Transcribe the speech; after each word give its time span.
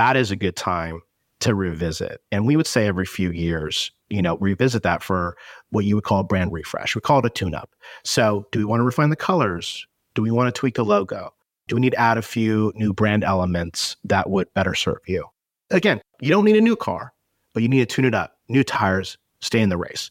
That 0.00 0.16
is 0.16 0.30
a 0.30 0.36
good 0.36 0.56
time 0.56 1.02
to 1.40 1.54
revisit. 1.54 2.22
And 2.32 2.46
we 2.46 2.56
would 2.56 2.66
say 2.66 2.86
every 2.86 3.04
few 3.04 3.32
years, 3.32 3.92
you 4.08 4.22
know, 4.22 4.38
revisit 4.38 4.82
that 4.82 5.02
for 5.02 5.36
what 5.72 5.84
you 5.84 5.94
would 5.94 6.04
call 6.04 6.20
a 6.20 6.24
brand 6.24 6.54
refresh. 6.54 6.94
We 6.94 7.02
call 7.02 7.18
it 7.18 7.26
a 7.26 7.28
tune 7.28 7.54
up. 7.54 7.74
So, 8.02 8.46
do 8.50 8.60
we 8.60 8.64
want 8.64 8.80
to 8.80 8.84
refine 8.84 9.10
the 9.10 9.16
colors? 9.16 9.86
Do 10.14 10.22
we 10.22 10.30
want 10.30 10.54
to 10.54 10.58
tweak 10.58 10.76
the 10.76 10.86
logo? 10.86 11.34
Do 11.68 11.74
we 11.74 11.82
need 11.82 11.90
to 11.90 12.00
add 12.00 12.16
a 12.16 12.22
few 12.22 12.72
new 12.76 12.94
brand 12.94 13.24
elements 13.24 13.98
that 14.04 14.30
would 14.30 14.50
better 14.54 14.74
serve 14.74 15.02
you? 15.06 15.26
Again, 15.70 16.00
you 16.18 16.30
don't 16.30 16.46
need 16.46 16.56
a 16.56 16.62
new 16.62 16.76
car, 16.76 17.12
but 17.52 17.62
you 17.62 17.68
need 17.68 17.86
to 17.86 17.94
tune 17.94 18.06
it 18.06 18.14
up. 18.14 18.38
New 18.48 18.64
tires, 18.64 19.18
stay 19.42 19.60
in 19.60 19.68
the 19.68 19.76
race, 19.76 20.10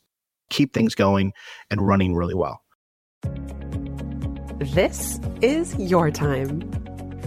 keep 0.52 0.72
things 0.72 0.94
going 0.94 1.34
and 1.72 1.82
running 1.82 2.14
really 2.14 2.36
well. 2.36 2.62
This 4.60 5.20
is 5.42 5.76
your 5.80 6.12
time. 6.12 6.89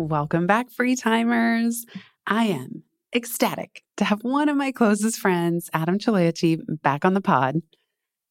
Welcome 0.00 0.46
back, 0.46 0.70
free 0.70 0.96
timers. 0.96 1.84
I 2.26 2.44
am 2.46 2.84
ecstatic 3.14 3.82
to 3.98 4.04
have 4.04 4.24
one 4.24 4.48
of 4.48 4.56
my 4.56 4.72
closest 4.72 5.18
friends, 5.18 5.68
Adam 5.74 5.98
Chaloeicheep, 5.98 6.60
back 6.80 7.04
on 7.04 7.12
the 7.12 7.20
pod. 7.20 7.56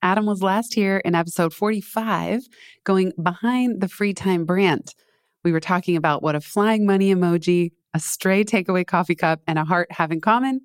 Adam 0.02 0.26
was 0.26 0.42
last 0.42 0.74
here 0.74 0.98
in 1.06 1.14
episode 1.14 1.54
45, 1.54 2.42
going 2.86 3.14
behind 3.22 3.82
the 3.82 3.88
free 3.88 4.16
time 4.16 4.46
brand. 4.46 4.96
We 5.44 5.52
were 5.52 5.60
talking 5.60 5.96
about 5.96 6.24
what 6.24 6.34
a 6.34 6.42
flying 6.42 6.88
money 6.88 7.14
emoji, 7.14 7.70
a 7.94 8.00
stray 8.00 8.44
takeaway 8.44 8.86
coffee 8.86 9.14
cup, 9.14 9.42
and 9.46 9.60
a 9.60 9.64
heart 9.64 9.92
have 9.92 10.12
in 10.12 10.22
common. 10.22 10.62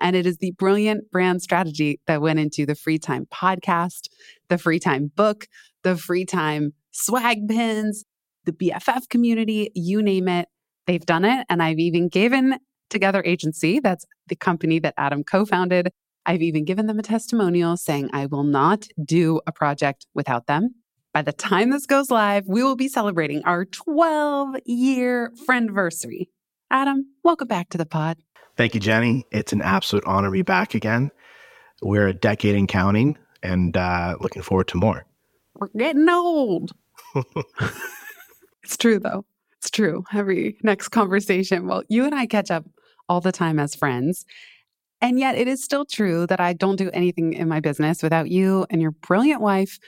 And 0.00 0.16
it 0.16 0.26
is 0.26 0.38
the 0.38 0.50
brilliant 0.58 1.12
brand 1.12 1.42
strategy 1.42 2.00
that 2.08 2.22
went 2.22 2.40
into 2.40 2.66
the 2.66 2.74
free 2.74 2.98
time 2.98 3.28
podcast, 3.32 4.08
the 4.48 4.58
free 4.58 4.80
time 4.80 5.12
book, 5.14 5.46
the 5.84 5.96
free 5.96 6.24
time 6.24 6.72
swag 6.90 7.46
pins, 7.46 8.04
the 8.44 8.52
BFF 8.52 9.08
community, 9.08 9.70
you 9.74 10.02
name 10.02 10.28
it. 10.28 10.48
They've 10.86 11.04
done 11.04 11.24
it. 11.24 11.46
And 11.48 11.62
I've 11.62 11.78
even 11.78 12.08
given 12.08 12.58
Together 12.88 13.22
Agency, 13.24 13.80
that's 13.80 14.04
the 14.26 14.36
company 14.36 14.78
that 14.80 14.94
Adam 14.96 15.22
co 15.22 15.44
founded. 15.44 15.92
I've 16.26 16.42
even 16.42 16.64
given 16.64 16.86
them 16.86 16.98
a 16.98 17.02
testimonial 17.02 17.76
saying 17.76 18.10
I 18.12 18.26
will 18.26 18.44
not 18.44 18.86
do 19.02 19.40
a 19.46 19.52
project 19.52 20.06
without 20.14 20.46
them. 20.46 20.74
By 21.12 21.22
the 21.22 21.32
time 21.32 21.70
this 21.70 21.86
goes 21.86 22.10
live, 22.10 22.46
we 22.46 22.62
will 22.62 22.76
be 22.76 22.88
celebrating 22.88 23.42
our 23.44 23.64
12 23.64 24.56
year 24.64 25.32
friendversary. 25.48 26.28
Adam, 26.70 27.06
welcome 27.24 27.48
back 27.48 27.68
to 27.70 27.78
the 27.78 27.86
pod. 27.86 28.18
Thank 28.56 28.74
you, 28.74 28.80
Jenny. 28.80 29.24
It's 29.32 29.52
an 29.52 29.62
absolute 29.62 30.04
honor 30.06 30.28
to 30.28 30.32
be 30.32 30.42
back 30.42 30.74
again. 30.74 31.10
We're 31.82 32.08
a 32.08 32.12
decade 32.12 32.54
and 32.54 32.68
counting 32.68 33.16
and 33.42 33.76
uh, 33.76 34.16
looking 34.20 34.42
forward 34.42 34.68
to 34.68 34.76
more. 34.76 35.06
We're 35.54 35.68
getting 35.76 36.08
old. 36.08 36.72
it's 38.62 38.76
true, 38.76 38.98
though. 38.98 39.24
It's 39.58 39.70
true. 39.70 40.04
Every 40.14 40.56
next 40.62 40.88
conversation, 40.88 41.66
well, 41.66 41.82
you 41.88 42.04
and 42.04 42.14
I 42.14 42.26
catch 42.26 42.50
up 42.50 42.64
all 43.08 43.20
the 43.20 43.32
time 43.32 43.58
as 43.58 43.74
friends. 43.74 44.24
And 45.02 45.18
yet, 45.18 45.36
it 45.36 45.48
is 45.48 45.62
still 45.62 45.84
true 45.84 46.26
that 46.26 46.40
I 46.40 46.52
don't 46.52 46.76
do 46.76 46.90
anything 46.92 47.32
in 47.32 47.48
my 47.48 47.60
business 47.60 48.02
without 48.02 48.30
you 48.30 48.66
and 48.70 48.82
your 48.82 48.90
brilliant 48.90 49.40
wife, 49.40 49.78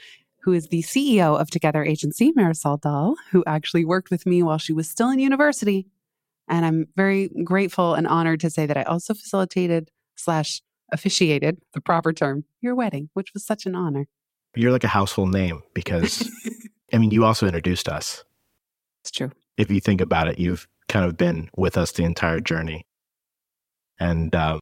who 0.41 0.53
is 0.53 0.67
the 0.67 0.81
CEO 0.81 1.39
of 1.39 1.49
Together 1.49 1.83
Agency, 1.83 2.33
Marisol 2.33 2.81
Dahl, 2.81 3.15
who 3.31 3.43
actually 3.45 3.85
worked 3.85 4.11
with 4.11 4.25
me 4.25 4.43
while 4.43 4.57
she 4.57 4.73
was 4.73 4.89
still 4.89 5.09
in 5.09 5.19
university. 5.19 5.87
And 6.47 6.65
I'm 6.65 6.87
very 6.95 7.29
grateful 7.43 7.93
and 7.93 8.07
honored 8.07 8.41
to 8.41 8.49
say 8.49 8.65
that 8.65 8.77
I 8.77 8.83
also 8.83 9.13
facilitated 9.13 9.89
slash 10.15 10.61
officiated 10.91 11.59
the 11.73 11.81
proper 11.81 12.13
term 12.13 12.45
your 12.61 12.75
wedding, 12.75 13.09
which 13.13 13.33
was 13.33 13.45
such 13.45 13.65
an 13.65 13.75
honor. 13.75 14.07
You're 14.55 14.71
like 14.71 14.83
a 14.83 14.89
household 14.89 15.31
name 15.31 15.63
because, 15.73 16.29
I 16.93 16.97
mean, 16.97 17.11
you 17.11 17.25
also 17.25 17.45
introduced 17.45 17.87
us. 17.87 18.23
It's 19.03 19.11
true. 19.11 19.31
If 19.57 19.69
you 19.69 19.81
think 19.81 19.99
about 19.99 20.29
it, 20.29 20.39
you've 20.39 20.65
kind 20.87 21.05
of 21.05 21.17
been 21.17 21.49
with 21.57 21.77
us 21.77 21.91
the 21.91 22.03
entire 22.03 22.39
journey. 22.39 22.85
And 23.99 24.33
uh, 24.33 24.59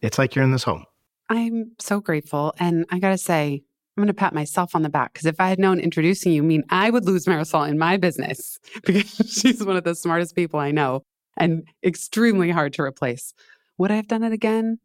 it's 0.00 0.18
like 0.18 0.34
you're 0.34 0.44
in 0.44 0.52
this 0.52 0.64
home. 0.64 0.84
I'm 1.28 1.72
so 1.78 2.00
grateful. 2.00 2.54
And 2.58 2.86
I 2.90 2.98
got 2.98 3.10
to 3.10 3.18
say, 3.18 3.62
I'm 3.96 4.02
going 4.02 4.08
to 4.08 4.14
pat 4.14 4.32
myself 4.32 4.74
on 4.74 4.82
the 4.82 4.88
back 4.88 5.12
because 5.12 5.26
if 5.26 5.38
I 5.38 5.48
had 5.48 5.58
known 5.58 5.78
introducing 5.78 6.32
you 6.32 6.42
mean 6.42 6.64
I 6.70 6.88
would 6.88 7.04
lose 7.04 7.26
Marisol 7.26 7.68
in 7.68 7.78
my 7.78 7.98
business 7.98 8.58
because 8.86 9.10
she's 9.30 9.62
one 9.62 9.76
of 9.76 9.84
the 9.84 9.94
smartest 9.94 10.34
people 10.34 10.58
I 10.58 10.70
know 10.70 11.02
and 11.36 11.64
extremely 11.84 12.50
hard 12.50 12.72
to 12.74 12.82
replace. 12.82 13.34
Would 13.76 13.90
I 13.90 13.96
have 13.96 14.08
done 14.08 14.22
it 14.22 14.32
again? 14.32 14.78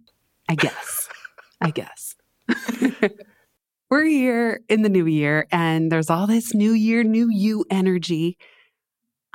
I 0.50 0.56
guess. 0.56 1.08
I 1.62 1.72
guess. 1.72 2.16
We're 3.90 4.06
here 4.06 4.62
in 4.68 4.82
the 4.82 4.90
new 4.90 5.06
year 5.06 5.48
and 5.52 5.92
there's 5.92 6.10
all 6.10 6.28
this 6.28 6.54
new 6.54 6.74
year, 6.74 7.04
new 7.04 7.30
you 7.32 7.66
energy. 7.70 8.38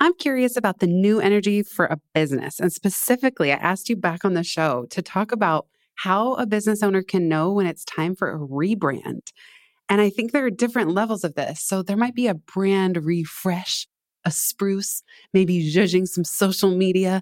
I'm 0.01 0.15
curious 0.15 0.57
about 0.57 0.79
the 0.79 0.87
new 0.87 1.19
energy 1.19 1.61
for 1.61 1.85
a 1.85 1.99
business. 2.15 2.59
And 2.59 2.73
specifically, 2.73 3.51
I 3.51 3.57
asked 3.57 3.87
you 3.87 3.95
back 3.95 4.25
on 4.25 4.33
the 4.33 4.43
show 4.43 4.87
to 4.89 4.99
talk 4.99 5.31
about 5.31 5.67
how 5.93 6.33
a 6.33 6.47
business 6.47 6.81
owner 6.81 7.03
can 7.03 7.29
know 7.29 7.53
when 7.53 7.67
it's 7.67 7.85
time 7.85 8.15
for 8.15 8.31
a 8.31 8.39
rebrand. 8.39 9.27
And 9.89 10.01
I 10.01 10.09
think 10.09 10.31
there 10.31 10.43
are 10.43 10.49
different 10.49 10.89
levels 10.89 11.23
of 11.23 11.35
this. 11.35 11.61
So 11.61 11.83
there 11.83 11.97
might 11.97 12.15
be 12.15 12.25
a 12.25 12.33
brand 12.33 13.05
refresh, 13.05 13.87
a 14.25 14.31
spruce, 14.31 15.03
maybe 15.35 15.69
judging 15.69 16.07
some 16.07 16.23
social 16.23 16.71
media, 16.71 17.21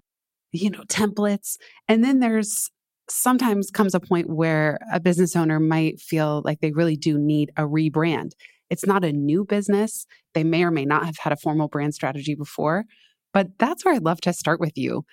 you 0.53 0.69
know, 0.69 0.83
templates. 0.83 1.57
And 1.89 2.01
then 2.01 2.19
there's 2.19 2.71
sometimes 3.09 3.71
comes 3.71 3.93
a 3.93 3.99
point 3.99 4.29
where 4.29 4.79
a 4.93 5.01
business 5.01 5.35
owner 5.35 5.59
might 5.59 5.99
feel 5.99 6.43
like 6.45 6.61
they 6.61 6.71
really 6.71 6.95
do 6.95 7.17
need 7.17 7.51
a 7.57 7.63
rebrand. 7.63 8.31
It's 8.69 8.85
not 8.85 9.03
a 9.03 9.11
new 9.11 9.45
business. 9.45 10.05
They 10.33 10.43
may 10.43 10.63
or 10.63 10.71
may 10.71 10.85
not 10.85 11.05
have 11.05 11.17
had 11.17 11.33
a 11.33 11.37
formal 11.37 11.67
brand 11.67 11.93
strategy 11.93 12.35
before, 12.35 12.85
but 13.33 13.47
that's 13.57 13.83
where 13.83 13.93
I'd 13.93 14.03
love 14.03 14.21
to 14.21 14.33
start 14.33 14.59
with 14.59 14.77
you. 14.77 15.03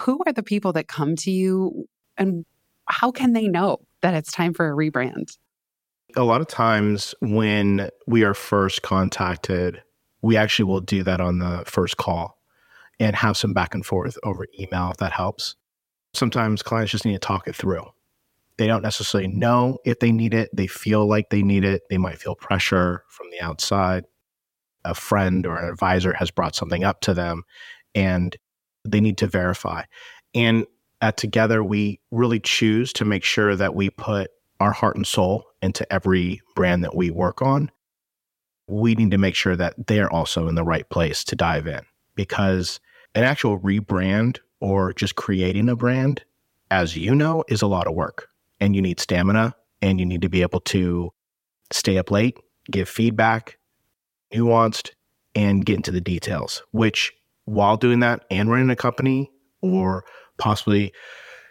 Who 0.00 0.20
are 0.26 0.32
the 0.32 0.42
people 0.42 0.72
that 0.72 0.88
come 0.88 1.16
to 1.16 1.30
you 1.30 1.86
and 2.16 2.44
how 2.86 3.10
can 3.10 3.32
they 3.32 3.48
know 3.48 3.78
that 4.02 4.14
it's 4.14 4.32
time 4.32 4.54
for 4.54 4.70
a 4.70 4.76
rebrand? 4.76 5.36
A 6.16 6.22
lot 6.22 6.40
of 6.40 6.46
times 6.46 7.14
when 7.20 7.88
we 8.06 8.22
are 8.22 8.34
first 8.34 8.82
contacted, 8.82 9.82
we 10.22 10.36
actually 10.36 10.66
will 10.66 10.80
do 10.80 11.02
that 11.02 11.20
on 11.20 11.38
the 11.38 11.64
first 11.66 11.96
call 11.96 12.38
and 13.00 13.16
have 13.16 13.36
some 13.36 13.52
back 13.52 13.74
and 13.74 13.84
forth 13.84 14.16
over 14.22 14.46
email 14.58 14.90
if 14.90 14.98
that 14.98 15.12
helps. 15.12 15.56
Sometimes 16.12 16.62
clients 16.62 16.92
just 16.92 17.04
need 17.04 17.14
to 17.14 17.18
talk 17.18 17.48
it 17.48 17.56
through. 17.56 17.84
They 18.56 18.66
don't 18.66 18.82
necessarily 18.82 19.28
know 19.28 19.78
if 19.84 19.98
they 19.98 20.12
need 20.12 20.32
it. 20.32 20.50
They 20.52 20.66
feel 20.66 21.06
like 21.08 21.30
they 21.30 21.42
need 21.42 21.64
it. 21.64 21.82
They 21.90 21.98
might 21.98 22.18
feel 22.18 22.36
pressure 22.36 23.04
from 23.08 23.30
the 23.30 23.40
outside. 23.40 24.04
A 24.84 24.94
friend 24.94 25.46
or 25.46 25.56
an 25.56 25.68
advisor 25.68 26.12
has 26.12 26.30
brought 26.30 26.54
something 26.54 26.84
up 26.84 27.00
to 27.02 27.14
them 27.14 27.44
and 27.94 28.36
they 28.84 29.00
need 29.00 29.18
to 29.18 29.26
verify. 29.26 29.82
And 30.34 30.66
at 31.00 31.16
Together, 31.16 31.64
we 31.64 32.00
really 32.10 32.38
choose 32.38 32.92
to 32.94 33.04
make 33.04 33.24
sure 33.24 33.56
that 33.56 33.74
we 33.74 33.90
put 33.90 34.30
our 34.60 34.72
heart 34.72 34.96
and 34.96 35.06
soul 35.06 35.44
into 35.62 35.90
every 35.92 36.40
brand 36.54 36.84
that 36.84 36.94
we 36.94 37.10
work 37.10 37.42
on. 37.42 37.70
We 38.68 38.94
need 38.94 39.10
to 39.10 39.18
make 39.18 39.34
sure 39.34 39.56
that 39.56 39.74
they're 39.86 40.12
also 40.12 40.48
in 40.48 40.54
the 40.54 40.64
right 40.64 40.88
place 40.88 41.24
to 41.24 41.36
dive 41.36 41.66
in 41.66 41.80
because 42.14 42.78
an 43.14 43.24
actual 43.24 43.58
rebrand 43.58 44.38
or 44.60 44.92
just 44.92 45.16
creating 45.16 45.68
a 45.68 45.76
brand, 45.76 46.24
as 46.70 46.96
you 46.96 47.14
know, 47.14 47.44
is 47.48 47.62
a 47.62 47.66
lot 47.66 47.86
of 47.86 47.94
work 47.94 48.28
and 48.64 48.74
you 48.74 48.80
need 48.80 48.98
stamina 48.98 49.54
and 49.82 50.00
you 50.00 50.06
need 50.06 50.22
to 50.22 50.30
be 50.30 50.40
able 50.40 50.60
to 50.60 51.10
stay 51.70 51.98
up 51.98 52.10
late, 52.10 52.38
give 52.70 52.88
feedback, 52.88 53.58
nuanced, 54.32 54.92
and 55.34 55.66
get 55.66 55.76
into 55.76 55.90
the 55.90 56.00
details, 56.00 56.62
which 56.70 57.12
while 57.44 57.76
doing 57.76 58.00
that 58.00 58.24
and 58.30 58.50
running 58.50 58.70
a 58.70 58.76
company 58.76 59.30
or 59.60 60.04
possibly 60.38 60.94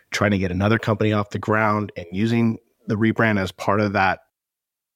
trying 0.09 0.31
to 0.31 0.39
get 0.39 0.51
another 0.51 0.79
company 0.79 1.13
off 1.13 1.29
the 1.29 1.37
ground 1.37 1.91
and 1.95 2.07
using 2.11 2.57
the 2.87 2.95
rebrand 2.95 3.39
as 3.39 3.51
part 3.51 3.79
of 3.79 3.93
that 3.93 4.19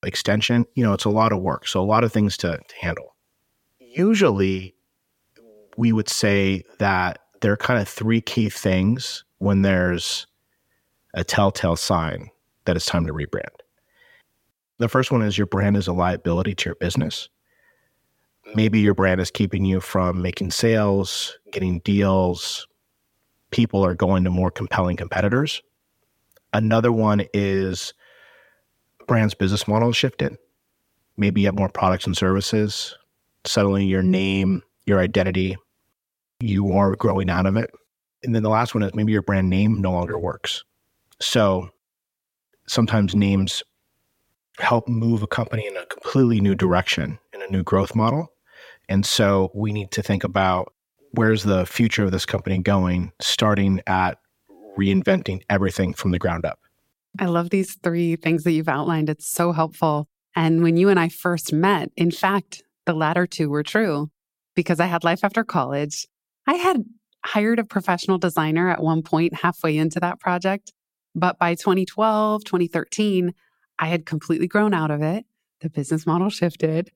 extension, 0.03 0.65
you 0.73 0.83
know, 0.83 0.93
it's 0.93 1.05
a 1.05 1.09
lot 1.09 1.31
of 1.31 1.39
work. 1.39 1.67
So 1.67 1.79
a 1.79 1.85
lot 1.85 2.03
of 2.03 2.11
things 2.11 2.35
to, 2.37 2.57
to 2.57 2.75
handle. 2.81 3.15
Usually 3.79 4.73
we 5.77 5.91
would 5.91 6.09
say 6.09 6.63
that 6.79 7.19
there 7.41 7.51
are 7.51 7.57
kind 7.57 7.79
of 7.79 7.87
three 7.87 8.21
key 8.21 8.49
things 8.49 9.23
when 9.37 9.61
there's 9.61 10.25
a 11.13 11.23
telltale 11.23 11.75
sign 11.75 12.29
that 12.65 12.75
it's 12.75 12.85
time 12.85 13.05
to 13.07 13.13
rebrand. 13.13 13.43
The 14.79 14.89
first 14.89 15.11
one 15.11 15.21
is 15.21 15.37
your 15.37 15.47
brand 15.47 15.77
is 15.77 15.87
a 15.87 15.93
liability 15.93 16.53
to 16.55 16.69
your 16.69 16.75
business. 16.75 17.29
Maybe 18.55 18.79
your 18.79 18.93
brand 18.93 19.19
is 19.19 19.31
keeping 19.31 19.65
you 19.65 19.79
from 19.81 20.21
making 20.21 20.51
sales, 20.51 21.37
getting 21.51 21.79
deals. 21.79 22.67
People 23.51 23.85
are 23.85 23.95
going 23.95 24.23
to 24.23 24.29
more 24.29 24.51
compelling 24.51 24.95
competitors. 24.95 25.61
Another 26.53 26.91
one 26.91 27.25
is 27.33 27.93
brand's 29.07 29.33
business 29.33 29.67
model 29.67 29.91
shifted. 29.91 30.37
Maybe 31.17 31.41
you 31.41 31.47
have 31.47 31.57
more 31.57 31.69
products 31.69 32.05
and 32.05 32.15
services. 32.15 32.95
Suddenly 33.45 33.85
your 33.85 34.03
name, 34.03 34.61
your 34.85 34.99
identity, 34.99 35.57
you 36.39 36.71
are 36.73 36.95
growing 36.95 37.29
out 37.29 37.45
of 37.45 37.57
it. 37.57 37.71
And 38.23 38.35
then 38.35 38.43
the 38.43 38.49
last 38.49 38.73
one 38.73 38.83
is 38.83 38.93
maybe 38.93 39.11
your 39.11 39.21
brand 39.21 39.49
name 39.49 39.81
no 39.81 39.91
longer 39.91 40.17
works. 40.17 40.63
So 41.19 41.69
sometimes 42.67 43.15
names 43.15 43.63
help 44.59 44.87
move 44.87 45.23
a 45.23 45.27
company 45.27 45.67
in 45.67 45.77
a 45.77 45.85
completely 45.85 46.41
new 46.41 46.55
direction, 46.55 47.19
in 47.33 47.41
a 47.41 47.47
new 47.47 47.63
growth 47.63 47.95
model. 47.95 48.31
And 48.89 49.05
so 49.05 49.51
we 49.53 49.71
need 49.71 49.91
to 49.91 50.01
think 50.01 50.23
about 50.23 50.73
where's 51.11 51.43
the 51.43 51.65
future 51.65 52.03
of 52.03 52.11
this 52.11 52.25
company 52.25 52.57
going, 52.59 53.11
starting 53.19 53.81
at 53.87 54.17
reinventing 54.77 55.41
everything 55.49 55.93
from 55.93 56.11
the 56.11 56.19
ground 56.19 56.45
up. 56.45 56.59
I 57.19 57.25
love 57.25 57.49
these 57.49 57.75
three 57.75 58.15
things 58.15 58.43
that 58.43 58.51
you've 58.51 58.69
outlined. 58.69 59.09
It's 59.09 59.27
so 59.27 59.51
helpful. 59.51 60.07
And 60.35 60.61
when 60.61 60.77
you 60.77 60.89
and 60.89 60.99
I 60.99 61.09
first 61.09 61.51
met, 61.51 61.91
in 61.95 62.11
fact, 62.11 62.63
the 62.85 62.93
latter 62.93 63.25
two 63.25 63.49
were 63.49 63.63
true 63.63 64.11
because 64.55 64.79
I 64.79 64.85
had 64.85 65.03
life 65.03 65.23
after 65.23 65.43
college. 65.43 66.07
I 66.45 66.55
had 66.55 66.85
hired 67.25 67.59
a 67.59 67.63
professional 67.63 68.17
designer 68.17 68.69
at 68.69 68.81
one 68.81 69.01
point 69.01 69.33
halfway 69.33 69.77
into 69.77 69.99
that 69.99 70.19
project. 70.19 70.71
But 71.17 71.39
by 71.39 71.55
2012, 71.55 72.43
2013, 72.43 73.33
I 73.79 73.87
had 73.87 74.05
completely 74.05 74.47
grown 74.47 74.73
out 74.73 74.91
of 74.91 75.01
it. 75.01 75.25
The 75.61 75.69
business 75.69 76.05
model 76.05 76.29
shifted 76.29 76.91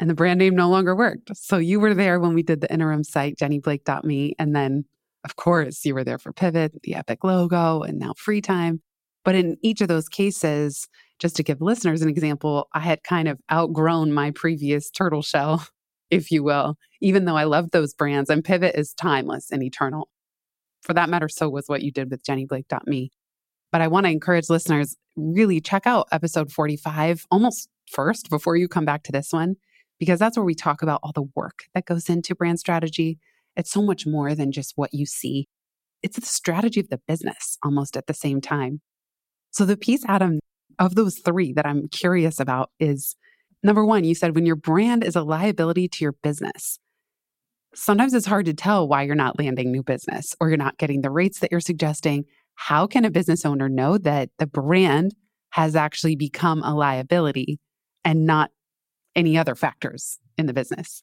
and 0.00 0.10
the 0.10 0.14
brand 0.14 0.38
name 0.38 0.56
no 0.56 0.68
longer 0.68 0.94
worked. 0.94 1.36
So 1.36 1.58
you 1.58 1.78
were 1.78 1.94
there 1.94 2.18
when 2.18 2.34
we 2.34 2.42
did 2.42 2.60
the 2.60 2.72
interim 2.72 3.04
site, 3.04 3.36
jennyblake.me. 3.38 4.34
And 4.38 4.54
then, 4.54 4.84
of 5.24 5.36
course, 5.36 5.84
you 5.84 5.94
were 5.94 6.04
there 6.04 6.18
for 6.18 6.32
Pivot, 6.32 6.82
the 6.82 6.96
Epic 6.96 7.22
logo, 7.22 7.82
and 7.82 7.98
now 7.98 8.12
Free 8.16 8.40
Time. 8.40 8.82
But 9.24 9.36
in 9.36 9.56
each 9.62 9.80
of 9.80 9.88
those 9.88 10.08
cases, 10.08 10.88
just 11.18 11.36
to 11.36 11.42
give 11.42 11.60
listeners 11.60 12.02
an 12.02 12.08
example, 12.08 12.68
I 12.74 12.80
had 12.80 13.04
kind 13.04 13.28
of 13.28 13.38
outgrown 13.50 14.12
my 14.12 14.32
previous 14.32 14.90
turtle 14.90 15.22
shell, 15.22 15.66
if 16.10 16.30
you 16.30 16.42
will, 16.42 16.76
even 17.00 17.24
though 17.24 17.36
I 17.36 17.44
loved 17.44 17.70
those 17.70 17.94
brands. 17.94 18.30
And 18.30 18.44
Pivot 18.44 18.74
is 18.74 18.94
timeless 18.94 19.50
and 19.50 19.62
eternal. 19.62 20.08
For 20.82 20.92
that 20.92 21.08
matter, 21.08 21.28
so 21.28 21.48
was 21.48 21.68
what 21.68 21.82
you 21.82 21.92
did 21.92 22.10
with 22.10 22.24
jennyblake.me. 22.24 23.10
But 23.74 23.80
I 23.80 23.88
want 23.88 24.06
to 24.06 24.12
encourage 24.12 24.48
listeners 24.50 24.94
really 25.16 25.60
check 25.60 25.84
out 25.84 26.06
episode 26.12 26.52
45 26.52 27.26
almost 27.32 27.68
first 27.90 28.30
before 28.30 28.54
you 28.54 28.68
come 28.68 28.84
back 28.84 29.02
to 29.02 29.10
this 29.10 29.32
one, 29.32 29.56
because 29.98 30.20
that's 30.20 30.36
where 30.36 30.44
we 30.44 30.54
talk 30.54 30.80
about 30.80 31.00
all 31.02 31.10
the 31.12 31.28
work 31.34 31.64
that 31.74 31.84
goes 31.84 32.08
into 32.08 32.36
brand 32.36 32.60
strategy. 32.60 33.18
It's 33.56 33.72
so 33.72 33.82
much 33.82 34.06
more 34.06 34.36
than 34.36 34.52
just 34.52 34.74
what 34.76 34.94
you 34.94 35.06
see, 35.06 35.48
it's 36.04 36.20
the 36.20 36.24
strategy 36.24 36.78
of 36.78 36.88
the 36.88 37.00
business 37.08 37.58
almost 37.64 37.96
at 37.96 38.06
the 38.06 38.14
same 38.14 38.40
time. 38.40 38.80
So, 39.50 39.64
the 39.64 39.76
piece, 39.76 40.04
Adam, 40.06 40.38
of 40.78 40.94
those 40.94 41.18
three 41.18 41.52
that 41.54 41.66
I'm 41.66 41.88
curious 41.88 42.38
about 42.38 42.70
is 42.78 43.16
number 43.64 43.84
one, 43.84 44.04
you 44.04 44.14
said 44.14 44.36
when 44.36 44.46
your 44.46 44.54
brand 44.54 45.02
is 45.02 45.16
a 45.16 45.24
liability 45.24 45.88
to 45.88 46.04
your 46.04 46.14
business. 46.22 46.78
Sometimes 47.74 48.14
it's 48.14 48.26
hard 48.26 48.46
to 48.46 48.54
tell 48.54 48.86
why 48.86 49.02
you're 49.02 49.16
not 49.16 49.36
landing 49.36 49.72
new 49.72 49.82
business 49.82 50.36
or 50.40 50.48
you're 50.48 50.56
not 50.56 50.78
getting 50.78 51.00
the 51.00 51.10
rates 51.10 51.40
that 51.40 51.50
you're 51.50 51.58
suggesting. 51.58 52.24
How 52.54 52.86
can 52.86 53.04
a 53.04 53.10
business 53.10 53.44
owner 53.44 53.68
know 53.68 53.98
that 53.98 54.30
the 54.38 54.46
brand 54.46 55.14
has 55.50 55.76
actually 55.76 56.16
become 56.16 56.62
a 56.62 56.74
liability 56.74 57.58
and 58.04 58.26
not 58.26 58.50
any 59.14 59.36
other 59.38 59.54
factors 59.54 60.18
in 60.36 60.46
the 60.46 60.52
business? 60.52 61.02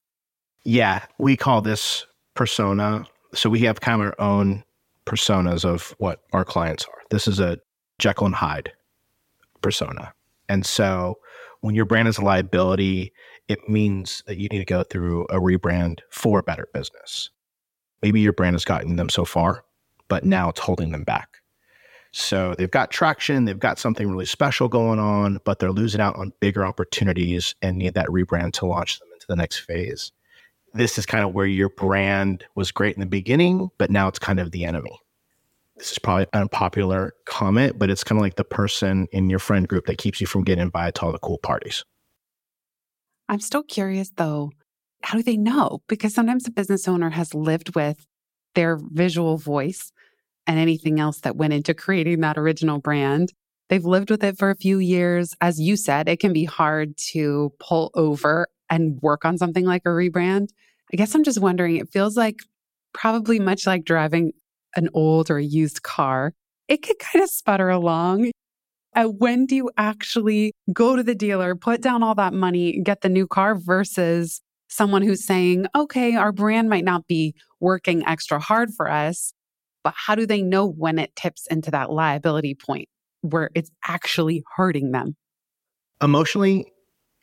Yeah, 0.64 1.06
we 1.18 1.36
call 1.36 1.62
this 1.62 2.06
persona. 2.36 3.06
So 3.34 3.50
we 3.50 3.60
have 3.62 3.82
kind 3.82 4.02
of 4.02 4.08
our 4.08 4.22
own 4.22 4.64
personas 5.06 5.66
of 5.66 5.96
what 5.98 6.22
our 6.34 6.46
clients 6.46 6.86
are. 6.86 7.02
This 7.10 7.28
is 7.28 7.40
a 7.40 7.58
Jekyll 8.00 8.28
and 8.28 8.36
Hyde 8.36 8.72
persona. 9.62 10.14
And 10.50 10.66
so 10.66 11.18
when 11.62 11.76
your 11.76 11.86
brand 11.86 12.08
is 12.08 12.18
a 12.18 12.24
liability, 12.24 13.14
it 13.48 13.70
means 13.70 14.24
that 14.28 14.38
you 14.38 14.50
need 14.50 14.60
to 14.60 14.66
go 14.66 14.84
through 14.84 15.26
a 15.26 15.40
rebrand 15.40 16.00
for 16.10 16.40
a 16.40 16.44
better 16.44 16.68
business. 16.74 17.30
Maybe 18.02 18.22
your 18.22 18.34
brand 18.34 18.56
has 18.56 18.66
gotten 18.66 18.96
them 18.96 19.10
so 19.10 19.26
far, 19.26 19.64
but 20.08 20.26
now 20.26 20.50
it's 20.50 20.60
holding 20.60 20.92
them 20.92 21.04
back. 21.04 21.41
So 22.12 22.56
they've 22.58 22.70
got 22.70 22.92
traction, 22.92 23.46
they've 23.46 23.58
got 23.58 23.80
something 23.80 24.10
really 24.10 24.26
special 24.26 24.68
going 24.68 25.00
on, 25.00 25.40
but 25.46 25.60
they're 25.60 25.72
losing 25.72 26.02
out 26.02 26.18
on 26.18 26.34
bigger 26.42 26.66
opportunities 26.66 27.56
and 27.62 27.78
need 27.78 27.94
that 27.94 28.08
rebrand 28.08 28.54
to 28.54 28.66
launch 28.66 29.00
them 29.00 29.08
into 29.14 29.28
the 29.28 29.36
next 29.36 29.60
phase. 29.60 30.12
This 30.74 30.98
is 30.98 31.06
kind 31.06 31.24
of 31.24 31.34
where 31.34 31.46
your 31.46 31.70
brand 31.70 32.46
was 32.56 32.72
great 32.72 32.96
in 32.96 33.00
the 33.00 33.06
beginning, 33.06 33.70
but 33.78 33.92
now 33.92 34.08
it's 34.08 34.20
kind 34.20 34.40
of 34.40 34.52
the 34.52 34.66
enemy 34.66 35.00
this 35.82 35.92
is 35.92 36.00
probably 36.00 36.28
an 36.34 36.42
unpopular 36.42 37.14
comment, 37.26 37.80
but 37.80 37.90
it's 37.90 38.04
kind 38.04 38.20
of 38.20 38.22
like 38.22 38.36
the 38.36 38.44
person 38.44 39.08
in 39.12 39.32
your 39.32 39.40
friend 39.40 39.68
group 39.68 39.88
that 39.88 39.98
keeps 39.98 40.22
you 40.22 40.28
from 40.28 40.44
getting 40.44 40.62
invited 40.62 40.94
to 40.96 41.02
all 41.02 41.12
the 41.12 41.18
cool 41.18 41.40
parties. 41.40 41.84
I'm 43.28 43.40
still 43.40 43.64
curious 43.64 44.12
though, 44.16 44.52
how 45.02 45.18
do 45.18 45.24
they 45.24 45.38
know? 45.38 45.82
Because 45.88 46.14
sometimes 46.14 46.48
a 46.48 46.52
business 46.52 46.88
owner 46.88 47.10
has 47.10 47.34
lived 47.34 47.76
with 47.76 48.06
their 48.54 48.78
visual 48.80 49.38
voice 49.38 49.92
and 50.48 50.60
anything 50.60 51.00
else 51.00 51.20
that 51.22 51.36
went 51.36 51.54
into 51.54 51.74
creating 51.74 52.22
that 52.22 52.38
original 52.38 52.80
brand. 52.80 53.32
They've 53.70 53.86
lived 53.86 54.10
with 54.10 54.24
it 54.24 54.38
for 54.38 54.50
a 54.50 54.56
few 54.56 54.80
years. 54.80 55.34
As 55.40 55.60
you 55.60 55.78
said, 55.78 56.10
it 56.10 56.20
can 56.20 56.34
be 56.34 56.46
hard 56.46 56.98
to 57.12 57.54
pull 57.60 57.92
over 57.94 58.48
and 58.70 59.00
work 59.02 59.24
on 59.24 59.38
something 59.38 59.66
like 59.66 59.84
a 59.86 59.90
rebrand. 59.90 60.50
I 60.94 60.98
guess 60.98 61.16
I'm 61.16 61.24
just 61.24 61.40
wondering, 61.40 61.78
it 61.78 61.90
feels 61.92 62.18
like 62.18 62.38
probably 62.94 63.40
much 63.40 63.66
like 63.66 63.86
driving 63.86 64.34
an 64.76 64.90
old 64.94 65.30
or 65.30 65.40
used 65.40 65.84
car, 65.84 66.34
it 66.68 66.84
could 66.84 67.00
kind 67.00 67.24
of 67.24 67.30
sputter 67.30 67.70
along. 67.70 68.32
And 68.94 69.16
when 69.20 69.46
do 69.46 69.56
you 69.56 69.72
actually 69.78 70.54
go 70.74 70.96
to 70.96 71.04
the 71.04 71.16
dealer, 71.16 71.56
put 71.56 71.82
down 71.82 72.04
all 72.04 72.16
that 72.16 72.34
money, 72.34 72.82
get 72.82 73.02
the 73.02 73.10
new 73.10 73.28
car 73.28 73.56
versus 73.56 74.42
someone 74.68 75.02
who's 75.02 75.26
saying, 75.26 75.66
okay, 75.76 76.16
our 76.16 76.32
brand 76.32 76.70
might 76.70 76.86
not 76.86 77.08
be 77.08 77.36
working 77.60 78.06
extra 78.06 78.40
hard 78.40 78.74
for 78.74 78.90
us, 78.90 79.34
but 79.84 79.94
how 79.96 80.16
do 80.16 80.26
they 80.26 80.42
know 80.42 80.66
when 80.66 81.00
it 81.00 81.16
tips 81.16 81.48
into 81.48 81.72
that 81.72 81.92
liability 81.92 82.56
point 82.56 82.90
where 83.22 83.50
it's 83.56 83.72
actually 83.88 84.44
hurting 84.56 84.92
them? 84.92 85.16
Emotionally, 86.02 86.72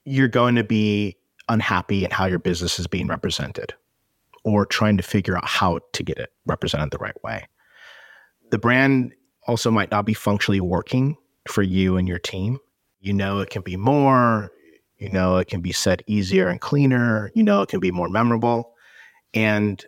you're 0.05 0.29
going 0.29 0.55
to 0.55 0.65
be 0.65 1.17
unhappy 1.49 2.05
in 2.05 2.11
how 2.11 2.27
your 2.27 2.39
business 2.39 2.79
is 2.79 2.87
being 2.87 3.07
represented 3.07 3.75
or 4.45 4.65
trying 4.65 4.97
to 4.97 5.03
figure 5.03 5.37
out 5.37 5.47
how 5.47 5.81
to 5.93 6.03
get 6.03 6.19
it 6.19 6.31
represented 6.47 6.91
the 6.91 6.99
right 6.99 7.23
way. 7.23 7.47
The 8.51 8.59
brand 8.59 9.13
also 9.47 9.71
might 9.71 9.91
not 9.91 10.07
be 10.07 10.15
functionally 10.15 10.61
working 10.61 11.17
for 11.49 11.63
you 11.63 11.97
and 11.97 12.07
your 12.07 12.19
team. 12.19 12.59
You 13.01 13.13
know, 13.13 13.41
it 13.41 13.51
can 13.51 13.63
be 13.63 13.77
more, 13.77 14.51
you 14.99 15.11
know, 15.11 15.37
it 15.37 15.49
can 15.49 15.61
be 15.61 15.73
said 15.73 16.03
easier 16.07 16.49
and 16.49 16.61
cleaner, 16.61 17.31
you 17.35 17.43
know, 17.43 17.63
it 17.63 17.69
can 17.69 17.81
be 17.81 17.91
more 17.91 18.09
memorable. 18.09 18.75
And 19.35 19.85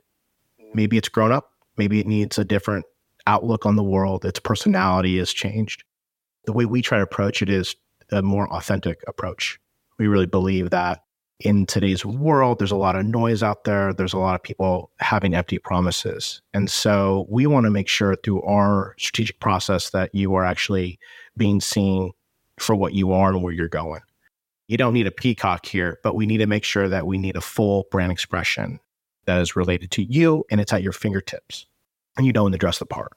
maybe 0.74 0.96
it's 0.96 1.08
grown 1.08 1.32
up, 1.32 1.49
maybe 1.80 1.98
it 1.98 2.06
needs 2.06 2.38
a 2.38 2.44
different 2.44 2.84
outlook 3.26 3.64
on 3.64 3.76
the 3.76 3.82
world, 3.82 4.26
its 4.26 4.38
personality 4.38 5.16
has 5.16 5.32
changed. 5.32 5.82
The 6.44 6.52
way 6.52 6.66
we 6.66 6.82
try 6.82 6.98
to 6.98 7.04
approach 7.04 7.40
it 7.40 7.48
is 7.48 7.74
a 8.12 8.20
more 8.20 8.52
authentic 8.52 9.02
approach. 9.08 9.58
We 9.98 10.06
really 10.06 10.26
believe 10.26 10.68
that 10.70 11.02
in 11.38 11.64
today's 11.64 12.04
world, 12.04 12.58
there's 12.58 12.70
a 12.70 12.76
lot 12.76 12.96
of 12.96 13.06
noise 13.06 13.42
out 13.42 13.64
there. 13.64 13.94
There's 13.94 14.12
a 14.12 14.18
lot 14.18 14.34
of 14.34 14.42
people 14.42 14.90
having 14.98 15.34
empty 15.34 15.58
promises. 15.58 16.42
And 16.52 16.70
so 16.70 17.24
we 17.30 17.46
want 17.46 17.64
to 17.64 17.70
make 17.70 17.88
sure 17.88 18.14
through 18.14 18.42
our 18.42 18.94
strategic 18.98 19.40
process 19.40 19.88
that 19.90 20.14
you 20.14 20.34
are 20.34 20.44
actually 20.44 20.98
being 21.38 21.62
seen 21.62 22.10
for 22.58 22.74
what 22.76 22.92
you 22.92 23.12
are 23.12 23.30
and 23.30 23.42
where 23.42 23.54
you're 23.54 23.68
going. 23.68 24.02
You 24.68 24.76
don't 24.76 24.92
need 24.92 25.06
a 25.06 25.10
peacock 25.10 25.64
here, 25.64 25.98
but 26.02 26.14
we 26.14 26.26
need 26.26 26.38
to 26.38 26.46
make 26.46 26.64
sure 26.64 26.90
that 26.90 27.06
we 27.06 27.16
need 27.16 27.36
a 27.36 27.40
full 27.40 27.86
brand 27.90 28.12
expression 28.12 28.80
that 29.24 29.40
is 29.40 29.56
related 29.56 29.90
to 29.92 30.02
you 30.02 30.44
and 30.50 30.60
it's 30.60 30.74
at 30.74 30.82
your 30.82 30.92
fingertips 30.92 31.66
and 32.20 32.26
you 32.26 32.32
to 32.52 32.58
dress 32.58 32.78
the 32.78 32.86
part. 32.86 33.12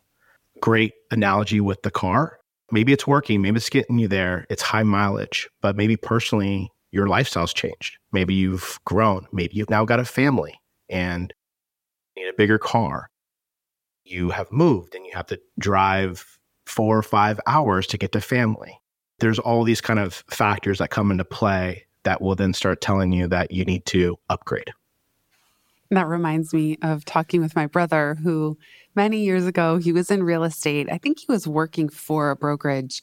Great 0.62 0.94
analogy 1.12 1.60
with 1.62 1.82
the 1.84 1.92
car. 1.92 2.40
Maybe 2.72 2.94
it's 2.94 3.06
working, 3.06 3.42
maybe 3.42 3.58
it's 3.58 3.70
getting 3.70 4.00
you 4.00 4.08
there. 4.08 4.46
It's 4.50 4.62
high 4.62 4.84
mileage, 4.84 5.50
but 5.62 5.76
maybe 5.76 5.96
personally 5.98 6.72
your 6.92 7.08
lifestyle's 7.08 7.54
changed. 7.54 7.98
Maybe 8.12 8.34
you've 8.34 8.80
grown. 8.86 9.28
Maybe 9.32 9.56
you've 9.56 9.70
now 9.70 9.86
got 9.86 10.00
a 10.00 10.06
family 10.06 10.56
and 10.90 11.34
need 12.16 12.28
a 12.28 12.34
bigger 12.34 12.58
car. 12.58 13.10
you 14.06 14.30
have 14.32 14.52
moved 14.52 14.96
and 14.96 15.06
you 15.06 15.12
have 15.14 15.28
to 15.28 15.40
drive 15.60 16.26
four 16.66 16.98
or 16.98 17.04
five 17.04 17.40
hours 17.48 17.88
to 17.88 17.98
get 17.98 18.12
to 18.14 18.22
family. 18.22 18.80
There's 19.20 19.40
all 19.40 19.64
these 19.64 19.82
kind 19.82 20.00
of 20.00 20.24
factors 20.30 20.80
that 20.80 20.90
come 20.90 21.12
into 21.12 21.26
play 21.26 21.86
that 22.04 22.22
will 22.22 22.36
then 22.36 22.54
start 22.54 22.82
telling 22.82 23.14
you 23.14 23.28
that 23.28 23.52
you 23.52 23.64
need 23.66 23.86
to 23.88 24.18
upgrade. 24.30 24.72
That 25.90 26.08
reminds 26.08 26.54
me 26.54 26.78
of 26.82 27.06
talking 27.06 27.42
with 27.42 27.56
my 27.56 27.68
brother, 27.68 28.16
who 28.16 28.58
many 28.96 29.24
years 29.24 29.46
ago, 29.46 29.78
he 29.78 29.92
was 29.92 30.12
in 30.12 30.24
real 30.24 30.44
estate. 30.44 30.88
I 30.92 30.98
think 30.98 31.20
he 31.20 31.26
was 31.30 31.48
working 31.48 31.90
for 31.90 32.30
a 32.30 32.36
brokerage, 32.36 33.02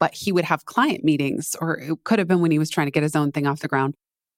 but 0.00 0.14
he 0.14 0.32
would 0.32 0.44
have 0.44 0.64
client 0.64 1.04
meetings, 1.04 1.56
or 1.60 1.78
it 1.78 2.04
could 2.04 2.18
have 2.18 2.28
been 2.28 2.40
when 2.40 2.50
he 2.50 2.58
was 2.58 2.70
trying 2.70 2.86
to 2.86 2.92
get 2.92 3.02
his 3.02 3.16
own 3.16 3.32
thing 3.32 3.46
off 3.46 3.60
the 3.60 3.68
ground. 3.68 3.94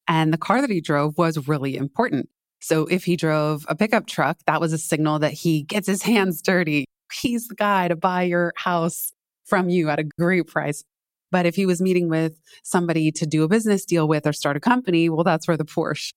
And 0.09 0.33
the 0.33 0.39
car 0.39 0.61
that 0.61 0.71
he 0.71 0.81
drove 0.81 1.19
was 1.19 1.49
really 1.49 1.77
important. 1.77 2.29
So 2.61 2.87
if 2.87 3.05
he 3.05 3.17
drove 3.17 3.65
a 3.69 3.75
pickup 3.75 4.07
truck, 4.07 4.39
that 4.47 4.61
was 4.61 4.73
a 4.73 4.79
signal 4.79 5.19
that 5.21 5.33
he 5.33 5.63
gets 5.63 5.87
his 5.87 6.03
hands 6.03 6.43
dirty. 6.43 6.85
He's 7.13 7.49
the 7.49 7.55
guy 7.55 7.89
to 7.89 7.97
buy 7.97 8.23
your 8.25 8.53
house 8.57 9.13
from 9.45 9.69
you 9.69 9.89
at 9.89 9.99
a 9.99 10.05
great 10.19 10.47
price. 10.47 10.85
But 11.31 11.47
if 11.47 11.55
he 11.55 11.65
was 11.65 11.81
meeting 11.81 12.09
with 12.09 12.41
somebody 12.63 13.13
to 13.13 13.27
do 13.27 13.45
a 13.45 13.49
business 13.49 13.85
deal 13.85 14.09
with 14.09 14.27
or 14.27 14.33
start 14.33 14.57
a 14.57 14.61
company, 14.61 15.09
well, 15.09 15.25
that's 15.25 15.47
where 15.47 15.57
the 15.57 15.65
Porsche. 15.65 16.13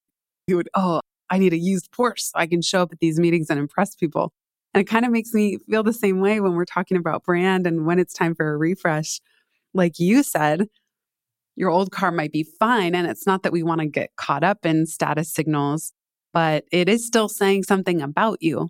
He 0.47 0.53
would, 0.53 0.69
oh, 0.73 1.01
I 1.29 1.37
need 1.37 1.53
a 1.53 1.57
used 1.57 1.91
Porsche 1.91 2.19
so 2.19 2.31
I 2.35 2.47
can 2.47 2.61
show 2.61 2.81
up 2.81 2.91
at 2.91 2.99
these 2.99 3.19
meetings 3.19 3.49
and 3.49 3.59
impress 3.59 3.95
people. 3.95 4.31
And 4.73 4.81
it 4.81 4.85
kind 4.85 5.05
of 5.05 5.11
makes 5.11 5.33
me 5.33 5.57
feel 5.69 5.83
the 5.83 5.93
same 5.93 6.19
way 6.19 6.39
when 6.39 6.53
we're 6.53 6.65
talking 6.65 6.97
about 6.97 7.23
brand 7.23 7.67
and 7.67 7.85
when 7.85 7.99
it's 7.99 8.13
time 8.13 8.33
for 8.33 8.53
a 8.53 8.57
refresh. 8.57 9.19
Like 9.73 9.99
you 9.99 10.23
said, 10.23 10.67
your 11.55 11.69
old 11.69 11.91
car 11.91 12.11
might 12.11 12.31
be 12.31 12.43
fine. 12.43 12.95
And 12.95 13.07
it's 13.07 13.27
not 13.27 13.43
that 13.43 13.51
we 13.53 13.63
want 13.63 13.81
to 13.81 13.87
get 13.87 14.15
caught 14.15 14.43
up 14.43 14.65
in 14.65 14.85
status 14.87 15.31
signals, 15.31 15.93
but 16.33 16.65
it 16.71 16.89
is 16.89 17.05
still 17.05 17.29
saying 17.29 17.63
something 17.63 18.01
about 18.01 18.41
you. 18.41 18.69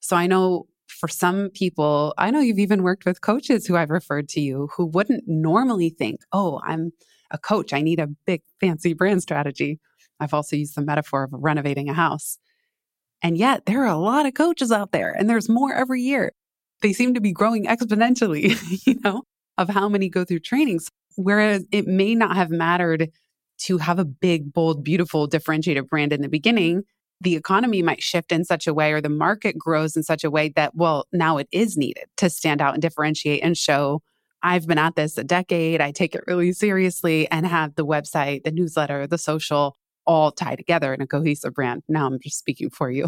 So 0.00 0.16
I 0.16 0.26
know 0.26 0.66
for 0.88 1.08
some 1.08 1.50
people, 1.50 2.14
I 2.18 2.30
know 2.30 2.40
you've 2.40 2.58
even 2.58 2.82
worked 2.82 3.06
with 3.06 3.20
coaches 3.20 3.66
who 3.66 3.76
I've 3.76 3.90
referred 3.90 4.28
to 4.30 4.40
you 4.40 4.68
who 4.76 4.86
wouldn't 4.86 5.24
normally 5.26 5.90
think, 5.90 6.20
oh, 6.32 6.60
I'm 6.64 6.92
a 7.30 7.38
coach. 7.38 7.72
I 7.72 7.82
need 7.82 8.00
a 8.00 8.08
big 8.26 8.42
fancy 8.60 8.94
brand 8.94 9.22
strategy. 9.22 9.78
I've 10.20 10.34
also 10.34 10.56
used 10.56 10.76
the 10.76 10.82
metaphor 10.82 11.24
of 11.24 11.30
renovating 11.32 11.88
a 11.88 11.94
house. 11.94 12.38
And 13.22 13.36
yet 13.38 13.66
there 13.66 13.82
are 13.82 13.92
a 13.92 13.96
lot 13.96 14.26
of 14.26 14.34
coaches 14.34 14.70
out 14.70 14.92
there 14.92 15.10
and 15.10 15.28
there's 15.28 15.48
more 15.48 15.72
every 15.72 16.02
year. 16.02 16.32
They 16.82 16.92
seem 16.92 17.14
to 17.14 17.20
be 17.20 17.32
growing 17.32 17.64
exponentially, 17.66 18.56
you 18.86 19.00
know, 19.02 19.22
of 19.56 19.68
how 19.68 19.88
many 19.88 20.08
go 20.08 20.24
through 20.24 20.40
trainings. 20.40 20.88
Whereas 21.16 21.64
it 21.72 21.86
may 21.86 22.14
not 22.14 22.36
have 22.36 22.50
mattered 22.50 23.10
to 23.62 23.78
have 23.78 23.98
a 23.98 24.04
big, 24.04 24.52
bold, 24.52 24.84
beautiful, 24.84 25.26
differentiated 25.26 25.88
brand 25.88 26.12
in 26.12 26.20
the 26.20 26.28
beginning 26.28 26.84
the 27.20 27.36
economy 27.36 27.82
might 27.82 28.02
shift 28.02 28.32
in 28.32 28.44
such 28.44 28.66
a 28.66 28.74
way 28.74 28.92
or 28.92 29.00
the 29.00 29.08
market 29.08 29.56
grows 29.58 29.96
in 29.96 30.02
such 30.02 30.24
a 30.24 30.30
way 30.30 30.50
that, 30.50 30.74
well, 30.74 31.06
now 31.12 31.38
it 31.38 31.48
is 31.50 31.76
needed 31.76 32.04
to 32.18 32.28
stand 32.28 32.60
out 32.60 32.74
and 32.74 32.82
differentiate 32.82 33.42
and 33.42 33.56
show 33.56 34.02
I've 34.42 34.66
been 34.66 34.78
at 34.78 34.94
this 34.94 35.18
a 35.18 35.24
decade. 35.24 35.80
I 35.80 35.90
take 35.90 36.14
it 36.14 36.22
really 36.26 36.52
seriously 36.52 37.28
and 37.30 37.46
have 37.46 37.74
the 37.74 37.86
website, 37.86 38.44
the 38.44 38.52
newsletter, 38.52 39.06
the 39.06 39.18
social 39.18 39.76
all 40.06 40.32
tie 40.32 40.56
together 40.56 40.92
in 40.94 41.00
a 41.00 41.06
cohesive 41.06 41.54
brand. 41.54 41.82
Now 41.88 42.06
I'm 42.06 42.18
just 42.20 42.38
speaking 42.38 42.70
for 42.70 42.90
you. 42.90 43.06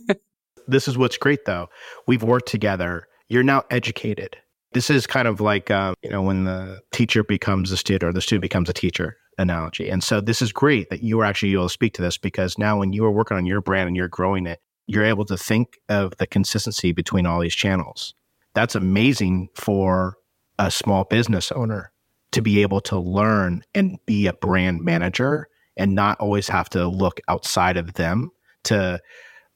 this 0.68 0.88
is 0.88 0.98
what's 0.98 1.16
great 1.16 1.44
though. 1.44 1.68
We've 2.06 2.22
worked 2.22 2.48
together. 2.48 3.06
You're 3.28 3.42
now 3.42 3.64
educated. 3.70 4.36
This 4.72 4.90
is 4.90 5.06
kind 5.06 5.26
of 5.26 5.40
like, 5.40 5.70
uh, 5.70 5.94
you 6.02 6.10
know, 6.10 6.22
when 6.22 6.44
the 6.44 6.80
teacher 6.92 7.24
becomes 7.24 7.72
a 7.72 7.76
student 7.76 8.10
or 8.10 8.12
the 8.12 8.20
student 8.20 8.42
becomes 8.42 8.68
a 8.68 8.74
teacher 8.74 9.16
analogy. 9.38 9.88
And 9.88 10.02
so 10.02 10.20
this 10.20 10.42
is 10.42 10.52
great 10.52 10.90
that 10.90 11.02
you 11.02 11.16
were 11.16 11.24
actually 11.24 11.52
able 11.52 11.66
to 11.66 11.72
speak 11.72 11.94
to 11.94 12.02
this 12.02 12.18
because 12.18 12.58
now 12.58 12.78
when 12.78 12.92
you 12.92 13.04
are 13.04 13.10
working 13.10 13.36
on 13.36 13.46
your 13.46 13.60
brand 13.60 13.88
and 13.88 13.96
you're 13.96 14.08
growing 14.08 14.46
it, 14.46 14.60
you're 14.86 15.04
able 15.04 15.24
to 15.26 15.36
think 15.36 15.78
of 15.88 16.16
the 16.18 16.26
consistency 16.26 16.92
between 16.92 17.26
all 17.26 17.40
these 17.40 17.54
channels. 17.54 18.14
That's 18.54 18.74
amazing 18.74 19.48
for 19.54 20.16
a 20.58 20.70
small 20.70 21.04
business 21.04 21.52
owner 21.52 21.92
to 22.32 22.42
be 22.42 22.62
able 22.62 22.80
to 22.82 22.98
learn 22.98 23.62
and 23.74 23.98
be 24.06 24.26
a 24.26 24.32
brand 24.32 24.80
manager 24.82 25.48
and 25.76 25.94
not 25.94 26.18
always 26.20 26.48
have 26.48 26.68
to 26.70 26.86
look 26.86 27.20
outside 27.28 27.76
of 27.76 27.94
them 27.94 28.30
to 28.64 29.00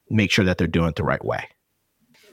make 0.09 0.31
sure 0.31 0.45
that 0.45 0.59
they're 0.59 0.67
doing 0.67 0.89
it 0.89 0.97
the 0.97 1.05
right 1.05 1.25
way. 1.25 1.47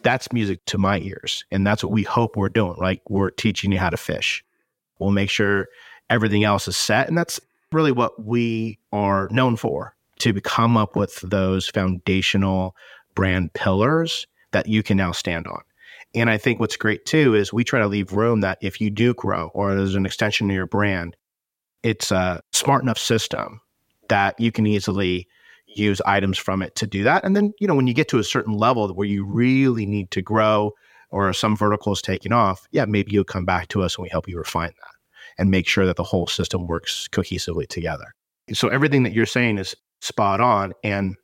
That's 0.03 0.31
music 0.31 0.63
to 0.65 0.77
my 0.77 0.99
ears. 0.99 1.45
And 1.51 1.65
that's 1.65 1.83
what 1.83 1.91
we 1.91 2.03
hope 2.03 2.35
we're 2.35 2.49
doing. 2.49 2.75
Like 2.77 3.01
we're 3.09 3.31
teaching 3.31 3.71
you 3.71 3.79
how 3.79 3.89
to 3.89 3.97
fish. 3.97 4.43
We'll 4.99 5.11
make 5.11 5.29
sure 5.29 5.67
everything 6.09 6.43
else 6.43 6.67
is 6.67 6.77
set. 6.77 7.07
And 7.07 7.17
that's 7.17 7.39
really 7.71 7.91
what 7.91 8.23
we 8.23 8.79
are 8.91 9.27
known 9.31 9.55
for 9.55 9.95
to 10.19 10.39
come 10.41 10.77
up 10.77 10.95
with 10.95 11.19
those 11.21 11.67
foundational 11.67 12.75
brand 13.15 13.53
pillars 13.53 14.27
that 14.51 14.67
you 14.67 14.83
can 14.83 14.97
now 14.97 15.11
stand 15.11 15.47
on. 15.47 15.61
And 16.15 16.29
I 16.29 16.37
think 16.37 16.59
what's 16.59 16.77
great 16.77 17.05
too 17.05 17.35
is 17.35 17.51
we 17.51 17.63
try 17.63 17.79
to 17.79 17.87
leave 17.87 18.13
room 18.13 18.41
that 18.41 18.57
if 18.61 18.79
you 18.79 18.89
do 18.89 19.13
grow 19.13 19.51
or 19.53 19.75
there's 19.75 19.95
an 19.95 20.05
extension 20.05 20.47
to 20.47 20.53
your 20.53 20.65
brand, 20.65 21.15
it's 21.83 22.11
a 22.11 22.41
smart 22.51 22.81
enough 22.83 22.97
system 22.97 23.61
that 24.09 24.39
you 24.39 24.51
can 24.51 24.67
easily 24.67 25.27
use 25.67 26.01
items 26.05 26.37
from 26.37 26.61
it 26.61 26.75
to 26.75 26.87
do 26.87 27.03
that. 27.03 27.23
And 27.23 27.35
then, 27.35 27.53
you 27.59 27.67
know, 27.67 27.75
when 27.75 27.87
you 27.87 27.93
get 27.93 28.07
to 28.09 28.19
a 28.19 28.23
certain 28.23 28.53
level 28.53 28.87
where 28.93 29.07
you 29.07 29.25
really 29.25 29.85
need 29.85 30.11
to 30.11 30.21
grow 30.21 30.71
or 31.09 31.31
some 31.33 31.55
verticals 31.55 32.01
taking 32.01 32.31
off, 32.31 32.67
yeah, 32.71 32.85
maybe 32.85 33.11
you'll 33.11 33.23
come 33.23 33.45
back 33.45 33.67
to 33.69 33.83
us 33.83 33.95
and 33.95 34.03
we 34.03 34.09
help 34.09 34.27
you 34.27 34.37
refine 34.37 34.71
that 34.81 34.95
and 35.37 35.51
make 35.51 35.67
sure 35.67 35.85
that 35.85 35.95
the 35.95 36.03
whole 36.03 36.27
system 36.27 36.67
works 36.67 37.07
cohesively 37.11 37.67
together. 37.67 38.15
So 38.53 38.69
everything 38.69 39.03
that 39.03 39.13
you're 39.13 39.25
saying 39.25 39.57
is 39.57 39.75
spot 40.01 40.41
on 40.41 40.73
and 40.83 41.15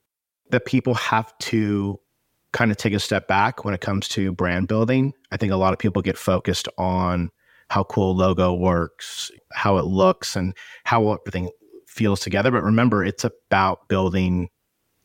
that 0.52 0.66
people 0.66 0.94
have 0.94 1.36
to 1.40 2.00
kind 2.52 2.70
of 2.70 2.78
take 2.78 2.94
a 2.94 3.00
step 3.00 3.28
back 3.28 3.66
when 3.66 3.74
it 3.74 3.82
comes 3.82 4.08
to 4.10 4.32
brand 4.32 4.68
building. 4.68 5.14
I 5.32 5.38
think 5.38 5.52
a 5.52 5.58
lot 5.58 5.74
of 5.74 5.80
people 5.80 6.02
get 6.02 6.18
focused 6.18 6.68
on 6.78 7.32
how 7.70 7.84
cool 7.86 8.16
logo 8.16 8.54
works, 8.54 9.32
how 9.54 9.78
it 9.78 9.86
looks 9.86 10.36
and 10.36 10.56
how 10.84 11.14
everything 11.14 11.50
feels 11.94 12.20
together, 12.20 12.52
but 12.52 12.64
remember 12.64 13.04
it's 13.04 13.24
about 13.24 13.88
building 13.88 14.50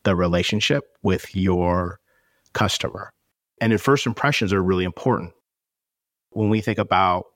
the 0.05 0.17
relationship 0.17 0.85
with 1.03 1.35
your 1.37 2.01
customer. 2.55 3.11
And 3.61 3.79
first 3.81 4.07
impressions 4.07 4.53
are 4.53 4.63
really 4.63 4.85
important. 4.85 5.33
When 6.31 6.49
we 6.49 6.61
think 6.61 6.79
about 6.79 7.27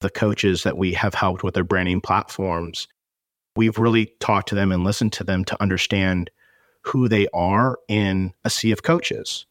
the 0.00 0.10
coaches 0.10 0.62
that 0.62 0.78
we 0.78 0.94
have 0.94 1.14
helped 1.14 1.42
with 1.42 1.54
their 1.54 1.64
branding 1.64 2.00
platforms, 2.00 2.88
we've 3.56 3.78
really 3.78 4.12
talked 4.20 4.48
to 4.48 4.54
them 4.54 4.72
and 4.72 4.84
listened 4.84 5.12
to 5.14 5.24
them 5.24 5.44
to 5.46 5.62
understand 5.62 6.30
who 6.82 7.08
they 7.08 7.26
are 7.34 7.78
in 7.88 8.32
a 8.44 8.50
sea 8.50 8.70
of 8.70 8.82
coaches 8.82 9.46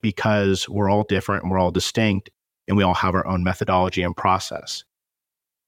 because 0.00 0.68
we're 0.68 0.88
all 0.88 1.02
different 1.02 1.42
and 1.42 1.50
we're 1.50 1.58
all 1.58 1.72
distinct 1.72 2.30
and 2.68 2.76
we 2.76 2.84
all 2.84 2.94
have 2.94 3.14
our 3.14 3.26
own 3.26 3.42
methodology 3.42 4.02
and 4.02 4.16
process. 4.16 4.84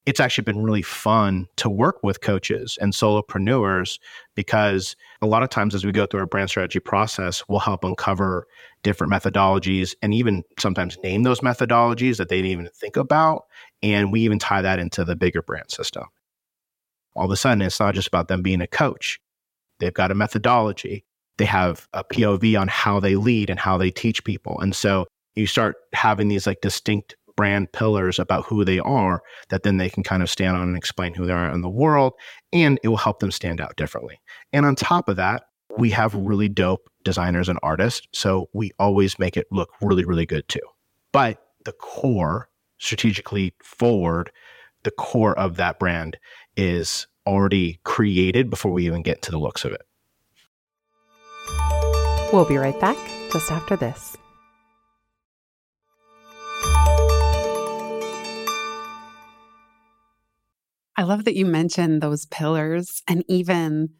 It's 0.05 0.19
actually 0.19 0.45
been 0.45 0.63
really 0.63 0.83
fun 0.83 1.47
to 1.57 1.71
work 1.71 2.03
with 2.03 2.23
coaches 2.23 2.77
and 2.81 2.93
solopreneurs 2.93 4.01
because 4.35 4.97
a 5.21 5.27
lot 5.27 5.45
of 5.45 5.49
times 5.49 5.77
as 5.77 5.85
we 5.85 5.93
go 5.93 6.07
through 6.07 6.21
our 6.21 6.27
brand 6.27 6.51
strategy 6.51 6.81
process, 6.81 7.45
we'll 7.49 7.61
help 7.61 7.85
uncover 7.85 8.49
different 8.83 9.13
methodologies 9.13 9.95
and 10.03 10.13
even 10.13 10.43
sometimes 10.59 10.99
name 11.05 11.23
those 11.23 11.41
methodologies 11.41 12.17
that 12.17 12.29
they 12.29 12.37
didn't 12.37 12.51
even 12.51 12.69
think 12.75 12.97
about 12.97 13.45
and 13.81 14.11
we 14.11 14.23
even 14.23 14.41
tie 14.41 14.63
that 14.63 14.81
into 14.81 15.05
the 15.05 15.15
bigger 15.15 15.41
brand 15.43 15.71
system. 15.71 16.05
All 17.15 17.27
of 17.27 17.31
a 17.31 17.37
sudden, 17.37 17.63
it's 17.63 17.79
not 17.79 17.95
just 17.95 18.09
about 18.09 18.29
them 18.29 18.43
being 18.43 18.61
a 18.61 18.67
coach. 18.67 19.21
They've 19.79 19.93
got 19.93 20.11
a 20.11 20.15
methodology. 20.15 21.05
They 21.37 21.45
have 21.45 21.87
a 21.93 22.03
POV 22.03 22.61
on 22.61 22.69
how 22.69 23.01
they 23.01 23.17
lead 23.17 23.51
and 23.51 23.59
how 23.59 23.79
they 23.79 23.91
teach 23.91 24.25
people. 24.25 24.59
And 24.61 24.75
so 24.75 25.07
you 25.35 25.47
start 25.47 25.77
having 25.93 26.29
these 26.29 26.47
like 26.47 26.61
distinct 26.61 27.17
brand 27.43 27.73
pillars 27.73 28.21
about 28.21 28.45
who 28.47 28.65
they 28.65 28.79
are 28.79 29.21
that 29.49 29.65
then 29.65 29.77
they 29.77 29.91
can 29.91 30.05
kind 30.05 30.23
of 30.23 30.31
stand 30.31 30.57
on 30.57 30.63
and 30.63 30.77
explain 30.77 31.13
who 31.13 31.27
they 31.27 31.33
are 31.33 31.53
in 31.53 31.61
the 31.61 31.69
world. 31.69 32.13
And 32.53 32.79
it 32.85 32.89
will 32.89 32.97
help 32.97 33.19
them 33.19 33.33
stand 33.33 33.61
out 33.61 33.75
differently. 33.75 34.21
And 34.53 34.65
on 34.65 34.77
top 34.77 35.09
of 35.09 35.17
that, 35.17 35.43
we 35.77 35.91
have 35.91 36.15
really 36.15 36.49
dope 36.49 36.89
designers 37.03 37.49
and 37.49 37.59
artists. 37.61 38.07
So 38.13 38.49
we 38.53 38.71
always 38.79 39.19
make 39.19 39.37
it 39.37 39.49
look 39.51 39.71
really, 39.81 40.05
really 40.05 40.25
good 40.25 40.47
too. 40.47 40.61
But 41.11 41.43
the 41.65 41.73
core 41.73 42.49
strategically 42.79 43.55
forward, 43.61 44.31
the 44.85 44.93
core 44.93 45.37
of 45.37 45.57
that 45.57 45.81
brand 45.81 46.19
is 46.57 47.09
already 47.27 47.81
created 47.83 48.51
before 48.51 48.71
we 48.71 48.87
even 48.87 49.03
get 49.03 49.21
to 49.23 49.33
the 49.33 49.39
looks 49.39 49.65
of 49.65 49.73
it. 49.73 49.83
We'll 52.33 52.45
be 52.45 52.57
right 52.57 52.79
back 52.81 52.97
just 53.33 53.51
after 53.51 53.75
this. 53.75 54.17
I 60.97 61.05
love 61.05 61.25
that 61.25 61.37
you 61.37 61.47
mentioned 61.47 62.03
those 62.03 62.27
pillars 62.27 63.03
and 63.09 63.25
even 63.29 63.91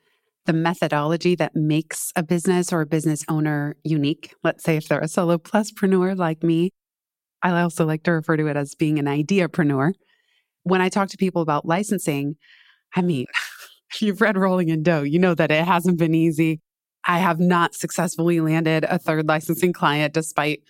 the 0.45 0.53
methodology 0.53 1.35
that 1.37 1.55
makes 1.55 2.13
a 2.17 2.23
business 2.23 2.73
or 2.73 2.81
a 2.81 2.87
business 2.87 3.25
owner 3.29 3.77
unique. 3.85 4.35
Let's 4.43 4.65
say 4.65 4.77
if 4.77 4.89
they're 4.89 5.01
a 5.01 5.09
solo 5.09 5.39
pluspreneur 5.39 6.17
like 6.17 6.43
me, 6.43 6.71
I 7.43 7.61
also 7.61 7.87
like 7.87 8.03
to 8.05 8.13
refer 8.13 8.37
to 8.37 8.47
it 8.47 8.57
as 8.57 8.75
being 8.75 8.99
an 8.99 9.07
ideapreneur. 9.07 9.93
When 10.65 10.81
I 10.81 10.89
talk 10.89 11.09
to 11.11 11.17
people 11.17 11.43
about 11.43 11.67
licensing, 11.67 12.37
I 12.95 13.03
mean, 13.03 13.27
you've 14.01 14.21
read 14.21 14.37
Rolling 14.37 14.69
in 14.69 14.83
Dough, 14.83 15.03
you 15.03 15.19
know 15.19 15.35
that 15.35 15.51
it 15.51 15.65
hasn't 15.65 15.99
been 15.99 16.15
easy. 16.15 16.61
I 17.05 17.19
have 17.19 17.41
not 17.41 17.75
successfully 17.75 18.41
landed 18.41 18.85
a 18.85 18.99
third 18.99 19.27
licensing 19.27 19.73
client 19.73 20.15
despite 20.15 20.63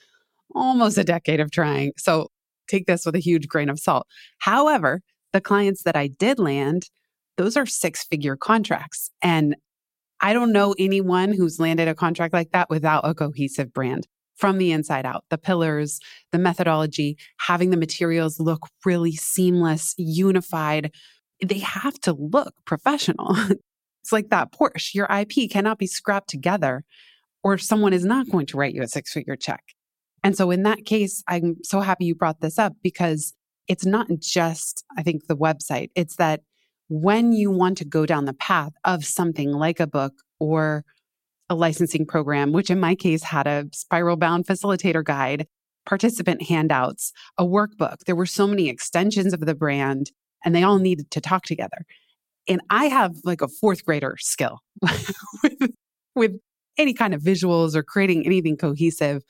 almost 0.55 0.99
a 0.99 1.05
decade 1.05 1.41
of 1.41 1.51
trying. 1.51 1.93
So 1.97 2.29
take 2.69 2.87
this 2.87 3.05
with 3.05 3.15
a 3.15 3.21
huge 3.21 3.49
grain 3.49 3.69
of 3.69 3.79
salt. 3.79 4.07
However, 4.39 5.03
the 5.33 5.41
clients 5.41 5.83
that 5.85 5.97
I 5.97 6.09
did 6.09 6.39
land, 6.39 6.89
those 7.37 7.57
are 7.57 7.67
six 7.67 8.05
figure 8.05 8.37
contracts. 8.37 9.11
And 9.23 9.57
I 10.21 10.33
don't 10.33 10.53
know 10.53 10.75
anyone 10.79 11.33
who's 11.33 11.59
landed 11.59 11.89
a 11.89 11.95
contract 11.95 12.33
like 12.33 12.53
that 12.53 12.71
without 12.71 13.09
a 13.09 13.15
cohesive 13.15 13.73
brand 13.73 14.07
from 14.37 14.59
the 14.59 14.73
inside 14.73 15.05
out. 15.05 15.25
The 15.31 15.39
pillars, 15.39 15.99
the 16.31 16.39
methodology, 16.39 17.17
having 17.39 17.71
the 17.71 17.77
materials 17.77 18.39
look 18.39 18.69
really 18.85 19.13
seamless, 19.13 19.95
unified. 19.99 20.93
They 21.45 21.59
have 21.59 21.99
to 22.01 22.13
look 22.13 22.55
professional. 22.65 23.37
it's 24.03 24.13
like 24.13 24.31
that 24.31 24.53
Porsche. 24.53 24.95
Your 24.95 25.07
IP 25.11 25.51
cannot 25.51 25.79
be 25.79 25.87
scrapped 25.87 26.31
together 26.31 26.85
or 27.43 27.59
someone 27.59 27.93
is 27.93 28.05
not 28.05 28.31
going 28.31 28.47
to 28.47 28.57
write 28.57 28.75
you 28.75 28.83
a 28.83 28.89
six 28.89 29.13
figure 29.13 29.37
check. 29.37 29.63
And 30.23 30.37
so 30.37 30.51
in 30.51 30.63
that 30.63 30.85
case, 30.85 31.23
I'm 31.27 31.57
so 31.65 31.81
happy 31.81 32.05
you 32.05 32.15
brought 32.15 32.41
this 32.41 32.59
up 32.59 32.75
because 32.83 33.35
it's 33.69 33.87
not 33.87 34.09
just, 34.19 34.85
I 34.97 35.03
think, 35.03 35.27
the 35.27 35.37
website. 35.37 35.91
It's 35.95 36.17
that 36.17 36.41
when 36.89 37.33
you 37.33 37.51
want 37.51 37.79
to 37.79 37.85
go 37.85 38.07
down 38.07 38.25
the 38.25 38.35
path 38.35 38.73
of 38.85 39.05
something 39.05 39.53
like 39.53 39.81
a 39.81 39.87
book 39.87 40.13
or 40.39 40.85
a 41.49 41.55
licensing 41.55 42.07
program, 42.07 42.53
which 42.53 42.71
in 42.71 42.81
my 42.81 42.95
case 42.95 43.23
had 43.23 43.47
a 43.47 43.67
spiral 43.73 44.17
bound 44.17 44.47
facilitator 44.47 45.05
guide, 45.05 45.47
participant 45.87 46.43
handouts, 46.43 47.13
a 47.39 47.45
workbook, 47.45 47.99
there 48.07 48.17
were 48.17 48.27
so 48.27 48.47
many 48.47 48.69
extensions 48.69 49.33
of 49.33 49.41
the 49.41 49.55
brand 49.55 50.11
and 50.45 50.55
they 50.55 50.63
all 50.63 50.79
needed 50.79 51.11
to 51.11 51.21
talk 51.21 51.45
together. 51.45 51.85
And 52.49 52.61
I 52.71 52.87
have 52.87 53.17
like 53.25 53.41
a 53.41 53.49
fourth 53.49 53.85
grader 53.85 54.17
skill 54.19 54.61
with, 55.43 55.71
with 56.15 56.33
any 56.79 56.95
kind 56.95 57.15
of 57.15 57.23
visuals 57.23 57.75
or 57.75 57.83
creating 57.83 58.27
anything 58.27 58.57
cohesive. 58.57 59.23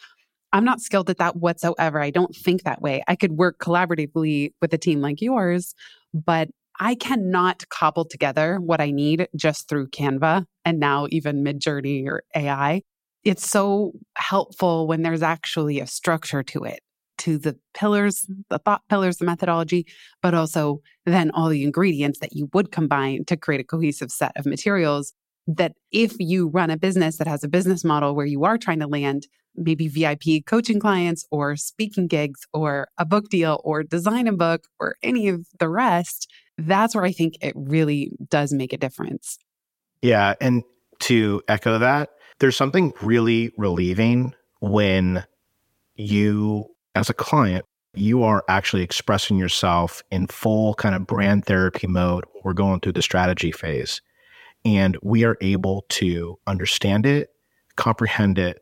I'm 0.53 0.65
not 0.65 0.81
skilled 0.81 1.09
at 1.09 1.19
that 1.19 1.37
whatsoever. 1.37 2.01
I 2.01 2.11
don't 2.11 2.35
think 2.35 2.63
that 2.63 2.83
way. 2.83 3.03
I 3.09 3.17
could 3.17 3.33
work 3.33 3.59
collaboratively 3.59 4.53
with 4.61 4.75
a 4.75 4.79
team 4.79 5.01
like 5.01 5.23
yours, 5.23 5.75
but 6.13 6.49
I 6.81 6.95
cannot 6.95 7.69
cobble 7.69 8.05
together 8.05 8.59
what 8.59 8.81
I 8.81 8.91
need 8.91 9.29
just 9.37 9.69
through 9.69 9.89
Canva 9.89 10.45
and 10.65 10.79
now 10.79 11.07
even 11.11 11.45
Midjourney 11.45 12.07
or 12.07 12.25
AI. 12.35 12.83
It's 13.25 13.49
so 13.49 13.93
helpful 14.17 14.87
when 14.87 15.03
there's 15.03 15.23
actually 15.23 15.81
a 15.81 15.87
structure 15.87 16.43
to 16.43 16.65
it, 16.65 16.81
to 17.19 17.39
the 17.39 17.57
pillars, 17.73 18.27
the 18.51 18.59
thought 18.59 18.83
pillars, 18.89 19.19
the 19.19 19.25
methodology, 19.25 19.87
but 20.23 20.35
also 20.35 20.81
then 21.07 21.31
all 21.31 21.49
the 21.49 21.63
ingredients 21.63 22.19
that 22.19 22.35
you 22.35 22.51
would 22.53 22.73
combine 22.73 23.25
to 23.27 23.37
create 23.37 23.61
a 23.61 23.65
cohesive 23.65 24.11
set 24.11 24.33
of 24.37 24.45
materials 24.45 25.13
that 25.47 25.73
if 25.91 26.15
you 26.19 26.49
run 26.49 26.71
a 26.71 26.77
business 26.77 27.19
that 27.19 27.27
has 27.27 27.45
a 27.45 27.49
business 27.49 27.85
model 27.85 28.15
where 28.15 28.27
you 28.27 28.45
are 28.45 28.59
trying 28.59 28.81
to 28.81 28.87
land 28.87 29.27
maybe 29.57 29.89
VIP 29.89 30.45
coaching 30.47 30.81
clients 30.81 31.25
or 31.31 31.57
speaking 31.57 32.07
gigs 32.07 32.41
or 32.53 32.89
a 32.99 33.05
book 33.05 33.29
deal 33.29 33.61
or 33.65 33.83
design 33.83 34.27
a 34.27 34.33
book 34.33 34.67
or 34.79 34.97
any 35.03 35.29
of 35.29 35.47
the 35.59 35.69
rest, 35.69 36.31
that's 36.59 36.95
where 36.95 37.05
I 37.05 37.13
think 37.13 37.37
it 37.41 37.53
really 37.57 38.13
does 38.29 38.53
make 38.53 38.73
a 38.73 38.79
difference. 38.79 39.39
Yeah. 40.01 40.35
And 40.41 40.63
to 41.01 41.43
echo 41.49 41.79
that, 41.79 42.11
there's 42.39 42.57
something 42.57 42.93
really 43.03 43.53
relieving 43.57 44.35
when 44.61 45.25
you, 45.95 46.67
as 46.95 47.11
a 47.11 47.15
client, 47.15 47.65
you 47.95 48.23
are 48.23 48.45
actually 48.49 48.83
expressing 48.83 49.37
yourself 49.37 50.03
in 50.11 50.27
full 50.27 50.75
kind 50.75 50.95
of 50.95 51.07
brand 51.07 51.45
therapy 51.45 51.87
mode. 51.87 52.25
We're 52.43 52.55
going 52.55 52.81
through 52.81 52.93
the 52.93 53.03
strategy 53.03 53.53
phase 53.53 54.01
and 54.65 54.97
we 55.03 55.25
are 55.25 55.37
able 55.41 55.85
to 55.91 56.39
understand 56.47 57.07
it, 57.07 57.31
comprehend 57.77 58.39
it, 58.39 58.61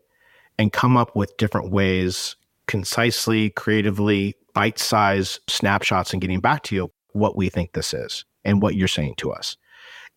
and 0.60 0.74
come 0.74 0.94
up 0.94 1.16
with 1.16 1.34
different 1.38 1.70
ways, 1.70 2.36
concisely, 2.66 3.48
creatively, 3.48 4.36
bite 4.52 4.78
size 4.78 5.40
snapshots, 5.48 6.12
and 6.12 6.20
getting 6.20 6.38
back 6.38 6.62
to 6.64 6.74
you 6.74 6.92
what 7.12 7.34
we 7.34 7.48
think 7.48 7.72
this 7.72 7.94
is 7.94 8.26
and 8.44 8.60
what 8.60 8.74
you're 8.74 8.86
saying 8.86 9.14
to 9.16 9.32
us. 9.32 9.56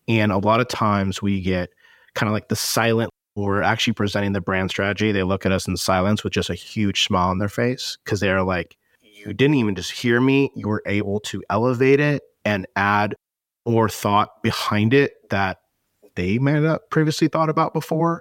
And 0.06 0.30
a 0.30 0.36
lot 0.36 0.60
of 0.60 0.68
times 0.68 1.22
we 1.22 1.40
get 1.40 1.70
kind 2.14 2.28
of 2.28 2.34
like 2.34 2.48
the 2.48 2.56
silent, 2.56 3.08
we're 3.36 3.62
actually 3.62 3.94
presenting 3.94 4.34
the 4.34 4.42
brand 4.42 4.68
strategy. 4.68 5.12
They 5.12 5.22
look 5.22 5.46
at 5.46 5.50
us 5.50 5.66
in 5.66 5.78
silence 5.78 6.22
with 6.22 6.34
just 6.34 6.50
a 6.50 6.54
huge 6.54 7.04
smile 7.04 7.30
on 7.30 7.38
their 7.38 7.48
face 7.48 7.96
because 8.04 8.20
they're 8.20 8.42
like, 8.42 8.76
you 9.00 9.32
didn't 9.32 9.54
even 9.54 9.74
just 9.74 9.92
hear 9.92 10.20
me. 10.20 10.50
You 10.54 10.68
were 10.68 10.82
able 10.84 11.20
to 11.20 11.42
elevate 11.48 12.00
it 12.00 12.22
and 12.44 12.66
add 12.76 13.14
more 13.64 13.88
thought 13.88 14.42
behind 14.42 14.92
it 14.92 15.30
that 15.30 15.60
they 16.16 16.38
may 16.38 16.60
not 16.60 16.90
previously 16.90 17.28
thought 17.28 17.48
about 17.48 17.72
before. 17.72 18.20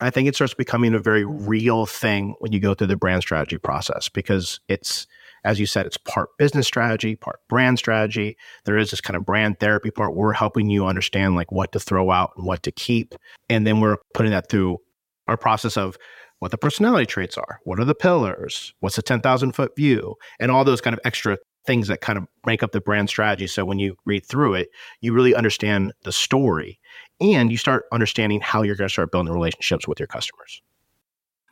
I 0.00 0.10
think 0.10 0.28
it 0.28 0.34
starts 0.34 0.54
becoming 0.54 0.94
a 0.94 0.98
very 0.98 1.24
mm-hmm. 1.24 1.46
real 1.46 1.86
thing 1.86 2.34
when 2.38 2.52
you 2.52 2.60
go 2.60 2.74
through 2.74 2.86
the 2.88 2.96
brand 2.96 3.22
strategy 3.22 3.58
process 3.58 4.08
because 4.08 4.60
it's, 4.68 5.06
as 5.44 5.58
you 5.58 5.66
said, 5.66 5.86
it's 5.86 5.96
part 5.96 6.30
business 6.38 6.66
strategy, 6.66 7.16
part 7.16 7.40
brand 7.48 7.78
strategy. 7.78 8.36
There 8.64 8.78
is 8.78 8.90
this 8.90 9.00
kind 9.00 9.16
of 9.16 9.24
brand 9.24 9.60
therapy 9.60 9.90
part. 9.90 10.14
We're 10.14 10.32
helping 10.32 10.70
you 10.70 10.86
understand 10.86 11.34
like 11.34 11.50
what 11.50 11.72
to 11.72 11.80
throw 11.80 12.10
out 12.10 12.32
and 12.36 12.46
what 12.46 12.62
to 12.64 12.72
keep. 12.72 13.14
And 13.48 13.66
then 13.66 13.80
we're 13.80 13.98
putting 14.14 14.32
that 14.32 14.48
through 14.48 14.78
our 15.26 15.36
process 15.36 15.76
of 15.76 15.96
what 16.38 16.50
the 16.50 16.58
personality 16.58 17.06
traits 17.06 17.36
are, 17.36 17.60
what 17.64 17.80
are 17.80 17.84
the 17.84 17.94
pillars, 17.94 18.72
what's 18.80 18.96
the 18.96 19.02
10,000 19.02 19.52
foot 19.52 19.74
view, 19.76 20.16
and 20.38 20.50
all 20.50 20.64
those 20.64 20.80
kind 20.80 20.94
of 20.94 21.00
extra 21.04 21.38
things 21.66 21.88
that 21.88 22.00
kind 22.00 22.16
of 22.16 22.24
make 22.46 22.62
up 22.62 22.72
the 22.72 22.80
brand 22.80 23.08
strategy. 23.10 23.46
So 23.46 23.64
when 23.64 23.78
you 23.78 23.96
read 24.06 24.24
through 24.24 24.54
it, 24.54 24.70
you 25.00 25.12
really 25.12 25.34
understand 25.34 25.92
the 26.04 26.12
story 26.12 26.78
and 27.20 27.50
you 27.50 27.58
start 27.58 27.84
understanding 27.92 28.40
how 28.40 28.62
you're 28.62 28.76
going 28.76 28.88
to 28.88 28.92
start 28.92 29.12
building 29.12 29.32
relationships 29.32 29.86
with 29.86 30.00
your 30.00 30.06
customers. 30.06 30.62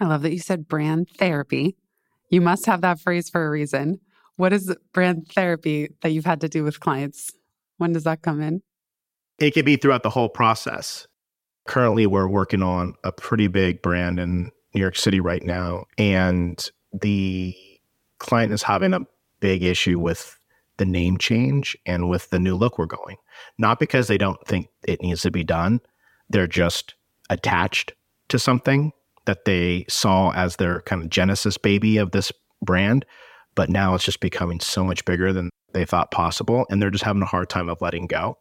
I 0.01 0.07
love 0.07 0.22
that 0.22 0.33
you 0.33 0.38
said 0.38 0.68
brand 0.68 1.09
therapy. 1.18 1.77
You 2.31 2.40
must 2.40 2.66
have 2.66 2.81
that 2.81 3.01
phrase 3.01 3.29
for 3.29 3.46
a 3.46 3.51
reason. 3.51 4.01
What 4.37 4.53
is 4.53 4.75
brand 4.92 5.29
therapy 5.35 5.90
that 6.03 6.11
you've 6.11 6.27
had 6.27 6.40
to 6.42 6.49
do 6.49 6.64
with 6.64 6.81
clients? 6.81 7.33
When 7.79 7.92
does 7.92 8.05
that 8.05 8.22
come 8.22 8.40
in? 8.40 8.62
It 9.38 9.53
could 9.53 9.64
be 9.64 9.77
throughout 9.77 10.03
the 10.03 10.11
whole 10.11 10.29
process. 10.29 11.07
Currently, 11.66 12.07
we're 12.07 12.29
working 12.29 12.62
on 12.62 12.94
a 13.05 13.12
pretty 13.12 13.49
big 13.49 13.83
brand 13.83 14.18
in 14.18 14.51
New 14.77 14.83
York 14.83 14.97
City 14.97 15.21
right 15.21 15.43
now, 15.43 15.87
and 15.97 16.71
the 16.93 17.57
client 18.19 18.53
is 18.53 18.62
having 18.62 18.93
a 18.93 19.01
big 19.41 19.62
issue 19.62 19.99
with 19.99 20.39
the 20.77 20.85
name 20.85 21.17
change 21.17 21.77
and 21.87 22.11
with 22.11 22.29
the 22.29 22.39
new 22.39 22.55
look 22.55 22.79
we're 22.79 22.85
going. 22.85 23.17
Not 23.57 23.81
because 23.81 24.07
they 24.07 24.19
don't 24.19 24.39
think 24.47 24.69
it 24.87 25.01
needs 25.01 25.23
to 25.23 25.31
be 25.31 25.43
done, 25.43 25.81
they're 26.29 26.47
just 26.47 26.95
attached 27.31 27.95
to 28.29 28.39
something 28.39 28.93
that 29.25 29.47
they 29.47 29.87
saw 29.89 30.33
as 30.33 30.57
their 30.57 30.83
kind 30.83 31.03
of 31.03 31.09
genesis 31.09 31.57
baby 31.57 31.97
of 31.97 32.11
this 32.11 32.31
brand. 32.62 33.07
But 33.55 33.71
now 33.71 33.95
it's 33.95 34.05
just 34.05 34.21
becoming 34.21 34.61
so 34.61 34.85
much 34.85 35.07
bigger 35.07 35.33
than 35.33 35.49
they 35.73 35.87
thought 35.87 36.11
possible. 36.11 36.67
And 36.69 36.83
they're 36.83 36.91
just 36.91 37.05
having 37.05 37.23
a 37.23 37.27
hard 37.27 37.49
time 37.49 37.71
of 37.71 37.81
letting 37.81 38.07
go. 38.07 38.37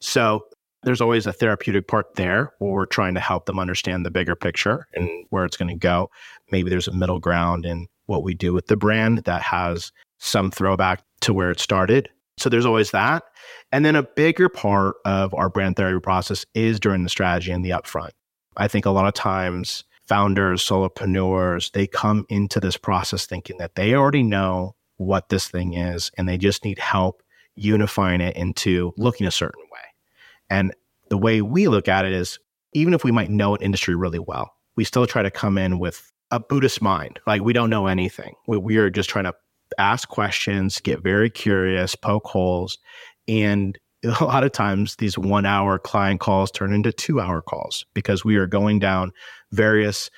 So 0.00 0.44
there's 0.84 1.00
always 1.00 1.26
a 1.26 1.32
therapeutic 1.32 1.86
part 1.86 2.14
there 2.16 2.52
where 2.58 2.72
we're 2.72 2.86
trying 2.86 3.14
to 3.14 3.20
help 3.20 3.46
them 3.46 3.58
understand 3.58 4.04
the 4.04 4.10
bigger 4.10 4.34
picture 4.34 4.86
and 4.94 5.08
where 5.30 5.44
it's 5.44 5.56
going 5.56 5.68
to 5.68 5.78
go. 5.78 6.10
Maybe 6.50 6.70
there's 6.70 6.88
a 6.88 6.92
middle 6.92 7.20
ground 7.20 7.64
in 7.64 7.86
what 8.06 8.22
we 8.22 8.34
do 8.34 8.52
with 8.52 8.66
the 8.66 8.76
brand 8.76 9.18
that 9.24 9.42
has 9.42 9.92
some 10.18 10.50
throwback 10.50 11.02
to 11.20 11.32
where 11.32 11.50
it 11.50 11.60
started. 11.60 12.08
So 12.38 12.48
there's 12.48 12.66
always 12.66 12.90
that. 12.90 13.24
And 13.70 13.84
then 13.84 13.96
a 13.96 14.02
bigger 14.02 14.48
part 14.48 14.96
of 15.04 15.34
our 15.34 15.48
brand 15.48 15.76
therapy 15.76 16.00
process 16.00 16.44
is 16.54 16.80
during 16.80 17.04
the 17.04 17.08
strategy 17.08 17.52
and 17.52 17.64
the 17.64 17.70
upfront. 17.70 18.10
I 18.56 18.68
think 18.68 18.84
a 18.84 18.90
lot 18.90 19.06
of 19.06 19.14
times 19.14 19.84
founders, 20.08 20.62
solopreneurs, 20.62 21.72
they 21.72 21.86
come 21.86 22.26
into 22.28 22.60
this 22.60 22.76
process 22.76 23.26
thinking 23.26 23.58
that 23.58 23.76
they 23.76 23.94
already 23.94 24.22
know 24.22 24.74
what 24.96 25.28
this 25.28 25.48
thing 25.48 25.74
is 25.74 26.10
and 26.18 26.28
they 26.28 26.38
just 26.38 26.64
need 26.64 26.78
help 26.78 27.22
unifying 27.54 28.20
it 28.20 28.36
into 28.36 28.92
looking 28.96 29.26
a 29.26 29.30
certain 29.30 29.62
way. 29.71 29.71
And 30.52 30.74
the 31.08 31.16
way 31.16 31.40
we 31.40 31.66
look 31.66 31.88
at 31.88 32.04
it 32.04 32.12
is 32.12 32.38
even 32.74 32.92
if 32.92 33.04
we 33.04 33.10
might 33.10 33.30
know 33.30 33.54
an 33.54 33.62
industry 33.62 33.94
really 33.94 34.18
well, 34.18 34.52
we 34.76 34.84
still 34.84 35.06
try 35.06 35.22
to 35.22 35.30
come 35.30 35.56
in 35.56 35.78
with 35.78 36.12
a 36.30 36.38
Buddhist 36.38 36.82
mind. 36.82 37.18
Like 37.26 37.40
we 37.40 37.54
don't 37.54 37.70
know 37.70 37.86
anything. 37.86 38.34
We, 38.46 38.58
we 38.58 38.76
are 38.76 38.90
just 38.90 39.08
trying 39.08 39.24
to 39.24 39.34
ask 39.78 40.08
questions, 40.10 40.78
get 40.80 41.02
very 41.02 41.30
curious, 41.30 41.96
poke 41.96 42.26
holes. 42.26 42.78
And 43.26 43.78
a 44.04 44.24
lot 44.24 44.44
of 44.44 44.52
times 44.52 44.96
these 44.96 45.16
one 45.16 45.46
hour 45.46 45.78
client 45.78 46.20
calls 46.20 46.50
turn 46.50 46.74
into 46.74 46.92
two 46.92 47.18
hour 47.18 47.40
calls 47.40 47.86
because 47.94 48.22
we 48.22 48.36
are 48.36 48.46
going 48.46 48.78
down 48.78 49.12
various 49.52 50.10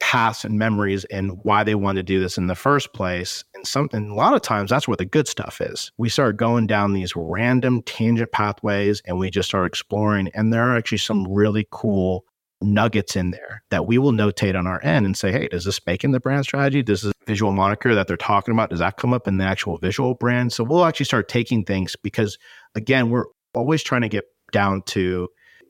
paths 0.00 0.44
and 0.44 0.58
memories 0.58 1.04
and 1.06 1.32
why 1.42 1.64
they 1.64 1.74
want 1.74 1.96
to 1.96 2.02
do 2.02 2.20
this 2.20 2.38
in 2.38 2.46
the 2.46 2.54
first 2.54 2.92
place. 2.92 3.44
And 3.54 3.66
something 3.66 4.10
a 4.10 4.14
lot 4.14 4.34
of 4.34 4.42
times 4.42 4.70
that's 4.70 4.86
where 4.86 4.96
the 4.96 5.04
good 5.04 5.28
stuff 5.28 5.60
is. 5.60 5.90
We 5.98 6.08
start 6.08 6.36
going 6.36 6.66
down 6.66 6.92
these 6.92 7.14
random 7.16 7.82
tangent 7.82 8.32
pathways 8.32 9.02
and 9.06 9.18
we 9.18 9.30
just 9.30 9.48
start 9.48 9.66
exploring. 9.66 10.30
And 10.34 10.52
there 10.52 10.62
are 10.62 10.76
actually 10.76 10.98
some 10.98 11.26
really 11.26 11.66
cool 11.70 12.24
nuggets 12.62 13.16
in 13.16 13.30
there 13.32 13.62
that 13.70 13.86
we 13.86 13.98
will 13.98 14.12
notate 14.12 14.58
on 14.58 14.66
our 14.66 14.82
end 14.82 15.04
and 15.06 15.16
say, 15.16 15.30
hey, 15.30 15.48
does 15.48 15.64
this 15.64 15.80
make 15.86 16.04
in 16.04 16.12
the 16.12 16.20
brand 16.20 16.44
strategy? 16.44 16.82
Does 16.82 17.02
this 17.02 17.12
visual 17.26 17.52
moniker 17.52 17.94
that 17.94 18.06
they're 18.06 18.16
talking 18.16 18.52
about, 18.52 18.70
does 18.70 18.78
that 18.78 18.96
come 18.96 19.12
up 19.12 19.28
in 19.28 19.38
the 19.38 19.44
actual 19.44 19.78
visual 19.78 20.14
brand? 20.14 20.52
So 20.52 20.64
we'll 20.64 20.84
actually 20.84 21.06
start 21.06 21.28
taking 21.28 21.64
things 21.64 21.96
because 21.96 22.38
again, 22.74 23.10
we're 23.10 23.26
always 23.54 23.82
trying 23.82 24.02
to 24.02 24.08
get 24.08 24.24
down 24.52 24.82
to 24.82 25.28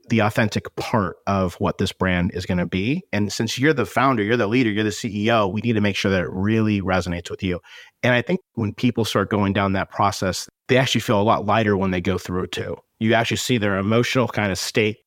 the 0.09 0.21
authentic 0.21 0.75
part 0.77 1.16
of 1.27 1.55
what 1.55 1.79
this 1.79 1.92
brand 1.92 2.31
is 2.35 2.47
going 2.47 2.59
to 2.59 2.66
be. 2.66 3.03
And 3.12 3.33
since 3.33 3.59
you're 3.59 3.73
the 3.73 3.87
founder, 3.87 4.23
you're 4.23 4.37
the 4.37 4.47
leader, 4.47 4.71
you're 4.71 4.85
the 4.85 4.90
CEO, 4.90 5.53
we 5.53 5.61
need 5.61 5.73
to 5.73 5.81
make 5.81 5.97
sure 5.97 6.11
that 6.11 6.23
it 6.23 6.31
really 6.31 6.81
resonates 6.81 7.31
with 7.31 7.42
you. 7.42 7.61
And 8.03 8.14
I 8.14 8.23
think 8.23 8.40
when 8.55 8.73
people 8.73 9.05
start 9.05 9.31
going 9.31 9.53
down 9.53 9.73
that 9.73 9.90
process, 9.90 10.49
they 10.69 10.77
actually 10.77 11.01
feel 11.01 11.21
a 11.21 11.23
lot 11.23 11.45
lighter 11.45 11.77
when 11.77 11.90
they 11.90 12.01
go 12.01 12.19
through 12.19 12.45
it 12.45 12.53
too. 12.53 12.77
You 12.99 13.14
actually 13.14 13.38
see 13.38 13.59
their 13.59 13.79
emotional 13.79 14.29
kind 14.29 14.53
of 14.53 14.59
state 14.59 14.99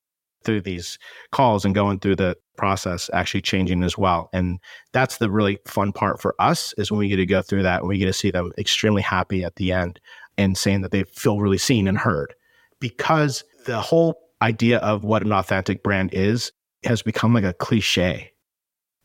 through 0.43 0.61
these 0.61 0.97
calls 1.31 1.65
and 1.65 1.75
going 1.75 1.99
through 1.99 2.15
the 2.15 2.35
process 2.57 3.09
actually 3.13 3.41
changing 3.41 3.83
as 3.83 3.97
well. 3.97 4.29
And 4.33 4.59
that's 4.91 5.17
the 5.17 5.31
really 5.31 5.59
fun 5.65 5.91
part 5.93 6.21
for 6.21 6.35
us 6.39 6.73
is 6.77 6.91
when 6.91 6.99
we 6.99 7.09
get 7.09 7.17
to 7.17 7.25
go 7.25 7.41
through 7.41 7.63
that 7.63 7.79
and 7.79 7.89
we 7.89 7.97
get 7.97 8.05
to 8.05 8.13
see 8.13 8.31
them 8.31 8.51
extremely 8.57 9.01
happy 9.01 9.43
at 9.43 9.55
the 9.55 9.71
end 9.71 9.99
and 10.37 10.57
saying 10.57 10.81
that 10.81 10.91
they 10.91 11.03
feel 11.03 11.39
really 11.39 11.57
seen 11.57 11.87
and 11.87 11.97
heard. 11.97 12.33
Because 12.79 13.43
the 13.65 13.79
whole 13.81 14.15
idea 14.41 14.77
of 14.79 15.03
what 15.03 15.23
an 15.23 15.31
authentic 15.31 15.83
brand 15.83 16.11
is 16.13 16.51
has 16.83 17.01
become 17.01 17.33
like 17.33 17.43
a 17.43 17.53
cliche. 17.53 18.31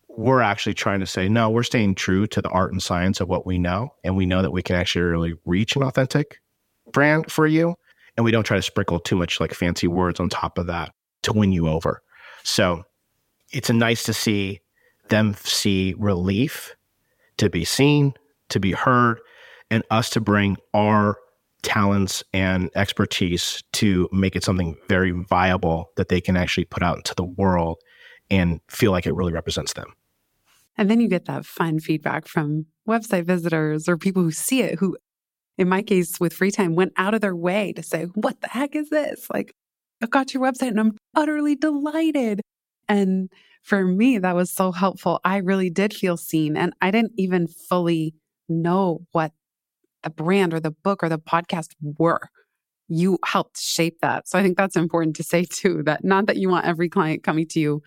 We're 0.08 0.40
actually 0.40 0.74
trying 0.74 1.00
to 1.00 1.06
say, 1.06 1.28
no, 1.28 1.50
we're 1.50 1.64
staying 1.64 1.96
true 1.96 2.26
to 2.28 2.40
the 2.40 2.48
art 2.50 2.72
and 2.72 2.82
science 2.82 3.20
of 3.20 3.28
what 3.28 3.46
we 3.46 3.58
know. 3.58 3.94
And 4.04 4.16
we 4.16 4.26
know 4.26 4.42
that 4.42 4.52
we 4.52 4.62
can 4.62 4.76
actually 4.76 5.02
really 5.02 5.34
reach 5.44 5.74
an 5.74 5.82
authentic 5.82 6.40
brand 6.92 7.32
for 7.32 7.46
you. 7.46 7.74
And 8.16 8.24
we 8.24 8.30
don't 8.30 8.44
try 8.44 8.56
to 8.56 8.62
sprinkle 8.62 9.00
too 9.00 9.16
much 9.16 9.40
like 9.40 9.52
fancy 9.52 9.88
words 9.88 10.20
on 10.20 10.28
top 10.28 10.56
of 10.56 10.68
that 10.68 10.94
to 11.22 11.32
win 11.32 11.50
you 11.50 11.68
over. 11.68 12.00
So 12.44 12.84
it's 13.50 13.70
nice 13.70 14.04
to 14.04 14.12
see 14.12 14.60
them 15.08 15.34
see 15.34 15.94
relief, 15.98 16.76
to 17.38 17.50
be 17.50 17.64
seen, 17.64 18.14
to 18.50 18.60
be 18.60 18.70
heard, 18.72 19.18
and 19.70 19.82
us 19.90 20.10
to 20.10 20.20
bring 20.20 20.56
our 20.72 21.18
talents 21.64 22.22
and 22.32 22.70
expertise 22.76 23.62
to 23.72 24.08
make 24.12 24.36
it 24.36 24.44
something 24.44 24.76
very 24.88 25.10
viable 25.10 25.90
that 25.96 26.08
they 26.08 26.20
can 26.20 26.36
actually 26.36 26.66
put 26.66 26.82
out 26.82 26.96
into 26.96 27.14
the 27.14 27.24
world 27.24 27.78
and 28.30 28.60
feel 28.68 28.92
like 28.92 29.06
it 29.06 29.14
really 29.14 29.32
represents 29.32 29.72
them. 29.72 29.92
And 30.76 30.90
then 30.90 31.00
you 31.00 31.08
get 31.08 31.24
that 31.26 31.46
fun 31.46 31.80
feedback 31.80 32.28
from 32.28 32.66
website 32.88 33.24
visitors 33.24 33.88
or 33.88 33.96
people 33.96 34.22
who 34.22 34.30
see 34.30 34.60
it, 34.60 34.78
who, 34.78 34.96
in 35.56 35.68
my 35.68 35.82
case, 35.82 36.20
with 36.20 36.32
free 36.32 36.50
time, 36.50 36.74
went 36.74 36.92
out 36.96 37.14
of 37.14 37.20
their 37.20 37.36
way 37.36 37.72
to 37.74 37.82
say, 37.82 38.04
What 38.14 38.40
the 38.40 38.48
heck 38.48 38.74
is 38.74 38.90
this? 38.90 39.26
Like, 39.32 39.54
I 40.02 40.06
got 40.06 40.34
your 40.34 40.42
website 40.42 40.68
and 40.68 40.80
I'm 40.80 40.96
utterly 41.14 41.54
delighted. 41.54 42.40
And 42.88 43.30
for 43.62 43.84
me, 43.84 44.18
that 44.18 44.34
was 44.34 44.50
so 44.50 44.72
helpful. 44.72 45.20
I 45.24 45.38
really 45.38 45.70
did 45.70 45.94
feel 45.94 46.16
seen 46.16 46.56
and 46.56 46.74
I 46.82 46.90
didn't 46.90 47.12
even 47.16 47.46
fully 47.46 48.14
know 48.48 49.06
what 49.12 49.32
the 50.04 50.10
brand 50.10 50.54
or 50.54 50.60
the 50.60 50.70
book 50.70 51.02
or 51.02 51.08
the 51.08 51.18
podcast 51.18 51.70
were. 51.98 52.20
You 52.88 53.18
helped 53.24 53.58
shape 53.58 53.96
that. 54.02 54.28
So 54.28 54.38
I 54.38 54.42
think 54.42 54.56
that's 54.56 54.76
important 54.76 55.16
to 55.16 55.24
say 55.24 55.44
too 55.44 55.82
that 55.84 56.04
not 56.04 56.26
that 56.26 56.36
you 56.36 56.48
want 56.48 56.66
every 56.66 56.88
client 56.88 57.24
coming 57.24 57.48
to 57.48 57.60
you 57.60 57.82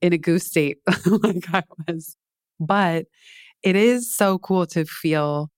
in 0.00 0.12
a 0.12 0.18
goose 0.18 0.46
state 0.46 0.78
like 1.06 1.52
I 1.52 1.62
was, 1.88 2.16
but 2.60 3.06
it 3.62 3.74
is 3.74 4.14
so 4.14 4.38
cool 4.38 4.66
to 4.66 4.84
feel 4.84 5.50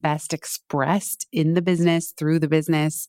best 0.00 0.32
expressed 0.32 1.26
in 1.30 1.54
the 1.54 1.62
business, 1.62 2.12
through 2.16 2.38
the 2.40 2.48
business, 2.48 3.08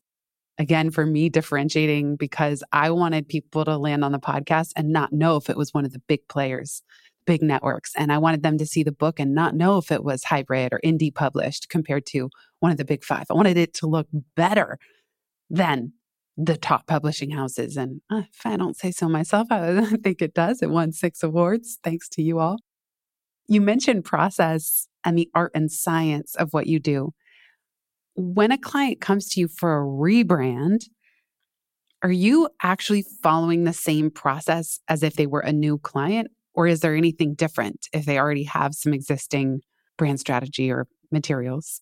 again, 0.57 0.91
for 0.91 1.05
me, 1.05 1.29
differentiating 1.29 2.15
because 2.15 2.63
I 2.71 2.91
wanted 2.91 3.27
people 3.27 3.65
to 3.65 3.77
land 3.77 4.03
on 4.03 4.11
the 4.11 4.19
podcast 4.19 4.71
and 4.75 4.89
not 4.89 5.11
know 5.11 5.37
if 5.37 5.49
it 5.49 5.57
was 5.57 5.73
one 5.73 5.85
of 5.85 5.93
the 5.93 6.01
big 6.07 6.27
players, 6.27 6.83
big 7.25 7.41
networks. 7.41 7.91
And 7.95 8.11
I 8.11 8.17
wanted 8.17 8.43
them 8.43 8.57
to 8.57 8.65
see 8.65 8.83
the 8.83 8.91
book 8.91 9.19
and 9.19 9.33
not 9.33 9.55
know 9.55 9.77
if 9.77 9.91
it 9.91 10.03
was 10.03 10.23
hybrid 10.23 10.73
or 10.73 10.79
indie 10.83 11.13
published 11.13 11.69
compared 11.69 12.05
to 12.07 12.29
one 12.59 12.71
of 12.71 12.77
the 12.77 12.85
big 12.85 13.03
five. 13.03 13.25
I 13.29 13.33
wanted 13.33 13.57
it 13.57 13.73
to 13.75 13.87
look 13.87 14.07
better 14.35 14.77
than 15.49 15.93
the 16.35 16.57
top 16.57 16.87
publishing 16.87 17.31
houses. 17.31 17.77
And 17.77 18.01
uh, 18.09 18.23
if 18.33 18.45
I 18.45 18.57
don't 18.57 18.75
say 18.75 18.91
so 18.91 19.07
myself, 19.07 19.47
I 19.51 19.97
think 20.03 20.21
it 20.21 20.33
does. 20.33 20.61
It 20.61 20.69
won 20.69 20.91
six 20.91 21.21
awards, 21.21 21.77
thanks 21.83 22.09
to 22.09 22.21
you 22.21 22.39
all. 22.39 22.57
You 23.47 23.61
mentioned 23.61 24.05
process 24.05 24.87
and 25.03 25.17
the 25.17 25.29
art 25.35 25.51
and 25.53 25.71
science 25.71 26.35
of 26.35 26.53
what 26.53 26.67
you 26.67 26.79
do 26.79 27.13
when 28.15 28.51
a 28.51 28.57
client 28.57 29.01
comes 29.01 29.29
to 29.29 29.39
you 29.39 29.47
for 29.47 29.77
a 29.77 29.85
rebrand, 29.85 30.85
are 32.01 32.11
you 32.11 32.49
actually 32.61 33.05
following 33.23 33.63
the 33.63 33.73
same 33.73 34.11
process 34.11 34.79
as 34.87 35.03
if 35.03 35.15
they 35.15 35.25
were 35.25 35.39
a 35.39 35.53
new 35.53 35.77
client? 35.77 36.29
Or 36.53 36.67
is 36.67 36.81
there 36.81 36.95
anything 36.95 37.33
different 37.33 37.87
if 37.93 38.05
they 38.05 38.19
already 38.19 38.43
have 38.43 38.73
some 38.73 38.93
existing 38.93 39.61
brand 39.97 40.19
strategy 40.19 40.71
or 40.71 40.87
materials? 41.11 41.81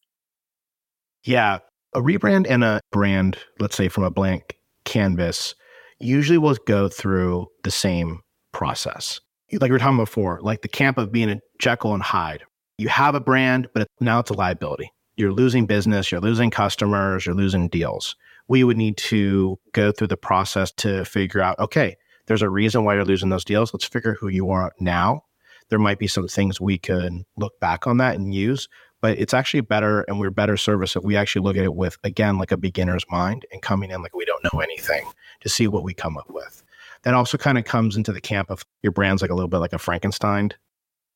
Yeah. 1.23 1.59
A 1.93 1.99
rebrand 1.99 2.47
and 2.49 2.63
a 2.63 2.79
brand, 2.91 3.37
let's 3.59 3.75
say 3.75 3.89
from 3.89 4.03
a 4.03 4.11
blank 4.11 4.55
canvas, 4.85 5.55
usually 5.99 6.37
will 6.37 6.55
go 6.65 6.87
through 6.87 7.47
the 7.63 7.71
same 7.71 8.21
process. 8.53 9.19
Like 9.51 9.69
we 9.69 9.71
were 9.71 9.79
talking 9.79 9.97
before, 9.97 10.39
like 10.41 10.61
the 10.61 10.69
camp 10.69 10.97
of 10.97 11.11
being 11.11 11.29
a 11.29 11.39
Jekyll 11.59 11.93
and 11.93 12.01
Hyde. 12.01 12.43
You 12.77 12.87
have 12.87 13.13
a 13.13 13.19
brand, 13.19 13.67
but 13.73 13.87
now 13.99 14.19
it's 14.19 14.29
a 14.29 14.33
liability 14.33 14.89
you're 15.21 15.31
losing 15.31 15.65
business, 15.65 16.11
you're 16.11 16.21
losing 16.21 16.49
customers, 16.49 17.25
you're 17.25 17.35
losing 17.35 17.69
deals. 17.69 18.15
We 18.47 18.63
would 18.63 18.77
need 18.77 18.97
to 18.97 19.59
go 19.73 19.91
through 19.91 20.07
the 20.07 20.17
process 20.17 20.71
to 20.77 21.05
figure 21.05 21.41
out 21.41 21.59
okay, 21.59 21.95
there's 22.25 22.41
a 22.41 22.49
reason 22.49 22.83
why 22.83 22.95
you're 22.95 23.05
losing 23.05 23.29
those 23.29 23.45
deals. 23.45 23.73
Let's 23.73 23.85
figure 23.85 24.15
who 24.19 24.27
you 24.27 24.49
are 24.51 24.73
now. 24.79 25.25
There 25.69 25.79
might 25.79 25.99
be 25.99 26.07
some 26.07 26.27
things 26.27 26.59
we 26.59 26.77
can 26.77 27.25
look 27.37 27.59
back 27.59 27.87
on 27.87 27.97
that 27.97 28.15
and 28.15 28.33
use, 28.33 28.67
but 29.01 29.17
it's 29.17 29.33
actually 29.33 29.61
better 29.61 30.01
and 30.01 30.19
we're 30.19 30.29
better 30.29 30.57
service 30.57 30.95
if 30.95 31.03
we 31.03 31.15
actually 31.15 31.43
look 31.43 31.57
at 31.57 31.63
it 31.63 31.75
with, 31.75 31.97
again, 32.03 32.37
like 32.37 32.51
a 32.51 32.57
beginner's 32.57 33.05
mind 33.09 33.45
and 33.51 33.61
coming 33.61 33.89
in 33.91 34.01
like 34.01 34.15
we 34.15 34.25
don't 34.25 34.43
know 34.43 34.59
anything 34.59 35.09
to 35.41 35.49
see 35.49 35.67
what 35.67 35.83
we 35.83 35.93
come 35.93 36.17
up 36.17 36.29
with. 36.29 36.63
That 37.03 37.13
also 37.13 37.37
kind 37.37 37.57
of 37.57 37.63
comes 37.63 37.95
into 37.95 38.11
the 38.11 38.21
camp 38.21 38.51
of 38.51 38.63
your 38.83 38.91
brand's 38.91 39.21
like 39.21 39.31
a 39.31 39.33
little 39.33 39.47
bit 39.47 39.57
like 39.57 39.73
a 39.73 39.79
Frankenstein. 39.79 40.51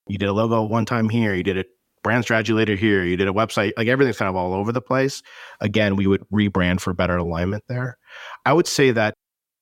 You 0.08 0.18
did 0.18 0.30
a 0.30 0.34
logo 0.34 0.64
one 0.64 0.86
time 0.86 1.10
here, 1.10 1.36
you 1.36 1.44
did 1.44 1.58
a 1.58 1.66
brand 2.06 2.24
strategy 2.24 2.54
later 2.54 2.76
here. 2.76 3.04
You 3.04 3.18
did 3.18 3.28
a 3.28 3.34
website, 3.34 3.74
like 3.78 3.88
everything's 3.88 4.20
kind 4.20 4.30
of 4.30 4.36
all 4.36 4.54
over 4.54 4.72
the 4.72 4.80
place. 4.80 5.24
Again, 5.60 5.96
we 5.96 6.06
would 6.06 6.24
rebrand 6.32 6.80
for 6.80 6.94
better 6.94 7.18
alignment 7.18 7.64
there. 7.68 7.98
I 8.46 8.54
would 8.54 8.68
say 8.68 8.92
that 8.92 9.16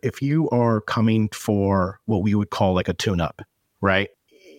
if 0.03 0.21
you 0.21 0.49
are 0.49 0.81
coming 0.81 1.29
for 1.29 1.99
what 2.05 2.21
we 2.21 2.35
would 2.35 2.49
call 2.49 2.73
like 2.73 2.89
a 2.89 2.93
tune 2.93 3.21
up, 3.21 3.41
right? 3.81 4.09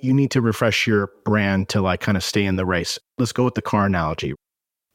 You 0.02 0.12
need 0.12 0.30
to 0.32 0.40
refresh 0.40 0.86
your 0.86 1.10
brand 1.24 1.68
to 1.70 1.80
like 1.80 2.00
kind 2.00 2.16
of 2.16 2.24
stay 2.24 2.44
in 2.44 2.56
the 2.56 2.66
race. 2.66 2.98
Let's 3.18 3.32
go 3.32 3.44
with 3.44 3.54
the 3.54 3.62
car 3.62 3.86
analogy. 3.86 4.34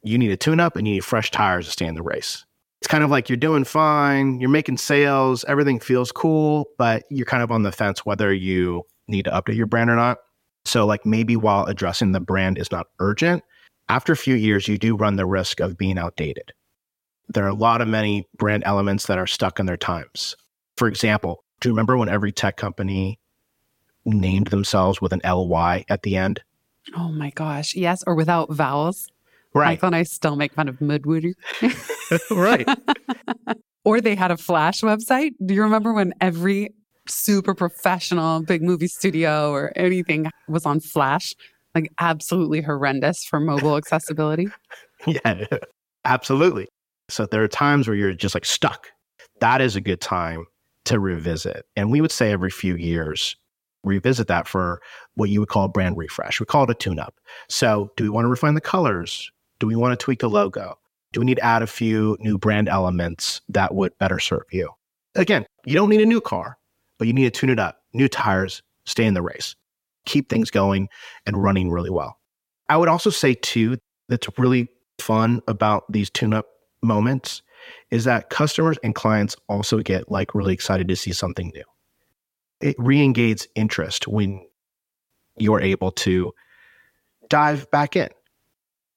You 0.04 0.18
need 0.18 0.32
a 0.32 0.38
tune 0.38 0.60
up 0.60 0.76
and 0.76 0.88
you 0.88 0.96
need 0.96 1.06
fresh 1.06 1.32
tires 1.32 1.66
to 1.66 1.72
stay 1.72 1.86
in 1.86 1.96
the 1.96 2.04
race. 2.04 2.46
It's 2.82 2.88
kind 2.88 3.04
of 3.04 3.10
like 3.10 3.30
you're 3.30 3.38
doing 3.38 3.66
fine, 3.66 4.40
you're 4.40 4.50
making 4.50 4.78
sales, 4.78 5.44
everything 5.48 5.80
feels 5.80 6.12
cool, 6.12 6.70
but 6.78 7.04
you're 7.10 7.26
kind 7.26 7.44
of 7.44 7.52
on 7.52 7.64
the 7.64 7.72
fence 7.72 8.06
whether 8.06 8.34
you 8.34 8.84
need 9.08 9.26
to 9.26 9.32
update 9.32 9.58
your 9.58 9.66
brand 9.66 9.90
or 9.90 9.96
not. 9.96 10.20
So, 10.66 10.86
like 10.86 11.06
maybe 11.06 11.36
while 11.36 11.66
addressing 11.66 12.12
the 12.12 12.20
brand 12.20 12.58
is 12.58 12.72
not 12.72 12.88
urgent, 13.00 13.44
after 13.90 14.14
a 14.14 14.18
few 14.18 14.36
years, 14.36 14.68
you 14.68 14.78
do 14.78 14.96
run 14.96 15.16
the 15.16 15.26
risk 15.26 15.60
of 15.60 15.78
being 15.78 15.98
outdated. 15.98 16.54
There 17.30 17.46
are 17.46 17.50
a 17.50 17.56
lot 17.56 17.82
of 17.82 17.88
many 17.88 18.28
brand 18.38 18.64
elements 18.66 19.06
that 19.06 19.18
are 19.18 19.28
stuck 19.28 19.60
in 19.60 19.66
their 19.66 19.78
times. 19.78 20.36
For 20.78 20.88
example, 20.88 21.44
do 21.60 21.70
you 21.70 21.74
remember 21.74 21.98
when 21.98 22.10
every 22.10 22.32
tech 22.32 22.58
company 22.58 23.20
named 24.06 24.48
themselves 24.48 25.02
with 25.02 25.14
an 25.14 25.22
LY 25.24 25.86
at 25.90 26.04
the 26.04 26.16
end? 26.16 26.42
Oh 26.96 27.10
my 27.10 27.30
gosh. 27.32 27.76
Yes. 27.76 28.04
Or 28.08 28.16
without 28.16 28.52
vowels. 28.52 29.08
Right. 29.54 29.72
Michael 29.72 29.88
and 29.88 29.96
I 29.96 30.04
still 30.04 30.36
make 30.36 30.54
fun 30.54 30.68
of 30.68 30.80
Moodwoody. 30.80 31.34
right. 32.32 32.68
or 33.84 34.02
they 34.02 34.16
had 34.16 34.32
a 34.32 34.38
Flash 34.38 34.82
website. 34.82 35.32
Do 35.46 35.54
you 35.54 35.64
remember 35.64 35.94
when 35.94 36.14
every 36.22 36.74
super 37.10 37.54
professional 37.54 38.42
big 38.42 38.62
movie 38.62 38.88
studio 38.88 39.52
or 39.52 39.74
anything 39.76 40.30
was 40.48 40.66
on 40.66 40.80
Flash. 40.80 41.36
Like 41.76 41.92
absolutely 42.00 42.62
horrendous 42.62 43.24
for 43.24 43.40
mobile 43.40 43.78
accessibility. 43.78 44.48
Yeah, 45.08 45.46
absolutely. 46.04 46.68
So 47.10 47.26
there 47.26 47.44
are 47.44 47.48
times 47.48 47.88
where 47.88 47.98
you're 47.98 48.14
just 48.14 48.36
like 48.36 48.46
stuck. 48.46 48.88
That 49.42 49.62
is 49.62 49.76
a 49.76 49.82
good 49.82 50.02
time 50.02 50.46
to 50.86 51.00
revisit. 51.00 51.66
And 51.76 51.92
we 51.92 52.02
would 52.02 52.12
say 52.12 52.32
every 52.32 52.50
few 52.50 52.76
years, 52.76 53.36
revisit 53.84 54.28
that 54.28 54.48
for 54.48 54.82
what 55.16 55.30
you 55.30 55.40
would 55.40 55.50
call 55.50 55.66
a 55.66 55.70
brand 55.70 55.98
refresh. 55.98 56.40
We 56.40 56.46
call 56.46 56.64
it 56.64 56.70
a 56.70 56.74
tune 56.74 57.00
up. 57.00 57.16
So, 57.48 57.92
do 57.96 58.04
we 58.04 58.10
want 58.10 58.26
to 58.26 58.30
refine 58.30 58.56
the 58.56 58.62
colors? 58.62 59.32
Do 59.60 59.68
we 59.68 59.76
want 59.76 59.98
to 59.98 60.04
tweak 60.04 60.20
the 60.20 60.30
logo? 60.30 60.78
Do 61.12 61.22
we 61.22 61.26
need 61.26 61.36
to 61.36 61.46
add 61.46 61.62
a 61.62 61.68
few 61.68 62.18
new 62.20 62.38
brand 62.38 62.70
elements 62.70 63.42
that 63.50 63.74
would 63.74 63.98
better 63.98 64.20
serve 64.20 64.46
you? 64.52 64.70
Again, 65.16 65.46
you 65.66 65.74
don't 65.74 65.90
need 65.90 66.02
a 66.02 66.06
new 66.06 66.22
car 66.22 66.60
but 67.00 67.08
you 67.08 67.14
need 67.14 67.24
to 67.24 67.32
tune 67.32 67.50
it 67.50 67.58
up. 67.58 67.82
New 67.94 68.08
tires, 68.08 68.62
stay 68.86 69.06
in 69.06 69.16
the 69.16 69.24
race, 69.24 69.56
keep 70.06 70.30
things 70.30 70.52
going 70.52 70.90
and 71.26 71.42
running 71.42 71.72
really 71.72 71.90
well. 71.90 72.20
I 72.68 72.78
would 72.78 72.90
also 72.90 73.10
say, 73.10 73.34
too, 73.34 73.78
that's 74.10 74.28
really 74.38 74.68
fun 75.00 75.42
about 75.48 75.92
these 75.92 76.12
tune 76.12 76.34
up 76.34 76.46
moments 76.82 77.42
is 77.92 78.06
that 78.06 78.30
customers 78.30 78.78
and 78.84 78.96
clients 78.96 79.36
also 79.48 79.80
get 79.80 80.12
like 80.12 80.34
really 80.34 80.54
excited 80.54 80.88
to 80.88 80.96
see 80.96 81.12
something 81.12 81.52
new. 81.54 81.64
It 82.62 82.76
re 82.78 83.02
engages 83.02 83.48
interest 83.56 84.08
when 84.08 84.46
you're 85.38 85.62
able 85.62 85.92
to 85.92 86.34
dive 87.30 87.70
back 87.72 87.96
in. 87.96 88.10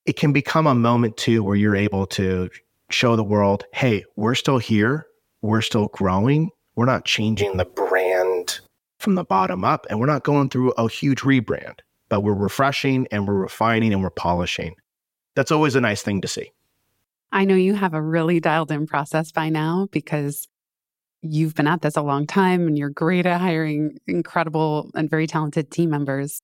It 0.07 0.17
can 0.17 0.33
become 0.33 0.67
a 0.67 0.75
moment 0.75 1.17
too 1.17 1.45
where 1.45 1.57
you're 1.57 1.77
able 1.77 2.07
to 2.09 2.51
show 2.91 3.17
the 3.17 3.25
world, 3.25 3.65
hey, 3.73 4.05
we're 4.17 4.35
still 4.35 4.59
here, 4.59 5.07
we're 5.43 5.63
still 5.63 5.89
growing, 5.89 6.51
We're 6.75 6.87
not 6.87 7.05
changing 7.05 7.57
the 7.57 7.65
brand 7.65 8.61
from 8.99 9.15
the 9.15 9.25
bottom 9.25 9.65
up 9.65 9.87
and 9.91 10.01
we're 10.01 10.07
not 10.07 10.25
going 10.25 10.49
through 10.49 10.73
a 10.73 10.89
huge 10.89 11.21
rebrand, 11.21 11.81
but 12.09 12.23
we're 12.23 12.35
refreshing 12.35 13.07
and 13.11 13.29
we're 13.29 13.35
refining 13.35 13.93
and 13.93 14.03
we're 14.03 14.11
polishing. 14.11 14.75
That's 15.35 15.51
always 15.51 15.75
a 15.75 15.81
nice 15.81 16.03
thing 16.03 16.21
to 16.21 16.29
see. 16.29 16.53
I 17.33 17.47
know 17.47 17.55
you 17.55 17.75
have 17.75 17.95
a 17.95 18.03
really 18.03 18.41
dialed 18.41 18.71
in 18.71 18.87
process 18.87 19.33
by 19.33 19.49
now 19.49 19.89
because 19.91 20.47
you've 21.23 21.55
been 21.55 21.67
at 21.67 21.81
this 21.81 21.97
a 21.97 22.03
long 22.03 22.27
time 22.27 22.67
and 22.67 22.77
you're 22.77 22.91
great 22.91 23.25
at 23.25 23.41
hiring 23.41 23.99
incredible 24.07 24.91
and 24.95 25.09
very 25.09 25.27
talented 25.27 25.71
team 25.71 25.89
members. 25.89 26.43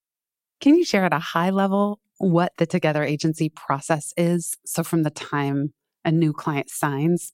Can 0.61 0.77
you 0.77 0.85
share 0.85 1.05
at 1.05 1.13
a 1.13 1.19
high 1.19 1.51
level 1.51 2.01
what 2.17 2.53
the 2.57 2.67
Together 2.67 3.05
Agency 3.05 3.51
process 3.51 4.15
is? 4.17 4.57
So, 4.65 4.83
from 4.83 5.03
the 5.03 5.11
time 5.11 5.75
a 6.05 6.11
new 6.11 6.33
client 6.33 6.71
signs, 6.71 7.33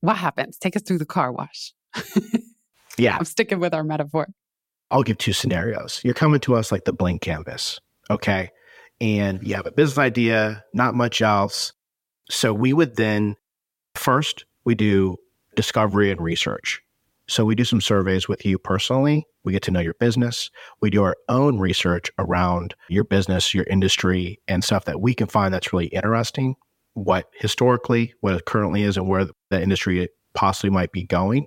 what 0.00 0.16
happens? 0.16 0.58
Take 0.58 0.76
us 0.76 0.82
through 0.82 0.98
the 0.98 1.06
car 1.06 1.32
wash. 1.32 1.72
yeah. 2.98 3.16
I'm 3.16 3.24
sticking 3.24 3.60
with 3.60 3.72
our 3.72 3.84
metaphor. 3.84 4.28
I'll 4.90 5.02
give 5.02 5.18
two 5.18 5.32
scenarios. 5.32 6.00
You're 6.04 6.14
coming 6.14 6.40
to 6.40 6.54
us 6.54 6.70
like 6.70 6.84
the 6.84 6.92
blank 6.92 7.22
canvas, 7.22 7.80
okay? 8.10 8.50
And 9.00 9.46
you 9.46 9.54
have 9.54 9.66
a 9.66 9.72
business 9.72 9.98
idea, 9.98 10.64
not 10.74 10.94
much 10.94 11.22
else. 11.22 11.72
So 12.30 12.54
we 12.54 12.72
would 12.72 12.96
then 12.96 13.36
first 13.94 14.44
we 14.64 14.74
do 14.74 15.16
discovery 15.56 16.10
and 16.10 16.20
research. 16.20 16.80
So 17.28 17.44
we 17.44 17.54
do 17.54 17.64
some 17.64 17.80
surveys 17.80 18.28
with 18.28 18.44
you 18.44 18.58
personally. 18.58 19.26
We 19.44 19.52
get 19.52 19.62
to 19.62 19.70
know 19.70 19.80
your 19.80 19.94
business. 19.94 20.50
We 20.80 20.90
do 20.90 21.02
our 21.02 21.16
own 21.28 21.58
research 21.58 22.10
around 22.18 22.74
your 22.88 23.04
business, 23.04 23.54
your 23.54 23.64
industry, 23.64 24.40
and 24.48 24.64
stuff 24.64 24.84
that 24.86 25.00
we 25.00 25.14
can 25.14 25.28
find 25.28 25.54
that's 25.54 25.72
really 25.72 25.86
interesting. 25.86 26.56
What 26.94 27.26
historically, 27.34 28.14
what 28.20 28.34
it 28.34 28.44
currently 28.46 28.82
is, 28.82 28.96
and 28.96 29.08
where 29.08 29.26
the 29.50 29.62
industry 29.62 30.08
possibly 30.34 30.70
might 30.70 30.92
be 30.92 31.04
going. 31.04 31.46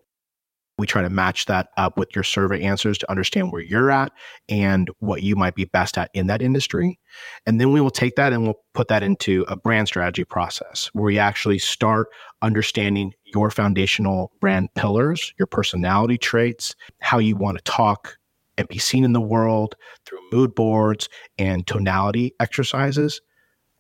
We 0.78 0.88
try 0.88 1.04
to 1.04 1.10
match 1.10 1.46
that 1.46 1.70
up 1.78 1.98
with 1.98 2.16
your 2.16 2.24
survey 2.24 2.64
answers 2.64 2.98
to 2.98 3.12
understand 3.12 3.52
where 3.52 3.62
you're 3.62 3.92
at 3.92 4.12
and 4.50 4.90
what 5.00 5.22
you 5.22 5.36
might 5.36 5.54
be 5.54 5.66
best 5.66 5.98
at 5.98 6.10
in 6.14 6.28
that 6.28 6.42
industry. 6.42 7.00
And 7.46 7.62
then 7.62 7.72
we 7.72 7.80
will 7.80 7.92
take 7.92 8.16
that 8.16 8.34
and 8.34 8.44
we'll 8.44 8.60
put 8.74 8.88
that 8.88 9.04
into 9.04 9.46
a 9.48 9.56
brand 9.56 9.88
strategy 9.88 10.24
process 10.24 10.90
where 10.94 11.06
we 11.06 11.20
actually 11.20 11.60
start 11.60 12.08
understanding 12.42 13.14
your 13.26 13.52
foundational 13.52 14.32
brand 14.42 14.74
pillars, 14.74 15.34
your 15.38 15.46
personality 15.46 16.18
traits, 16.18 16.76
how 17.02 17.20
you 17.20 17.36
want 17.36 17.58
to 17.58 17.64
talk 17.64 18.18
and 18.58 18.68
be 18.68 18.78
seen 18.78 19.04
in 19.04 19.14
the 19.14 19.22
world 19.22 19.76
through 20.06 20.20
mood 20.32 20.56
boards 20.56 21.08
and 21.38 21.66
tonality 21.68 22.34
exercises. 22.40 23.22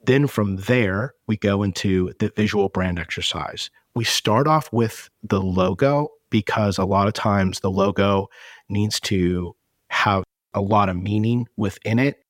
Then 0.06 0.28
from 0.28 0.58
there, 0.58 1.14
we 1.28 1.38
go 1.38 1.64
into 1.64 2.12
the 2.20 2.32
visual 2.36 2.70
brand 2.70 3.00
exercise. 3.00 3.70
We 3.96 4.04
start 4.04 4.48
off 4.48 4.72
with 4.74 5.10
the 5.24 5.42
logo 5.42 6.10
because 6.34 6.80
a 6.80 6.84
lot 6.84 7.08
of 7.08 7.14
times 7.14 7.60
the 7.60 7.70
logo 7.70 8.28
needs 8.68 9.00
to 9.00 9.56
have 9.90 10.24
a 10.56 10.62
lot 10.62 10.90
of 10.90 10.98
meaning 10.98 11.48
within 11.58 12.00
it. 12.00 12.26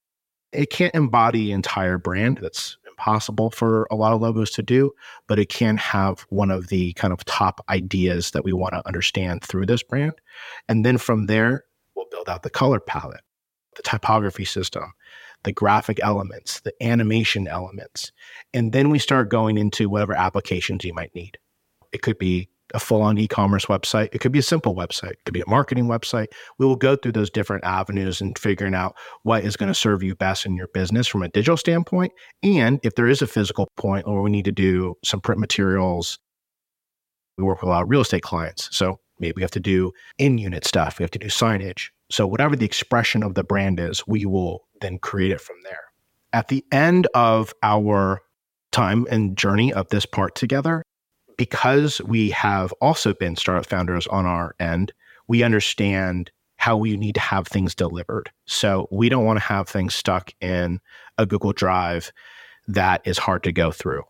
It 0.51 0.69
can't 0.69 0.93
embody 0.93 1.45
the 1.45 1.51
entire 1.53 1.97
brand. 1.97 2.39
That's 2.41 2.77
impossible 2.85 3.49
for 3.49 3.87
a 3.89 3.95
lot 3.95 4.11
of 4.11 4.19
logos 4.19 4.51
to 4.51 4.61
do, 4.61 4.91
but 5.25 5.39
it 5.39 5.47
can 5.47 5.77
have 5.77 6.25
one 6.27 6.51
of 6.51 6.67
the 6.67 6.91
kind 6.93 7.13
of 7.13 7.23
top 7.23 7.63
ideas 7.69 8.31
that 8.31 8.43
we 8.43 8.51
want 8.51 8.73
to 8.73 8.85
understand 8.85 9.41
through 9.41 9.67
this 9.67 9.83
brand. 9.83 10.13
And 10.67 10.85
then 10.85 10.97
from 10.97 11.27
there, 11.27 11.63
we'll 11.95 12.09
build 12.11 12.27
out 12.27 12.43
the 12.43 12.49
color 12.49 12.81
palette, 12.81 13.23
the 13.77 13.83
typography 13.83 14.43
system, 14.43 14.91
the 15.43 15.53
graphic 15.53 15.97
elements, 16.03 16.59
the 16.59 16.73
animation 16.83 17.47
elements. 17.47 18.11
And 18.53 18.73
then 18.73 18.89
we 18.89 18.99
start 18.99 19.29
going 19.29 19.57
into 19.57 19.87
whatever 19.87 20.13
applications 20.13 20.83
you 20.83 20.93
might 20.93 21.15
need. 21.15 21.37
It 21.93 22.01
could 22.01 22.17
be 22.17 22.49
a 22.73 22.79
full 22.79 23.01
on 23.01 23.17
e 23.17 23.27
commerce 23.27 23.65
website. 23.67 24.09
It 24.13 24.19
could 24.19 24.31
be 24.31 24.39
a 24.39 24.43
simple 24.43 24.75
website. 24.75 25.11
It 25.11 25.23
could 25.25 25.33
be 25.33 25.41
a 25.41 25.49
marketing 25.49 25.85
website. 25.85 26.27
We 26.57 26.65
will 26.65 26.75
go 26.75 26.95
through 26.95 27.11
those 27.13 27.29
different 27.29 27.63
avenues 27.63 28.21
and 28.21 28.37
figuring 28.37 28.73
out 28.73 28.95
what 29.23 29.43
is 29.43 29.55
going 29.55 29.67
to 29.67 29.75
serve 29.75 30.03
you 30.03 30.15
best 30.15 30.45
in 30.45 30.55
your 30.55 30.67
business 30.73 31.07
from 31.07 31.23
a 31.23 31.29
digital 31.29 31.57
standpoint. 31.57 32.13
And 32.41 32.79
if 32.83 32.95
there 32.95 33.07
is 33.07 33.21
a 33.21 33.27
physical 33.27 33.67
point 33.77 34.07
or 34.07 34.21
we 34.21 34.31
need 34.31 34.45
to 34.45 34.51
do 34.51 34.95
some 35.03 35.21
print 35.21 35.39
materials, 35.39 36.19
we 37.37 37.43
work 37.43 37.61
with 37.61 37.67
a 37.67 37.71
lot 37.71 37.83
of 37.83 37.89
real 37.89 38.01
estate 38.01 38.23
clients. 38.23 38.75
So 38.75 38.99
maybe 39.19 39.33
we 39.37 39.41
have 39.41 39.51
to 39.51 39.59
do 39.59 39.91
in 40.17 40.37
unit 40.37 40.65
stuff, 40.65 40.99
we 40.99 41.03
have 41.03 41.11
to 41.11 41.19
do 41.19 41.27
signage. 41.27 41.89
So, 42.09 42.27
whatever 42.27 42.55
the 42.55 42.65
expression 42.65 43.23
of 43.23 43.33
the 43.33 43.43
brand 43.43 43.79
is, 43.79 44.05
we 44.05 44.25
will 44.25 44.67
then 44.81 44.99
create 44.99 45.31
it 45.31 45.41
from 45.41 45.55
there. 45.63 45.85
At 46.31 46.47
the 46.47 46.63
end 46.71 47.07
of 47.15 47.53
our 47.63 48.21
time 48.71 49.07
and 49.09 49.37
journey 49.37 49.73
of 49.73 49.87
this 49.89 50.05
part 50.05 50.35
together, 50.35 50.83
because 51.37 52.01
we 52.01 52.29
have 52.31 52.71
also 52.81 53.13
been 53.13 53.35
startup 53.35 53.65
founders 53.65 54.07
on 54.07 54.25
our 54.25 54.55
end, 54.59 54.93
we 55.27 55.43
understand 55.43 56.31
how 56.57 56.77
we 56.77 56.95
need 56.95 57.15
to 57.15 57.21
have 57.21 57.47
things 57.47 57.75
delivered. 57.75 58.31
So 58.45 58.87
we 58.91 59.09
don't 59.09 59.25
want 59.25 59.37
to 59.37 59.45
have 59.45 59.67
things 59.67 59.95
stuck 59.95 60.31
in 60.39 60.79
a 61.17 61.25
Google 61.25 61.53
Drive 61.53 62.11
that 62.67 63.01
is 63.05 63.17
hard 63.17 63.43
to 63.43 63.51
go 63.51 63.71
through. 63.71 64.03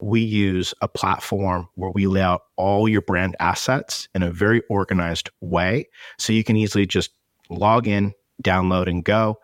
We 0.00 0.20
use 0.20 0.74
a 0.80 0.88
platform 0.88 1.68
where 1.76 1.92
we 1.92 2.06
lay 2.06 2.20
out 2.20 2.42
all 2.56 2.88
your 2.88 3.00
brand 3.00 3.36
assets 3.38 4.08
in 4.14 4.22
a 4.22 4.32
very 4.32 4.62
organized 4.68 5.30
way. 5.40 5.88
So 6.18 6.32
you 6.32 6.42
can 6.42 6.56
easily 6.56 6.84
just 6.86 7.10
log 7.48 7.86
in, 7.86 8.12
download, 8.42 8.88
and 8.88 9.04
go 9.04 9.38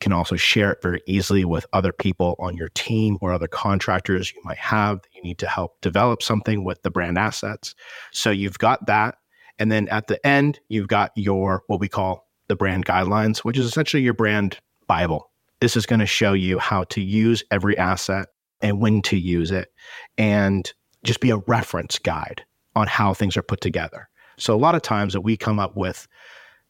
can 0.00 0.12
also 0.12 0.36
share 0.36 0.72
it 0.72 0.82
very 0.82 1.02
easily 1.06 1.44
with 1.44 1.66
other 1.72 1.92
people 1.92 2.36
on 2.38 2.56
your 2.56 2.68
team 2.70 3.18
or 3.20 3.32
other 3.32 3.48
contractors 3.48 4.32
you 4.32 4.40
might 4.44 4.58
have 4.58 5.02
that 5.02 5.08
you 5.14 5.22
need 5.22 5.38
to 5.38 5.48
help 5.48 5.80
develop 5.80 6.22
something 6.22 6.64
with 6.64 6.82
the 6.82 6.90
brand 6.90 7.18
assets. 7.18 7.74
So 8.12 8.30
you've 8.30 8.58
got 8.58 8.86
that. 8.86 9.16
And 9.58 9.72
then 9.72 9.88
at 9.88 10.06
the 10.06 10.24
end, 10.24 10.60
you've 10.68 10.88
got 10.88 11.10
your 11.16 11.64
what 11.66 11.80
we 11.80 11.88
call 11.88 12.28
the 12.48 12.56
brand 12.56 12.86
guidelines, 12.86 13.38
which 13.38 13.58
is 13.58 13.66
essentially 13.66 14.02
your 14.02 14.14
brand 14.14 14.58
Bible. 14.86 15.30
This 15.60 15.76
is 15.76 15.86
going 15.86 16.00
to 16.00 16.06
show 16.06 16.32
you 16.32 16.58
how 16.58 16.84
to 16.84 17.00
use 17.00 17.42
every 17.50 17.76
asset 17.76 18.28
and 18.60 18.80
when 18.80 19.02
to 19.02 19.18
use 19.18 19.50
it 19.50 19.72
and 20.16 20.72
just 21.04 21.20
be 21.20 21.30
a 21.30 21.38
reference 21.48 21.98
guide 21.98 22.44
on 22.76 22.86
how 22.86 23.14
things 23.14 23.36
are 23.36 23.42
put 23.42 23.60
together. 23.60 24.08
So 24.36 24.54
a 24.54 24.56
lot 24.58 24.74
of 24.76 24.82
times 24.82 25.12
that 25.12 25.20
we 25.22 25.36
come 25.36 25.58
up 25.58 25.76
with 25.76 26.06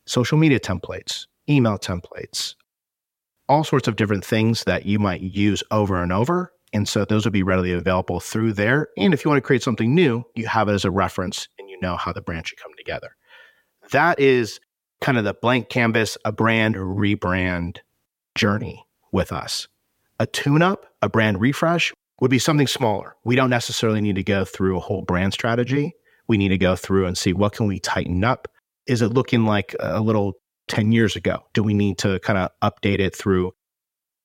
social 0.06 0.38
media 0.38 0.58
templates, 0.58 1.26
email 1.48 1.78
templates, 1.78 2.54
all 3.48 3.64
sorts 3.64 3.88
of 3.88 3.96
different 3.96 4.24
things 4.24 4.64
that 4.64 4.86
you 4.86 4.98
might 4.98 5.20
use 5.20 5.62
over 5.70 6.02
and 6.02 6.12
over. 6.12 6.52
And 6.72 6.86
so 6.86 7.04
those 7.04 7.24
will 7.24 7.32
be 7.32 7.42
readily 7.42 7.72
available 7.72 8.20
through 8.20 8.52
there. 8.52 8.88
And 8.96 9.14
if 9.14 9.24
you 9.24 9.30
want 9.30 9.38
to 9.38 9.46
create 9.46 9.62
something 9.62 9.94
new, 9.94 10.24
you 10.34 10.46
have 10.46 10.68
it 10.68 10.72
as 10.72 10.84
a 10.84 10.90
reference 10.90 11.48
and 11.58 11.70
you 11.70 11.80
know 11.80 11.96
how 11.96 12.12
the 12.12 12.20
brand 12.20 12.46
should 12.46 12.58
come 12.58 12.72
together. 12.76 13.16
That 13.90 14.20
is 14.20 14.60
kind 15.00 15.16
of 15.16 15.24
the 15.24 15.34
blank 15.34 15.70
canvas, 15.70 16.18
a 16.24 16.32
brand 16.32 16.74
rebrand 16.74 17.78
journey 18.34 18.84
with 19.12 19.32
us. 19.32 19.66
A 20.20 20.26
tune 20.26 20.62
up, 20.62 20.86
a 21.00 21.08
brand 21.08 21.40
refresh 21.40 21.92
would 22.20 22.30
be 22.30 22.38
something 22.38 22.66
smaller. 22.66 23.14
We 23.24 23.36
don't 23.36 23.50
necessarily 23.50 24.00
need 24.00 24.16
to 24.16 24.24
go 24.24 24.44
through 24.44 24.76
a 24.76 24.80
whole 24.80 25.02
brand 25.02 25.32
strategy. 25.32 25.94
We 26.26 26.36
need 26.36 26.48
to 26.48 26.58
go 26.58 26.76
through 26.76 27.06
and 27.06 27.16
see 27.16 27.32
what 27.32 27.52
can 27.52 27.66
we 27.66 27.78
tighten 27.78 28.24
up? 28.24 28.48
Is 28.86 29.00
it 29.00 29.08
looking 29.08 29.44
like 29.44 29.74
a 29.80 30.00
little 30.00 30.34
10 30.68 30.92
years 30.92 31.16
ago? 31.16 31.44
Do 31.52 31.62
we 31.62 31.74
need 31.74 31.98
to 31.98 32.18
kind 32.20 32.38
of 32.38 32.50
update 32.62 33.00
it 33.00 33.14
through 33.14 33.52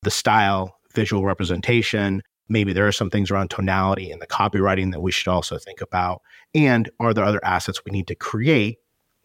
the 0.02 0.10
style, 0.10 0.78
visual 0.94 1.24
representation? 1.24 2.22
Maybe 2.48 2.72
there 2.72 2.86
are 2.86 2.92
some 2.92 3.10
things 3.10 3.30
around 3.30 3.50
tonality 3.50 4.10
and 4.10 4.20
the 4.20 4.26
copywriting 4.26 4.92
that 4.92 5.00
we 5.00 5.10
should 5.10 5.28
also 5.28 5.58
think 5.58 5.80
about. 5.80 6.22
And 6.54 6.90
are 7.00 7.14
there 7.14 7.24
other 7.24 7.44
assets 7.44 7.80
we 7.84 7.92
need 7.92 8.06
to 8.08 8.14
create 8.14 8.78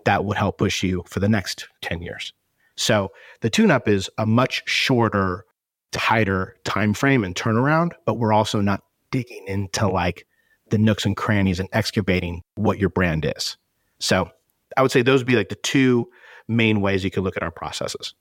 that 0.06 0.26
would 0.26 0.38
help 0.38 0.58
push 0.58 0.82
you 0.84 1.04
for 1.06 1.20
the 1.20 1.30
next 1.30 1.68
10 1.82 2.02
years? 2.02 2.34
So 2.78 3.12
the 3.42 3.50
tune 3.50 3.72
up 3.72 3.88
is 3.88 4.10
a 4.18 4.26
much 4.26 4.64
shorter, 4.66 5.46
tighter 5.92 6.56
time 6.64 6.94
frame 6.94 7.26
and 7.26 7.36
turnaround, 7.36 7.92
but 8.06 8.16
we're 8.16 8.34
also 8.34 8.62
not 8.62 8.84
digging 9.12 9.46
into 9.48 9.88
like 9.88 10.26
the 10.70 10.78
nooks 10.78 11.06
and 11.06 11.18
crannies 11.18 11.60
and 11.60 11.68
excavating 11.74 12.42
what 12.56 12.80
your 12.80 12.90
brand 12.90 13.32
is. 13.38 13.58
So 14.00 14.30
I 14.78 14.82
would 14.82 14.92
say 14.92 15.02
those 15.02 15.20
would 15.20 15.28
be 15.28 15.36
like 15.36 15.50
the 15.50 15.56
two 15.56 16.10
main 16.50 16.82
ways 16.82 17.04
you 17.04 17.12
can 17.12 17.24
look 17.24 17.38
at 17.38 17.44
our 17.44 17.52
processes. 17.52 18.16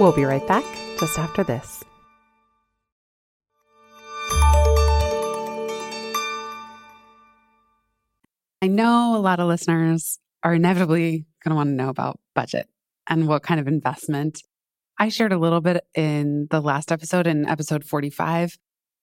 We'll 0.00 0.12
be 0.12 0.24
right 0.24 0.46
back 0.46 0.64
just 0.98 1.18
after 1.18 1.44
this. 1.44 1.84
I 8.62 8.68
know 8.68 9.14
a 9.14 9.18
lot 9.18 9.40
of 9.40 9.48
listeners 9.48 10.18
are 10.42 10.54
inevitably 10.54 11.26
going 11.44 11.50
to 11.50 11.54
want 11.54 11.68
to 11.68 11.74
know 11.74 11.90
about 11.90 12.18
budget 12.34 12.66
and 13.06 13.28
what 13.28 13.42
kind 13.42 13.60
of 13.60 13.68
investment. 13.68 14.42
I 14.98 15.10
shared 15.10 15.32
a 15.32 15.38
little 15.38 15.60
bit 15.60 15.84
in 15.94 16.46
the 16.50 16.60
last 16.60 16.90
episode, 16.90 17.26
in 17.26 17.46
episode 17.46 17.84
45, 17.84 18.56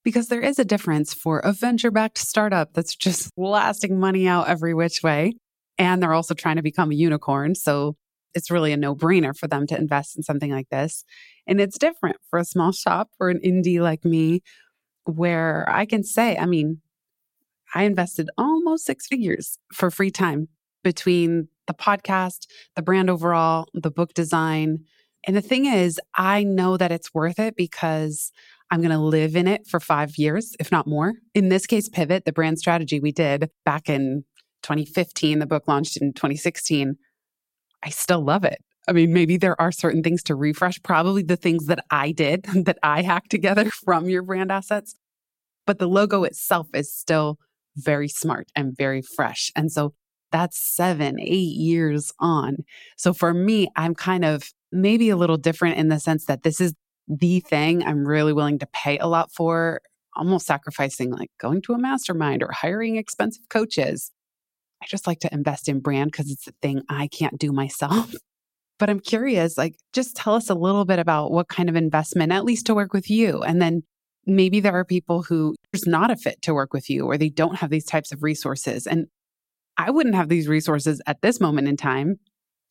because 0.03 0.27
there 0.27 0.41
is 0.41 0.57
a 0.57 0.65
difference 0.65 1.13
for 1.13 1.39
a 1.39 1.51
venture 1.51 1.91
backed 1.91 2.17
startup 2.17 2.73
that's 2.73 2.95
just 2.95 3.29
blasting 3.37 3.99
money 3.99 4.27
out 4.27 4.47
every 4.47 4.73
which 4.73 5.03
way 5.03 5.33
and 5.81 6.01
they're 6.01 6.13
also 6.13 6.35
trying 6.35 6.57
to 6.57 6.61
become 6.61 6.91
a 6.91 6.95
unicorn. 6.95 7.55
So 7.55 7.95
it's 8.35 8.51
really 8.51 8.71
a 8.71 8.77
no 8.77 8.95
brainer 8.95 9.35
for 9.35 9.47
them 9.47 9.65
to 9.67 9.77
invest 9.77 10.15
in 10.15 10.21
something 10.21 10.51
like 10.51 10.69
this. 10.69 11.03
And 11.47 11.59
it's 11.59 11.79
different 11.79 12.17
for 12.29 12.37
a 12.37 12.45
small 12.45 12.71
shop 12.71 13.09
or 13.19 13.29
an 13.29 13.39
indie 13.43 13.81
like 13.81 14.05
me, 14.05 14.41
where 15.05 15.65
I 15.67 15.85
can 15.85 16.03
say, 16.03 16.37
I 16.37 16.45
mean, 16.45 16.81
I 17.73 17.83
invested 17.83 18.29
almost 18.37 18.85
six 18.85 19.07
figures 19.07 19.57
for 19.73 19.89
free 19.89 20.11
time 20.11 20.49
between 20.83 21.47
the 21.65 21.73
podcast, 21.73 22.45
the 22.75 22.83
brand 22.83 23.09
overall, 23.09 23.65
the 23.73 23.91
book 23.91 24.13
design. 24.13 24.85
And 25.25 25.35
the 25.35 25.41
thing 25.41 25.65
is, 25.65 25.99
I 26.15 26.43
know 26.43 26.77
that 26.77 26.91
it's 26.91 27.13
worth 27.13 27.39
it 27.39 27.55
because 27.55 28.31
I'm 28.69 28.81
going 28.81 28.91
to 28.91 28.99
live 28.99 29.35
in 29.35 29.47
it 29.47 29.67
for 29.67 29.79
five 29.79 30.17
years, 30.17 30.55
if 30.59 30.71
not 30.71 30.87
more. 30.87 31.13
In 31.33 31.49
this 31.49 31.65
case, 31.65 31.89
Pivot, 31.89 32.25
the 32.25 32.31
brand 32.31 32.59
strategy 32.59 32.99
we 32.99 33.11
did 33.11 33.49
back 33.65 33.89
in 33.89 34.23
2015, 34.63 35.39
the 35.39 35.45
book 35.45 35.67
launched 35.67 35.97
in 35.97 36.13
2016. 36.13 36.95
I 37.83 37.89
still 37.89 38.23
love 38.23 38.43
it. 38.43 38.63
I 38.87 38.93
mean, 38.93 39.13
maybe 39.13 39.37
there 39.37 39.59
are 39.61 39.71
certain 39.71 40.01
things 40.03 40.23
to 40.23 40.35
refresh, 40.35 40.81
probably 40.83 41.23
the 41.23 41.35
things 41.35 41.67
that 41.67 41.85
I 41.91 42.11
did 42.11 42.43
that 42.65 42.79
I 42.83 43.01
hacked 43.01 43.31
together 43.31 43.69
from 43.85 44.09
your 44.09 44.23
brand 44.23 44.51
assets. 44.51 44.95
But 45.65 45.79
the 45.79 45.87
logo 45.87 46.23
itself 46.23 46.67
is 46.73 46.93
still 46.93 47.37
very 47.75 48.07
smart 48.07 48.47
and 48.55 48.75
very 48.75 49.01
fresh. 49.01 49.51
And 49.55 49.71
so 49.71 49.93
that's 50.31 50.57
seven, 50.57 51.19
eight 51.19 51.55
years 51.55 52.11
on. 52.19 52.57
So 52.97 53.13
for 53.13 53.33
me, 53.33 53.67
I'm 53.75 53.93
kind 53.93 54.25
of 54.25 54.51
maybe 54.71 55.09
a 55.09 55.17
little 55.17 55.37
different 55.37 55.77
in 55.77 55.89
the 55.89 55.99
sense 55.99 56.25
that 56.25 56.43
this 56.43 56.59
is 56.59 56.73
the 57.07 57.41
thing 57.41 57.83
I'm 57.83 58.07
really 58.07 58.33
willing 58.33 58.59
to 58.59 58.67
pay 58.67 58.97
a 58.97 59.07
lot 59.07 59.31
for, 59.31 59.81
almost 60.15 60.45
sacrificing 60.45 61.11
like 61.11 61.31
going 61.39 61.61
to 61.63 61.73
a 61.73 61.77
mastermind 61.77 62.43
or 62.43 62.51
hiring 62.51 62.95
expensive 62.95 63.47
coaches. 63.49 64.11
I 64.81 64.85
just 64.87 65.07
like 65.07 65.19
to 65.19 65.33
invest 65.33 65.69
in 65.69 65.79
brand 65.79 66.11
because 66.11 66.31
it's 66.31 66.47
a 66.47 66.53
thing 66.61 66.81
I 66.89 67.07
can't 67.07 67.37
do 67.37 67.51
myself. 67.51 68.13
But 68.79 68.89
I'm 68.89 68.99
curious, 68.99 69.59
like, 69.59 69.75
just 69.93 70.15
tell 70.15 70.33
us 70.33 70.49
a 70.49 70.55
little 70.55 70.85
bit 70.85 70.97
about 70.97 71.29
what 71.29 71.47
kind 71.49 71.69
of 71.69 71.75
investment, 71.75 72.31
at 72.31 72.43
least 72.43 72.65
to 72.65 72.73
work 72.73 72.93
with 72.93 73.11
you. 73.11 73.43
And 73.43 73.61
then 73.61 73.83
maybe 74.25 74.59
there 74.59 74.73
are 74.73 74.83
people 74.83 75.21
who 75.21 75.53
there's 75.71 75.85
not 75.85 76.09
a 76.09 76.15
fit 76.15 76.41
to 76.41 76.55
work 76.55 76.73
with 76.73 76.89
you 76.89 77.05
or 77.05 77.15
they 77.15 77.29
don't 77.29 77.57
have 77.57 77.69
these 77.69 77.85
types 77.85 78.11
of 78.11 78.23
resources. 78.23 78.87
And 78.87 79.05
I 79.77 79.91
wouldn't 79.91 80.15
have 80.15 80.29
these 80.29 80.47
resources 80.47 80.99
at 81.05 81.21
this 81.21 81.39
moment 81.39 81.67
in 81.67 81.77
time. 81.77 82.15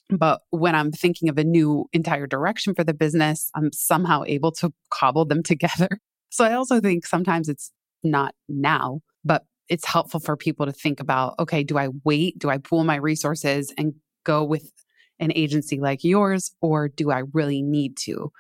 But 0.09 0.41
when 0.51 0.75
I'm 0.75 0.91
thinking 0.91 1.29
of 1.29 1.39
a 1.39 1.45
new 1.45 1.87
entire 1.93 2.27
direction 2.27 2.75
for 2.75 2.83
the 2.83 2.95
business, 2.95 3.49
I'm 3.55 3.71
somehow 3.73 4.25
able 4.27 4.51
to 4.53 4.73
cobble 4.93 5.25
them 5.25 5.43
together. 5.45 5.89
So 6.31 6.45
I 6.45 6.55
also 6.55 6.81
think 6.81 7.07
sometimes 7.07 7.49
it's 7.49 7.71
not 8.03 8.35
now, 8.49 9.01
but 9.25 9.45
it's 9.71 9.87
helpful 9.87 10.21
for 10.21 10.37
people 10.37 10.67
to 10.67 10.73
think 10.73 11.01
about 11.01 11.37
okay, 11.39 11.63
do 11.63 11.79
I 11.79 11.89
wait? 12.05 12.39
Do 12.39 12.51
I 12.51 12.59
pool 12.59 12.85
my 12.85 12.97
resources 12.97 13.73
and 13.79 13.95
go 14.25 14.45
with 14.45 14.71
an 15.19 15.33
agency 15.35 15.79
like 15.79 16.05
yours, 16.05 16.53
or 16.61 16.89
do 16.89 17.11
I 17.11 17.23
really 17.33 17.63
need 17.63 17.97
to 17.99 18.33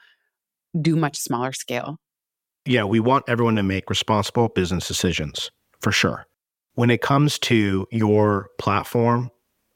do 0.78 0.96
much 0.96 1.16
smaller 1.16 1.52
scale? 1.52 1.98
Yeah, 2.66 2.84
we 2.84 3.00
want 3.00 3.24
everyone 3.28 3.56
to 3.56 3.62
make 3.62 3.88
responsible 3.88 4.48
business 4.48 4.86
decisions 4.86 5.50
for 5.80 5.92
sure. 5.92 6.26
When 6.74 6.90
it 6.90 7.00
comes 7.00 7.38
to 7.40 7.86
your 7.90 8.50
platform, 8.58 9.30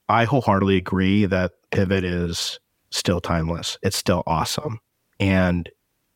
I 0.09 0.25
wholeheartedly 0.25 0.77
agree 0.77 1.25
that 1.27 1.53
Pivot 1.71 2.05
is 2.05 2.59
still 2.90 3.21
timeless. 3.21 3.79
It's 3.83 3.97
still 3.97 4.23
awesome. 4.27 4.81
And 5.19 5.69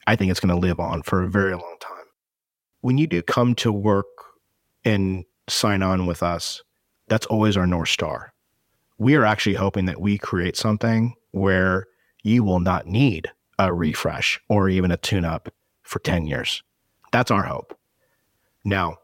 I 0.07 0.17
think 0.17 0.31
it's 0.31 0.41
going 0.41 0.55
to 0.55 0.61
live 0.61 0.81
on 0.81 1.03
for 1.03 1.23
a 1.23 1.31
very 1.31 1.53
long 1.53 1.77
time. 1.81 1.95
When 2.81 2.99
you 2.99 3.07
do 3.07 3.23
come 3.23 3.55
to 3.57 3.73
work 3.73 4.07
and 4.85 5.25
sign 5.49 5.83
on 5.83 6.07
with 6.07 6.23
us, 6.23 6.63
that's 7.09 7.27
always 7.27 7.57
our 7.57 7.67
North 7.67 7.89
Star 7.89 8.33
we 8.99 9.15
are 9.15 9.25
actually 9.25 9.55
hoping 9.55 9.87
that 9.87 10.01
we 10.01 10.19
create 10.19 10.57
something 10.57 11.15
where 11.31 11.87
you 12.23 12.43
will 12.43 12.61
not 12.61 12.87
need 12.87 13.31
a 13.59 13.73
refresh 13.73 14.41
or 14.49 14.69
even 14.69 14.91
a 14.91 14.97
tune 14.97 15.25
up 15.25 15.49
for 15.83 16.01
10 16.01 16.27
years. 16.27 16.63
That's 17.13 17.31
our 17.31 17.45
hope. 17.45 17.77
Now, 18.65 18.97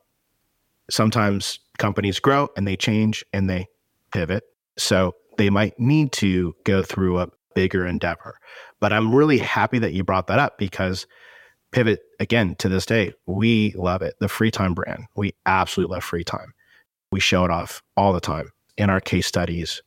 sometimes 0.91 1.61
companies 1.79 2.19
grow 2.19 2.49
and 2.57 2.67
they 2.67 2.77
change 2.77 3.25
and 3.33 3.49
they 3.49 3.69
pivot. 4.13 4.45
So 4.77 5.15
they 5.39 5.49
might 5.49 5.79
need 5.79 6.13
to 6.13 6.55
go 6.65 6.83
through 6.83 7.21
a 7.21 7.29
bigger 7.55 7.87
endeavor. 7.87 8.39
But 8.81 8.93
I'm 8.93 9.15
really 9.15 9.39
happy 9.39 9.79
that 9.79 9.93
you 9.93 10.05
brought 10.05 10.27
that 10.27 10.41
up 10.41 10.59
because 10.59 11.07
Pivot, 11.75 12.03
again, 12.21 12.55
to 12.61 12.69
this 12.69 12.87
day, 12.87 13.13
we 13.27 13.75
love 13.77 14.01
it. 14.01 14.15
The 14.21 14.29
free 14.29 14.53
time 14.53 14.75
brand, 14.75 15.07
we 15.17 15.35
absolutely 15.45 15.97
love 15.97 16.05
free 16.05 16.23
time. 16.23 16.55
We 17.11 17.19
show 17.19 17.45
it 17.45 17.51
off 17.51 17.83
all 17.97 18.13
the 18.13 18.21
time 18.21 18.51
in 18.79 18.91
our 18.91 19.01
case 19.01 19.27
studies. 19.27 19.83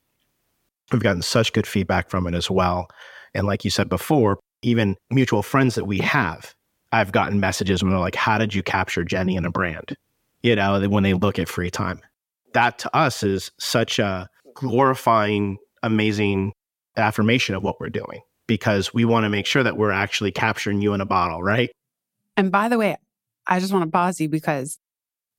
We've 0.92 1.02
gotten 1.02 1.22
such 1.22 1.54
good 1.54 1.66
feedback 1.66 2.10
from 2.10 2.28
it 2.28 2.34
as 2.34 2.52
well. 2.52 2.90
And 3.34 3.48
like 3.48 3.64
you 3.64 3.72
said 3.72 3.88
before, 3.88 4.38
even 4.64 4.98
mutual 5.10 5.42
friends 5.42 5.76
that 5.76 5.86
we 5.86 6.00
have, 6.00 6.54
I've 6.92 7.14
gotten 7.14 7.40
messages 7.40 7.82
when 7.82 7.92
they're 7.92 8.02
like, 8.02 8.16
How 8.16 8.38
did 8.38 8.54
you 8.54 8.64
capture 8.64 9.06
Jenny 9.06 9.38
in 9.38 9.46
a 9.46 9.50
brand? 9.50 9.96
You 10.44 10.58
know, 10.58 10.90
when 10.90 11.04
they 11.04 11.14
look 11.14 11.40
at 11.40 11.48
free 11.48 11.72
time. 11.72 12.02
That 12.52 12.80
to 12.80 12.94
us 12.94 13.24
is 13.24 13.50
such 13.62 13.98
a 13.98 14.28
glorifying, 14.56 15.58
amazing 15.84 16.52
affirmation 16.98 17.56
of 17.56 17.64
what 17.64 17.80
we're 17.80 17.88
doing 17.88 18.24
because 18.46 18.94
we 18.94 19.06
want 19.06 19.24
to 19.24 19.30
make 19.30 19.46
sure 19.46 19.64
that 19.64 19.78
we're 19.78 19.92
actually 19.92 20.34
capturing 20.34 20.82
you 20.82 20.94
in 20.94 21.00
a 21.00 21.06
bottle, 21.06 21.42
right? 21.44 21.70
And 22.38 22.52
by 22.52 22.70
the 22.70 22.78
way, 22.78 22.96
I 23.48 23.60
just 23.60 23.74
want 23.74 23.84
to 23.84 23.92
pause 23.92 24.22
you 24.22 24.30
because 24.30 24.78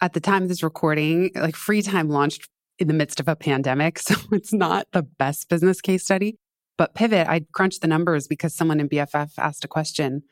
at 0.00 0.12
the 0.12 0.20
time 0.20 0.42
of 0.42 0.48
this 0.48 0.62
recording, 0.62 1.30
like 1.34 1.56
free 1.56 1.80
time 1.80 2.08
launched 2.08 2.48
in 2.78 2.88
the 2.88 2.94
midst 2.94 3.20
of 3.20 3.28
a 3.28 3.36
pandemic. 3.36 3.98
So 4.08 4.16
it's 4.32 4.52
not 4.52 4.86
the 4.92 5.02
best 5.02 5.48
business 5.48 5.80
case 5.80 6.04
study. 6.04 6.36
But 6.76 6.94
Pivot, 6.94 7.28
I 7.28 7.42
crunched 7.52 7.80
the 7.80 7.88
numbers 7.88 8.28
because 8.28 8.54
someone 8.54 8.80
in 8.80 8.88
BFF 8.88 9.32
asked 9.38 9.64
a 9.64 9.68
question. 9.68 10.22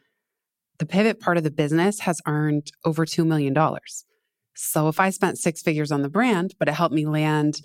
The 0.78 0.86
Pivot 0.86 1.20
part 1.20 1.38
of 1.38 1.44
the 1.44 1.50
business 1.50 2.00
has 2.00 2.20
earned 2.26 2.70
over 2.84 3.04
$2 3.06 3.26
million. 3.26 3.54
So 4.54 4.88
if 4.88 5.00
I 5.00 5.10
spent 5.10 5.38
six 5.38 5.62
figures 5.62 5.90
on 5.90 6.02
the 6.02 6.08
brand, 6.08 6.54
but 6.58 6.68
it 6.68 6.74
helped 6.74 6.94
me 6.94 7.06
land 7.06 7.60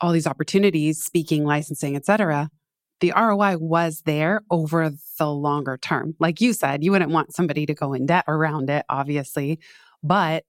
all 0.00 0.12
these 0.12 0.26
opportunities, 0.26 1.02
speaking, 1.02 1.44
licensing, 1.44 1.94
et 1.94 2.04
cetera, 2.04 2.50
the 3.02 3.12
ROI 3.14 3.58
was 3.58 4.00
there 4.06 4.40
over 4.50 4.90
the 5.18 5.30
longer 5.30 5.76
term. 5.76 6.14
Like 6.18 6.40
you 6.40 6.54
said, 6.54 6.82
you 6.82 6.92
wouldn't 6.92 7.10
want 7.10 7.34
somebody 7.34 7.66
to 7.66 7.74
go 7.74 7.92
in 7.92 8.06
debt 8.06 8.24
around 8.26 8.70
it, 8.70 8.86
obviously, 8.88 9.58
but 10.02 10.44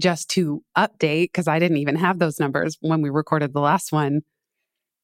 just 0.00 0.30
to 0.30 0.62
update, 0.76 1.24
because 1.24 1.48
I 1.48 1.58
didn't 1.58 1.76
even 1.78 1.96
have 1.96 2.18
those 2.18 2.40
numbers 2.40 2.78
when 2.80 3.02
we 3.02 3.10
recorded 3.10 3.52
the 3.52 3.60
last 3.60 3.92
one, 3.92 4.22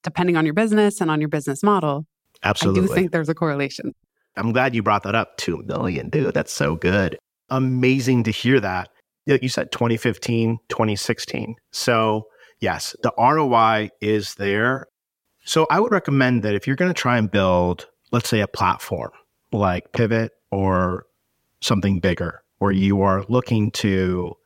depending 0.03 0.37
on 0.37 0.47
your 0.47 0.55
business 0.55 1.01
and 1.01 1.11
on 1.11 1.21
your 1.21 1.29
business 1.29 1.63
model. 1.63 2.07
Absolutely. 2.43 2.83
I 2.83 2.87
do 2.87 2.95
think 2.95 3.13
there's 3.13 3.29
a 3.29 3.35
correlation. 3.35 3.95
I'm 4.37 4.53
glad 4.53 4.75
you 4.75 4.83
brought 4.83 5.03
that 5.03 5.15
up. 5.15 5.37
2 5.37 5.65
million, 5.67 6.09
dude. 6.09 6.33
That's 6.33 6.53
so 6.53 6.77
good. 6.77 7.19
Amazing 7.51 8.23
to 8.25 8.31
hear 8.31 8.61
that. 8.61 8.89
You 9.27 9.49
said 9.49 9.73
2015, 9.73 10.59
2016. 10.69 11.55
So, 11.71 12.25
yes, 12.61 12.97
the 13.03 13.13
ROI 13.19 13.91
is 14.01 14.35
there. 14.37 14.87
So, 15.45 15.67
I 15.71 15.81
would 15.81 15.93
recommend 15.93 16.43
that 16.45 16.55
if 16.55 16.67
you're 16.67 16.77
going 16.77 16.93
to 16.93 17.01
try 17.01 17.19
and 17.19 17.31
build, 17.31 17.89
let's 18.13 18.29
say, 18.29 18.41
a 18.41 18.49
platform 18.49 19.11
like 19.51 19.93
Pivot 19.93 20.33
or 20.51 21.07
something 21.61 22.01
bigger, 22.01 22.43
where 22.59 22.73
you 22.73 23.03
are 23.03 23.25
looking 23.29 23.71
to 23.73 24.37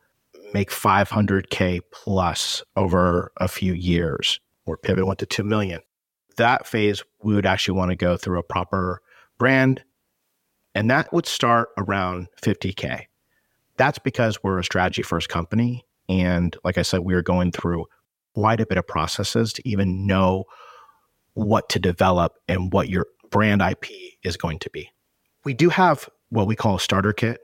make 0.54 0.70
500K 0.70 1.80
plus 1.92 2.62
over 2.76 3.30
a 3.36 3.48
few 3.48 3.74
years, 3.74 4.40
or 4.64 4.76
Pivot 4.78 5.06
went 5.06 5.18
to 5.18 5.26
2 5.26 5.44
million. 5.44 5.80
That 6.36 6.66
phase, 6.66 7.02
we 7.22 7.34
would 7.34 7.46
actually 7.46 7.76
want 7.76 7.90
to 7.90 7.96
go 7.96 8.16
through 8.16 8.38
a 8.38 8.42
proper 8.42 9.02
brand, 9.38 9.82
and 10.74 10.90
that 10.90 11.12
would 11.12 11.26
start 11.26 11.68
around 11.76 12.28
50K. 12.42 13.04
That's 13.76 13.98
because 13.98 14.42
we're 14.42 14.58
a 14.58 14.64
strategy 14.64 15.02
first 15.02 15.28
company. 15.28 15.84
And 16.08 16.56
like 16.64 16.78
I 16.78 16.82
said, 16.82 17.00
we 17.00 17.14
are 17.14 17.22
going 17.22 17.52
through 17.52 17.86
quite 18.34 18.60
a 18.60 18.66
bit 18.66 18.78
of 18.78 18.86
processes 18.86 19.52
to 19.54 19.68
even 19.68 20.06
know 20.06 20.44
what 21.36 21.68
to 21.68 21.78
develop 21.78 22.34
and 22.48 22.72
what 22.72 22.88
your 22.88 23.06
brand 23.30 23.60
IP 23.60 23.86
is 24.24 24.36
going 24.36 24.58
to 24.60 24.70
be. 24.70 24.90
We 25.44 25.52
do 25.52 25.68
have 25.68 26.08
what 26.30 26.46
we 26.46 26.56
call 26.56 26.76
a 26.76 26.80
starter 26.80 27.12
kit 27.12 27.40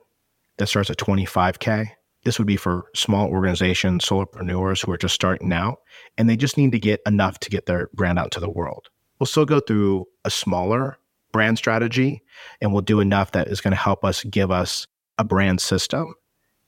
that 0.56 0.66
starts 0.66 0.90
at 0.90 0.96
25K. 0.96 1.88
This 2.24 2.38
would 2.38 2.46
be 2.46 2.56
for 2.56 2.86
small 2.94 3.28
organizations, 3.28 4.04
solopreneurs 4.04 4.84
who 4.84 4.90
are 4.92 4.96
just 4.96 5.14
starting 5.14 5.52
out, 5.52 5.78
and 6.16 6.28
they 6.28 6.36
just 6.36 6.56
need 6.56 6.72
to 6.72 6.78
get 6.78 7.00
enough 7.04 7.38
to 7.40 7.50
get 7.50 7.66
their 7.66 7.90
brand 7.92 8.18
out 8.18 8.30
to 8.32 8.40
the 8.40 8.48
world. 8.48 8.88
We'll 9.18 9.26
still 9.26 9.44
go 9.44 9.60
through 9.60 10.06
a 10.24 10.30
smaller 10.30 10.96
brand 11.30 11.58
strategy, 11.58 12.22
and 12.60 12.72
we'll 12.72 12.82
do 12.82 13.00
enough 13.00 13.32
that 13.32 13.48
is 13.48 13.60
going 13.60 13.72
to 13.72 13.76
help 13.76 14.04
us 14.04 14.24
give 14.24 14.50
us 14.50 14.86
a 15.18 15.24
brand 15.24 15.60
system. 15.60 16.14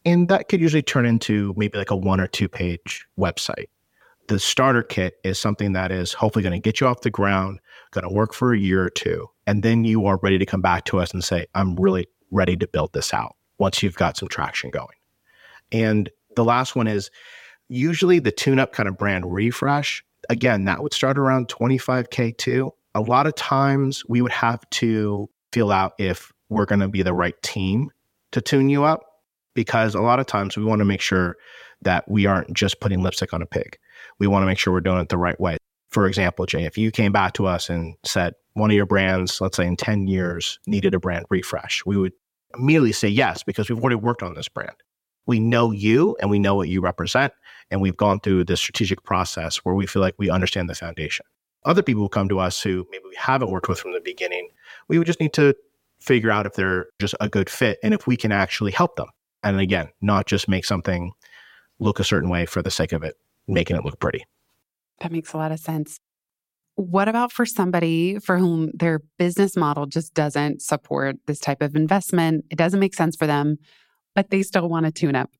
And 0.04 0.28
that 0.28 0.48
could 0.48 0.60
usually 0.60 0.82
turn 0.82 1.06
into 1.06 1.54
maybe 1.56 1.78
like 1.78 1.90
a 1.90 1.96
one 1.96 2.20
or 2.20 2.26
two 2.26 2.48
page 2.48 3.06
website. 3.18 3.68
The 4.28 4.38
starter 4.38 4.82
kit 4.82 5.16
is 5.22 5.38
something 5.38 5.74
that 5.74 5.92
is 5.92 6.14
hopefully 6.14 6.42
going 6.42 6.54
to 6.54 6.58
get 6.58 6.80
you 6.80 6.86
off 6.86 7.02
the 7.02 7.10
ground, 7.10 7.60
going 7.90 8.08
to 8.08 8.14
work 8.14 8.32
for 8.32 8.54
a 8.54 8.58
year 8.58 8.82
or 8.82 8.90
two. 8.90 9.28
And 9.46 9.62
then 9.62 9.84
you 9.84 10.06
are 10.06 10.18
ready 10.22 10.38
to 10.38 10.46
come 10.46 10.62
back 10.62 10.84
to 10.86 10.98
us 10.98 11.12
and 11.12 11.22
say, 11.22 11.46
I'm 11.54 11.76
really 11.76 12.06
ready 12.30 12.56
to 12.56 12.66
build 12.66 12.92
this 12.94 13.12
out 13.12 13.36
once 13.58 13.82
you've 13.82 13.96
got 13.96 14.16
some 14.16 14.28
traction 14.28 14.70
going. 14.70 14.96
And 15.70 16.08
the 16.36 16.44
last 16.44 16.74
one 16.74 16.86
is 16.86 17.10
usually 17.68 18.18
the 18.18 18.32
tune 18.32 18.58
up 18.58 18.72
kind 18.72 18.88
of 18.88 18.96
brand 18.96 19.30
refresh. 19.32 20.02
Again, 20.30 20.64
that 20.64 20.82
would 20.82 20.94
start 20.94 21.18
around 21.18 21.48
25K 21.48 22.36
too. 22.38 22.72
A 22.94 23.00
lot 23.00 23.26
of 23.26 23.34
times 23.34 24.04
we 24.08 24.22
would 24.22 24.32
have 24.32 24.68
to 24.70 25.28
feel 25.52 25.70
out 25.70 25.92
if 25.98 26.32
we're 26.48 26.64
going 26.64 26.80
to 26.80 26.88
be 26.88 27.02
the 27.02 27.12
right 27.12 27.40
team 27.42 27.90
to 28.32 28.40
tune 28.40 28.68
you 28.70 28.84
up. 28.84 29.04
because 29.54 29.94
a 29.94 30.00
lot 30.00 30.20
of 30.20 30.26
times 30.26 30.56
we 30.56 30.64
want 30.64 30.80
to 30.80 30.84
make 30.84 31.00
sure 31.00 31.36
that 31.82 32.08
we 32.08 32.26
aren't 32.26 32.52
just 32.52 32.80
putting 32.80 33.02
lipstick 33.02 33.32
on 33.32 33.42
a 33.42 33.46
pig. 33.46 33.78
We 34.18 34.26
want 34.26 34.42
to 34.42 34.46
make 34.46 34.58
sure 34.58 34.72
we're 34.72 34.80
doing 34.80 34.98
it 34.98 35.08
the 35.08 35.18
right 35.18 35.38
way. 35.40 35.56
For 35.90 36.06
example, 36.06 36.46
Jay, 36.46 36.64
if 36.64 36.76
you 36.76 36.90
came 36.90 37.12
back 37.12 37.34
to 37.34 37.46
us 37.46 37.70
and 37.70 37.94
said 38.04 38.34
one 38.54 38.70
of 38.70 38.76
your 38.76 38.86
brands, 38.86 39.40
let's 39.40 39.56
say 39.56 39.66
in 39.66 39.76
10 39.76 40.06
years, 40.08 40.58
needed 40.66 40.94
a 40.94 40.98
brand 40.98 41.26
refresh, 41.30 41.84
we 41.86 41.96
would 41.96 42.12
immediately 42.56 42.92
say 42.92 43.08
yes 43.08 43.42
because 43.42 43.68
we've 43.68 43.78
already 43.78 43.96
worked 43.96 44.22
on 44.22 44.34
this 44.34 44.48
brand. 44.48 44.74
We 45.26 45.40
know 45.40 45.70
you 45.70 46.16
and 46.20 46.30
we 46.30 46.38
know 46.38 46.54
what 46.54 46.68
you 46.68 46.80
represent. 46.80 47.32
And 47.70 47.80
we've 47.80 47.96
gone 47.96 48.20
through 48.20 48.44
this 48.44 48.60
strategic 48.60 49.04
process 49.04 49.58
where 49.58 49.74
we 49.74 49.86
feel 49.86 50.02
like 50.02 50.14
we 50.18 50.30
understand 50.30 50.68
the 50.68 50.74
foundation. 50.74 51.24
Other 51.64 51.82
people 51.82 52.02
will 52.02 52.10
come 52.10 52.28
to 52.28 52.38
us 52.38 52.60
who 52.60 52.86
maybe 52.90 53.04
we 53.08 53.16
haven't 53.16 53.50
worked 53.50 53.68
with 53.68 53.78
from 53.78 53.92
the 53.92 54.00
beginning. 54.00 54.48
We 54.88 54.98
would 54.98 55.06
just 55.06 55.20
need 55.20 55.32
to 55.34 55.54
figure 55.98 56.30
out 56.30 56.44
if 56.44 56.54
they're 56.54 56.86
just 56.98 57.14
a 57.20 57.28
good 57.28 57.48
fit 57.48 57.78
and 57.82 57.94
if 57.94 58.06
we 58.06 58.16
can 58.16 58.32
actually 58.32 58.72
help 58.72 58.96
them. 58.96 59.08
And 59.42 59.58
again, 59.60 59.88
not 60.02 60.26
just 60.26 60.48
make 60.48 60.64
something 60.64 61.12
look 61.78 62.00
a 62.00 62.04
certain 62.04 62.28
way 62.28 62.46
for 62.46 62.62
the 62.62 62.70
sake 62.70 62.92
of 62.92 63.02
it, 63.02 63.16
making 63.46 63.76
it 63.76 63.84
look 63.84 64.00
pretty. 64.00 64.24
That 65.00 65.12
makes 65.12 65.32
a 65.32 65.36
lot 65.36 65.52
of 65.52 65.58
sense. 65.58 65.98
What 66.76 67.08
about 67.08 67.30
for 67.30 67.46
somebody 67.46 68.18
for 68.18 68.36
whom 68.36 68.70
their 68.74 69.00
business 69.18 69.56
model 69.56 69.86
just 69.86 70.12
doesn't 70.14 70.60
support 70.60 71.16
this 71.26 71.38
type 71.38 71.62
of 71.62 71.76
investment? 71.76 72.44
It 72.50 72.58
doesn't 72.58 72.80
make 72.80 72.94
sense 72.94 73.14
for 73.16 73.26
them, 73.26 73.58
but 74.14 74.30
they 74.30 74.42
still 74.42 74.68
want 74.68 74.86
to 74.86 74.92
tune 74.92 75.14
up. 75.14 75.30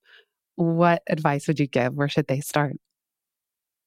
What 0.54 1.02
advice 1.08 1.48
would 1.48 1.58
you 1.58 1.66
give? 1.66 1.94
Where 1.94 2.08
should 2.08 2.28
they 2.28 2.40
start? 2.40 2.74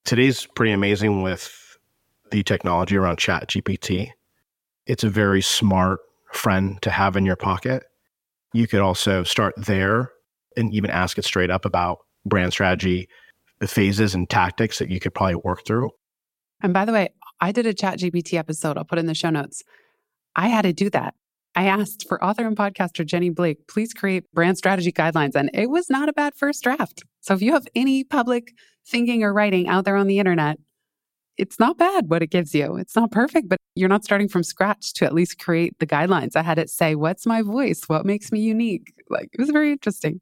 Today's 0.03 0.45
pretty 0.45 0.73
amazing 0.73 1.21
with 1.21 1.77
the 2.31 2.43
technology 2.43 2.97
around 2.97 3.17
Chat 3.17 3.47
GPT. 3.47 4.11
It's 4.85 5.03
a 5.03 5.09
very 5.09 5.41
smart 5.41 5.99
friend 6.33 6.81
to 6.81 6.89
have 6.89 7.15
in 7.15 7.25
your 7.25 7.35
pocket. 7.37 7.83
You 8.53 8.67
could 8.67 8.81
also 8.81 9.23
start 9.23 9.53
there 9.57 10.11
and 10.57 10.73
even 10.73 10.89
ask 10.89 11.17
it 11.17 11.25
straight 11.25 11.51
up 11.51 11.65
about 11.65 11.99
brand 12.25 12.51
strategy, 12.51 13.07
phases 13.65 14.13
and 14.13 14.29
tactics 14.29 14.77
that 14.79 14.89
you 14.89 14.99
could 14.99 15.13
probably 15.15 15.35
work 15.35 15.65
through. 15.65 15.89
And 16.61 16.73
by 16.73 16.85
the 16.85 16.93
way, 16.93 17.09
I 17.39 17.51
did 17.51 17.65
a 17.65 17.73
Chat 17.73 17.99
GPT 17.99 18.37
episode. 18.37 18.77
I'll 18.77 18.83
put 18.83 18.99
in 18.99 19.05
the 19.05 19.15
show 19.15 19.29
notes. 19.29 19.63
I 20.35 20.47
had 20.47 20.63
to 20.63 20.73
do 20.73 20.89
that. 20.91 21.15
I 21.55 21.65
asked 21.65 22.05
for 22.07 22.23
author 22.23 22.45
and 22.45 22.55
podcaster 22.55 23.03
Jenny 23.03 23.31
Blake, 23.31 23.67
please 23.67 23.93
create 23.93 24.31
brand 24.31 24.59
strategy 24.59 24.91
guidelines. 24.91 25.33
And 25.33 25.49
it 25.55 25.71
was 25.71 25.89
not 25.89 26.09
a 26.09 26.13
bad 26.13 26.35
first 26.35 26.63
draft. 26.63 27.03
So 27.21 27.33
if 27.33 27.41
you 27.41 27.53
have 27.53 27.67
any 27.73 28.03
public 28.03 28.53
thinking 28.87 29.23
or 29.23 29.33
writing 29.33 29.67
out 29.67 29.85
there 29.85 29.95
on 29.95 30.05
the 30.05 30.19
internet, 30.19 30.59
it's 31.37 31.59
not 31.59 31.77
bad 31.77 32.09
what 32.09 32.21
it 32.21 32.29
gives 32.29 32.53
you. 32.53 32.75
It's 32.77 32.95
not 32.95 33.11
perfect, 33.11 33.49
but 33.49 33.57
you're 33.75 33.89
not 33.89 34.03
starting 34.03 34.27
from 34.27 34.43
scratch 34.43 34.93
to 34.93 35.05
at 35.05 35.13
least 35.13 35.39
create 35.39 35.77
the 35.79 35.87
guidelines. 35.87 36.35
I 36.35 36.43
had 36.43 36.59
it 36.59 36.69
say, 36.69 36.95
What's 36.95 37.25
my 37.25 37.41
voice? 37.41 37.83
What 37.87 38.05
makes 38.05 38.31
me 38.31 38.39
unique? 38.39 38.93
Like 39.09 39.29
it 39.33 39.39
was 39.39 39.49
very 39.49 39.71
interesting. 39.71 40.21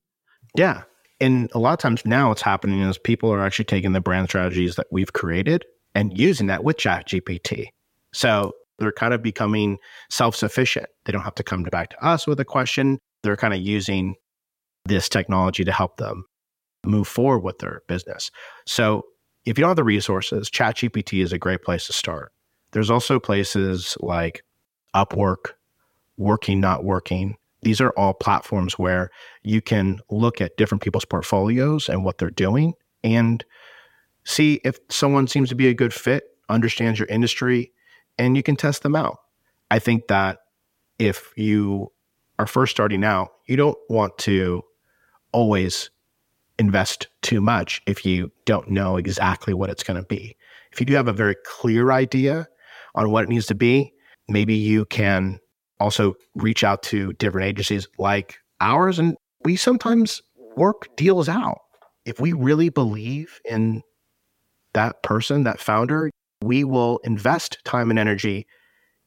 Yeah. 0.58 0.84
And 1.20 1.50
a 1.54 1.60
lot 1.60 1.74
of 1.74 1.80
times 1.80 2.06
now 2.06 2.30
what's 2.30 2.42
happening 2.42 2.82
is 2.82 2.98
people 2.98 3.32
are 3.32 3.46
actually 3.46 3.66
taking 3.66 3.94
the 3.94 4.02
brand 4.02 4.28
strategies 4.28 4.76
that 4.76 4.88
we've 4.92 5.14
created 5.14 5.66
and 5.94 6.18
using 6.18 6.48
that 6.48 6.64
with 6.64 6.78
Chat 6.78 7.08
GPT. 7.08 7.68
So 8.14 8.54
they're 8.80 8.92
kind 8.92 9.14
of 9.14 9.24
becoming 9.24 9.78
self 10.10 10.36
sufficient. 10.36 10.88
They 11.06 11.14
don't 11.14 11.22
have 11.22 11.36
to 11.36 11.44
come 11.44 11.64
back 11.64 11.92
to 11.92 12.06
us 12.06 12.28
with 12.28 12.40
a 12.40 12.46
question. 12.46 13.00
They're 13.24 13.38
kind 13.38 13.54
of 13.54 13.62
using 13.62 14.16
this 14.86 15.10
technology 15.10 15.64
to 15.64 15.72
help 15.72 15.98
them 15.98 16.26
move 16.86 17.08
forward 17.08 17.40
with 17.40 17.60
their 17.60 17.82
business. 17.88 18.30
So 18.66 19.06
if 19.46 19.58
you 19.58 19.62
don't 19.62 19.70
have 19.70 19.78
the 19.78 19.84
resources, 19.84 20.50
ChatGPT 20.50 21.24
is 21.24 21.34
a 21.34 21.38
great 21.38 21.64
place 21.64 21.88
to 21.88 21.94
start. 21.94 22.32
There's 22.72 22.92
also 22.92 23.20
places 23.20 23.98
like 24.02 24.44
Upwork, 24.94 25.54
Working 26.18 26.60
Not 26.60 26.84
Working. 26.84 27.38
These 27.66 27.82
are 27.82 27.90
all 27.98 28.14
platforms 28.14 28.78
where 28.78 29.10
you 29.42 29.60
can 29.60 30.00
look 30.12 30.40
at 30.40 30.56
different 30.56 30.84
people's 30.84 31.04
portfolios 31.04 31.90
and 31.90 32.06
what 32.06 32.20
they're 32.20 32.30
doing 32.30 32.74
and 33.04 33.44
see 34.24 34.62
if 34.64 34.78
someone 34.92 35.26
seems 35.26 35.50
to 35.50 35.56
be 35.56 35.68
a 35.68 35.74
good 35.74 35.92
fit, 35.92 36.26
understands 36.48 37.00
your 37.00 37.08
industry, 37.08 37.72
and 38.20 38.38
you 38.38 38.44
can 38.44 38.56
test 38.56 38.84
them 38.84 38.96
out. 38.96 39.18
I 39.72 39.80
think 39.80 40.10
that 40.10 40.42
if 41.00 41.34
you 41.36 41.92
are 42.38 42.46
first 42.46 42.70
starting 42.70 43.04
out, 43.04 43.30
you 43.48 43.56
don't 43.56 43.80
want 43.90 44.16
to 44.20 44.62
always 45.32 45.90
invest 46.60 47.08
too 47.24 47.42
much 47.42 47.82
if 47.88 48.06
you 48.06 48.32
don't 48.46 48.70
know 48.70 48.96
exactly 48.96 49.56
what 49.56 49.72
it's 49.72 49.84
going 49.84 50.00
to 50.00 50.06
be. 50.06 50.38
If 50.72 50.80
you 50.80 50.86
do 50.86 50.94
have 50.94 51.08
a 51.08 51.14
very 51.14 51.36
clear 51.44 51.92
idea 51.92 52.48
on 52.94 53.10
what 53.10 53.24
it 53.24 53.30
needs 53.30 53.48
to 53.48 53.56
be, 53.56 53.92
maybe 54.30 54.54
you 54.54 54.86
can 54.86 55.40
also 55.80 56.16
reach 56.36 56.64
out 56.64 56.84
to 56.84 57.14
different 57.14 57.48
agencies 57.48 57.88
like 57.98 58.38
ours. 58.62 59.00
And 59.00 59.16
we 59.44 59.56
sometimes 59.56 60.22
work 60.56 60.96
deals 60.96 61.30
out. 61.30 61.60
If 62.06 62.20
we 62.20 62.34
really 62.34 62.70
believe 62.70 63.40
in 63.46 63.82
that 64.74 65.04
person, 65.04 65.44
that 65.44 65.60
founder, 65.60 66.12
we 66.42 66.64
will 66.64 67.00
invest 67.04 67.58
time 67.66 67.90
and 67.90 67.98
energy 67.98 68.46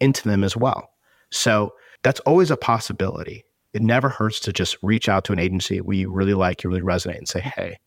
into 0.00 0.28
them 0.28 0.42
as 0.42 0.56
well. 0.56 0.88
So 1.30 1.72
that's 2.02 2.20
always 2.20 2.50
a 2.50 2.56
possibility 2.56 3.44
it 3.72 3.82
never 3.82 4.08
hurts 4.08 4.40
to 4.40 4.52
just 4.52 4.76
reach 4.82 5.08
out 5.08 5.24
to 5.24 5.32
an 5.32 5.38
agency 5.38 5.80
we 5.80 6.06
really 6.06 6.34
like, 6.34 6.64
you 6.64 6.70
really 6.70 6.82
resonate, 6.82 7.18
and 7.18 7.28
say, 7.28 7.40
hey, 7.40 7.78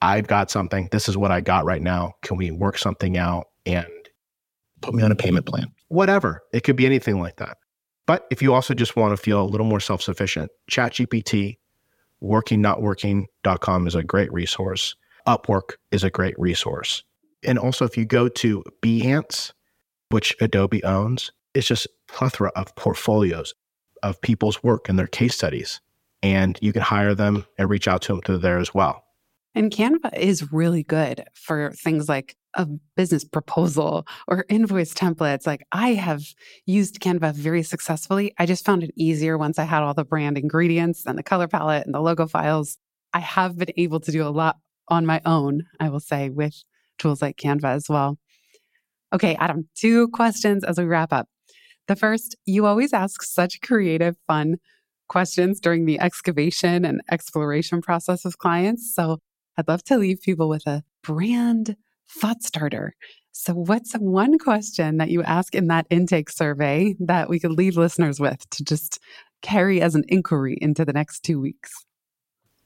I've 0.00 0.26
got 0.26 0.50
something. 0.50 0.88
This 0.90 1.08
is 1.08 1.16
what 1.16 1.30
I 1.30 1.40
got 1.40 1.64
right 1.64 1.82
now. 1.82 2.14
Can 2.22 2.36
we 2.36 2.50
work 2.50 2.78
something 2.78 3.16
out 3.16 3.48
and 3.66 3.86
put 4.80 4.94
me 4.94 5.02
on 5.02 5.12
a 5.12 5.16
payment 5.16 5.46
plan? 5.46 5.66
Whatever. 5.88 6.42
It 6.52 6.64
could 6.64 6.76
be 6.76 6.86
anything 6.86 7.20
like 7.20 7.36
that. 7.36 7.58
But 8.12 8.26
if 8.30 8.42
you 8.42 8.52
also 8.52 8.74
just 8.74 8.94
want 8.94 9.16
to 9.16 9.16
feel 9.16 9.40
a 9.40 9.48
little 9.48 9.64
more 9.64 9.80
self 9.80 10.02
sufficient, 10.02 10.50
ChatGPT, 10.70 11.56
workingnotworking.com 12.22 13.86
is 13.86 13.94
a 13.94 14.02
great 14.02 14.30
resource. 14.30 14.94
Upwork 15.26 15.76
is 15.92 16.04
a 16.04 16.10
great 16.10 16.38
resource. 16.38 17.04
And 17.42 17.58
also, 17.58 17.86
if 17.86 17.96
you 17.96 18.04
go 18.04 18.28
to 18.28 18.62
Behance, 18.82 19.54
which 20.10 20.36
Adobe 20.42 20.84
owns, 20.84 21.32
it's 21.54 21.66
just 21.66 21.86
plethora 22.06 22.52
of 22.54 22.76
portfolios 22.76 23.54
of 24.02 24.20
people's 24.20 24.62
work 24.62 24.90
and 24.90 24.98
their 24.98 25.06
case 25.06 25.34
studies. 25.34 25.80
And 26.22 26.58
you 26.60 26.74
can 26.74 26.82
hire 26.82 27.14
them 27.14 27.46
and 27.56 27.70
reach 27.70 27.88
out 27.88 28.02
to 28.02 28.12
them 28.12 28.20
through 28.20 28.38
there 28.38 28.58
as 28.58 28.74
well. 28.74 29.04
And 29.54 29.72
Canva 29.72 30.18
is 30.18 30.52
really 30.52 30.82
good 30.82 31.24
for 31.32 31.72
things 31.72 32.10
like 32.10 32.36
a 32.54 32.66
business 32.96 33.24
proposal 33.24 34.06
or 34.28 34.44
invoice 34.48 34.94
templates. 34.94 35.46
Like 35.46 35.64
I 35.72 35.94
have 35.94 36.22
used 36.66 37.00
Canva 37.00 37.34
very 37.34 37.62
successfully. 37.62 38.34
I 38.38 38.46
just 38.46 38.64
found 38.64 38.82
it 38.82 38.92
easier 38.96 39.38
once 39.38 39.58
I 39.58 39.64
had 39.64 39.82
all 39.82 39.94
the 39.94 40.04
brand 40.04 40.38
ingredients 40.38 41.04
and 41.06 41.18
the 41.18 41.22
color 41.22 41.48
palette 41.48 41.86
and 41.86 41.94
the 41.94 42.00
logo 42.00 42.26
files. 42.26 42.78
I 43.14 43.20
have 43.20 43.58
been 43.58 43.72
able 43.76 44.00
to 44.00 44.12
do 44.12 44.26
a 44.26 44.30
lot 44.30 44.56
on 44.88 45.06
my 45.06 45.20
own, 45.24 45.62
I 45.80 45.88
will 45.88 46.00
say, 46.00 46.30
with 46.30 46.54
tools 46.98 47.22
like 47.22 47.36
Canva 47.36 47.64
as 47.64 47.88
well. 47.88 48.18
Okay, 49.12 49.34
Adam, 49.36 49.68
two 49.74 50.08
questions 50.08 50.64
as 50.64 50.78
we 50.78 50.84
wrap 50.84 51.12
up. 51.12 51.28
The 51.88 51.96
first, 51.96 52.36
you 52.46 52.64
always 52.66 52.92
ask 52.92 53.22
such 53.22 53.60
creative, 53.60 54.16
fun 54.26 54.56
questions 55.08 55.60
during 55.60 55.84
the 55.84 56.00
excavation 56.00 56.84
and 56.84 57.02
exploration 57.10 57.82
process 57.82 58.24
with 58.24 58.38
clients. 58.38 58.94
So 58.94 59.18
I'd 59.58 59.68
love 59.68 59.82
to 59.84 59.98
leave 59.98 60.20
people 60.22 60.48
with 60.48 60.66
a 60.66 60.82
brand 61.02 61.76
thought 62.12 62.42
starter. 62.42 62.94
So, 63.32 63.54
what's 63.54 63.94
one 63.94 64.38
question 64.38 64.98
that 64.98 65.10
you 65.10 65.22
ask 65.22 65.54
in 65.54 65.68
that 65.68 65.86
intake 65.90 66.30
survey 66.30 66.94
that 67.00 67.28
we 67.28 67.40
could 67.40 67.52
leave 67.52 67.76
listeners 67.76 68.20
with 68.20 68.48
to 68.50 68.64
just 68.64 68.98
carry 69.40 69.80
as 69.80 69.94
an 69.94 70.04
inquiry 70.08 70.56
into 70.60 70.84
the 70.84 70.92
next 70.92 71.22
two 71.22 71.40
weeks? 71.40 71.72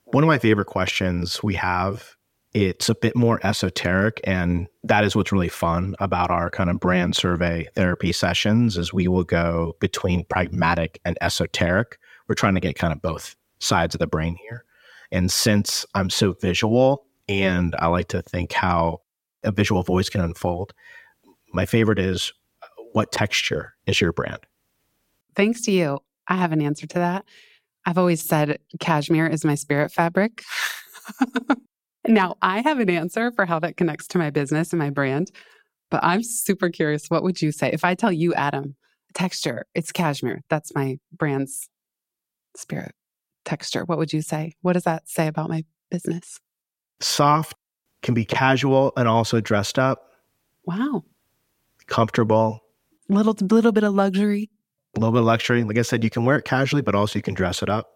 One 0.04 0.22
of 0.22 0.28
my 0.28 0.38
favorite 0.38 0.66
questions 0.66 1.42
we 1.42 1.54
have 1.54 2.16
it's 2.56 2.88
a 2.88 2.94
bit 2.94 3.14
more 3.14 3.38
esoteric 3.44 4.18
and 4.24 4.66
that 4.82 5.04
is 5.04 5.14
what's 5.14 5.30
really 5.30 5.48
fun 5.48 5.94
about 5.98 6.30
our 6.30 6.48
kind 6.48 6.70
of 6.70 6.80
brand 6.80 7.14
survey 7.14 7.68
therapy 7.74 8.12
sessions 8.12 8.78
is 8.78 8.94
we 8.94 9.08
will 9.08 9.24
go 9.24 9.76
between 9.78 10.24
pragmatic 10.24 10.98
and 11.04 11.18
esoteric 11.20 11.98
we're 12.28 12.34
trying 12.34 12.54
to 12.54 12.60
get 12.60 12.74
kind 12.74 12.94
of 12.94 13.02
both 13.02 13.36
sides 13.58 13.94
of 13.94 13.98
the 13.98 14.06
brain 14.06 14.36
here 14.48 14.64
and 15.12 15.30
since 15.30 15.84
i'm 15.94 16.08
so 16.08 16.32
visual 16.40 17.04
and 17.28 17.76
i 17.78 17.86
like 17.88 18.08
to 18.08 18.22
think 18.22 18.54
how 18.54 18.98
a 19.46 19.52
visual 19.52 19.82
voice 19.82 20.08
can 20.08 20.20
unfold 20.20 20.72
my 21.52 21.64
favorite 21.64 21.98
is 21.98 22.32
what 22.92 23.12
texture 23.12 23.74
is 23.86 24.00
your 24.00 24.12
brand 24.12 24.40
thanks 25.34 25.62
to 25.62 25.72
you 25.72 25.98
i 26.28 26.36
have 26.36 26.52
an 26.52 26.60
answer 26.60 26.86
to 26.86 26.98
that 26.98 27.24
i've 27.86 27.98
always 27.98 28.22
said 28.22 28.58
cashmere 28.80 29.26
is 29.26 29.44
my 29.44 29.54
spirit 29.54 29.90
fabric 29.90 30.42
Now, 32.08 32.36
I 32.40 32.60
have 32.60 32.78
an 32.78 32.90
answer 32.90 33.32
for 33.32 33.46
how 33.46 33.58
that 33.60 33.76
connects 33.76 34.06
to 34.08 34.18
my 34.18 34.30
business 34.30 34.72
and 34.72 34.78
my 34.78 34.90
brand, 34.90 35.30
but 35.90 36.04
I'm 36.04 36.22
super 36.22 36.70
curious. 36.70 37.06
What 37.08 37.22
would 37.22 37.42
you 37.42 37.50
say 37.50 37.70
if 37.72 37.84
I 37.84 37.94
tell 37.94 38.12
you, 38.12 38.32
Adam, 38.34 38.76
texture, 39.14 39.66
it's 39.74 39.92
cashmere? 39.92 40.42
That's 40.48 40.74
my 40.74 40.98
brand's 41.12 41.68
spirit 42.56 42.94
texture. 43.44 43.84
What 43.84 43.98
would 43.98 44.12
you 44.12 44.22
say? 44.22 44.54
What 44.62 44.74
does 44.74 44.84
that 44.84 45.08
say 45.08 45.26
about 45.26 45.48
my 45.48 45.64
business? 45.90 46.38
Soft 47.00 47.54
can 48.06 48.14
be 48.14 48.24
casual 48.24 48.92
and 48.96 49.06
also 49.06 49.40
dressed 49.40 49.78
up. 49.78 50.12
Wow. 50.64 51.04
Comfortable. 51.88 52.62
Little 53.08 53.34
little 53.40 53.72
bit 53.72 53.84
of 53.84 53.94
luxury. 53.94 54.48
A 54.96 55.00
little 55.00 55.12
bit 55.12 55.18
of 55.18 55.26
luxury. 55.26 55.62
Like 55.64 55.76
I 55.76 55.82
said, 55.82 56.02
you 56.02 56.08
can 56.08 56.24
wear 56.24 56.38
it 56.38 56.44
casually, 56.44 56.82
but 56.82 56.94
also 56.94 57.18
you 57.18 57.22
can 57.22 57.34
dress 57.34 57.62
it 57.62 57.68
up. 57.68 57.90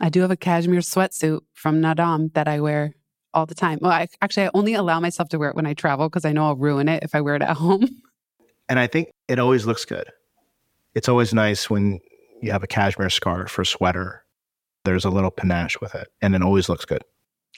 I 0.00 0.10
do 0.10 0.20
have 0.20 0.30
a 0.30 0.36
cashmere 0.36 0.80
sweatsuit 0.80 1.40
from 1.54 1.80
Naadam 1.80 2.32
that 2.34 2.46
I 2.46 2.60
wear 2.60 2.94
all 3.34 3.46
the 3.46 3.54
time. 3.54 3.78
Well, 3.82 3.90
I, 3.90 4.06
actually, 4.22 4.46
I 4.46 4.50
only 4.54 4.74
allow 4.74 5.00
myself 5.00 5.28
to 5.30 5.38
wear 5.38 5.50
it 5.50 5.56
when 5.56 5.66
I 5.66 5.74
travel 5.74 6.08
because 6.08 6.24
I 6.24 6.32
know 6.32 6.44
I'll 6.44 6.56
ruin 6.56 6.88
it 6.88 7.02
if 7.02 7.14
I 7.14 7.20
wear 7.20 7.34
it 7.34 7.42
at 7.42 7.56
home. 7.56 7.88
And 8.68 8.78
I 8.78 8.86
think 8.86 9.08
it 9.26 9.38
always 9.38 9.66
looks 9.66 9.84
good. 9.84 10.08
It's 10.94 11.08
always 11.08 11.34
nice 11.34 11.68
when 11.68 12.00
you 12.40 12.52
have 12.52 12.62
a 12.62 12.68
cashmere 12.68 13.10
scarf 13.10 13.58
or 13.58 13.64
sweater. 13.64 14.24
There's 14.84 15.04
a 15.04 15.10
little 15.10 15.30
panache 15.30 15.80
with 15.80 15.94
it, 15.94 16.08
and 16.22 16.34
it 16.34 16.42
always 16.42 16.68
looks 16.68 16.84
good. 16.84 17.02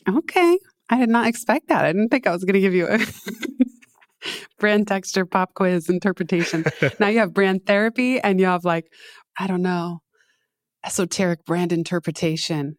Okay. 0.09 0.59
I 0.91 0.99
did 0.99 1.09
not 1.09 1.29
expect 1.29 1.69
that. 1.69 1.85
I 1.85 1.93
didn't 1.93 2.09
think 2.09 2.27
I 2.27 2.33
was 2.33 2.45
going 2.45 2.55
to 2.55 2.61
give 2.61 2.75
you 2.75 2.89
a 2.89 2.99
brand 4.59 4.89
texture 4.89 5.25
pop 5.25 5.55
quiz 5.55 5.89
interpretation. 5.89 6.65
now 7.01 7.07
you 7.07 7.21
have 7.21 7.33
brand 7.33 7.65
therapy 7.65 8.19
and 8.21 8.41
you 8.41 8.47
have 8.47 8.65
like, 8.65 8.87
I 9.39 9.47
don't 9.47 9.63
know, 9.63 10.01
esoteric 10.85 11.45
brand 11.45 11.73
interpretation. 11.73 12.77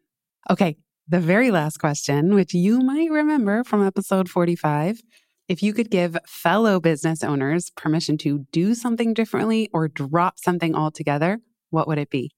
Okay. 0.50 0.76
The 1.08 1.22
very 1.22 1.52
last 1.52 1.78
question, 1.78 2.36
which 2.36 2.54
you 2.54 2.82
might 2.82 3.10
remember 3.10 3.64
from 3.64 3.86
episode 3.86 4.30
45. 4.30 5.02
If 5.48 5.64
you 5.64 5.74
could 5.74 5.90
give 5.90 6.18
fellow 6.28 6.80
business 6.80 7.24
owners 7.24 7.72
permission 7.72 8.18
to 8.20 8.46
do 8.52 8.76
something 8.76 9.14
differently 9.14 9.70
or 9.74 9.88
drop 9.88 10.36
something 10.38 10.76
altogether, 10.76 11.40
what 11.70 11.88
would 11.88 11.98
it 11.98 12.10
be? 12.10 12.32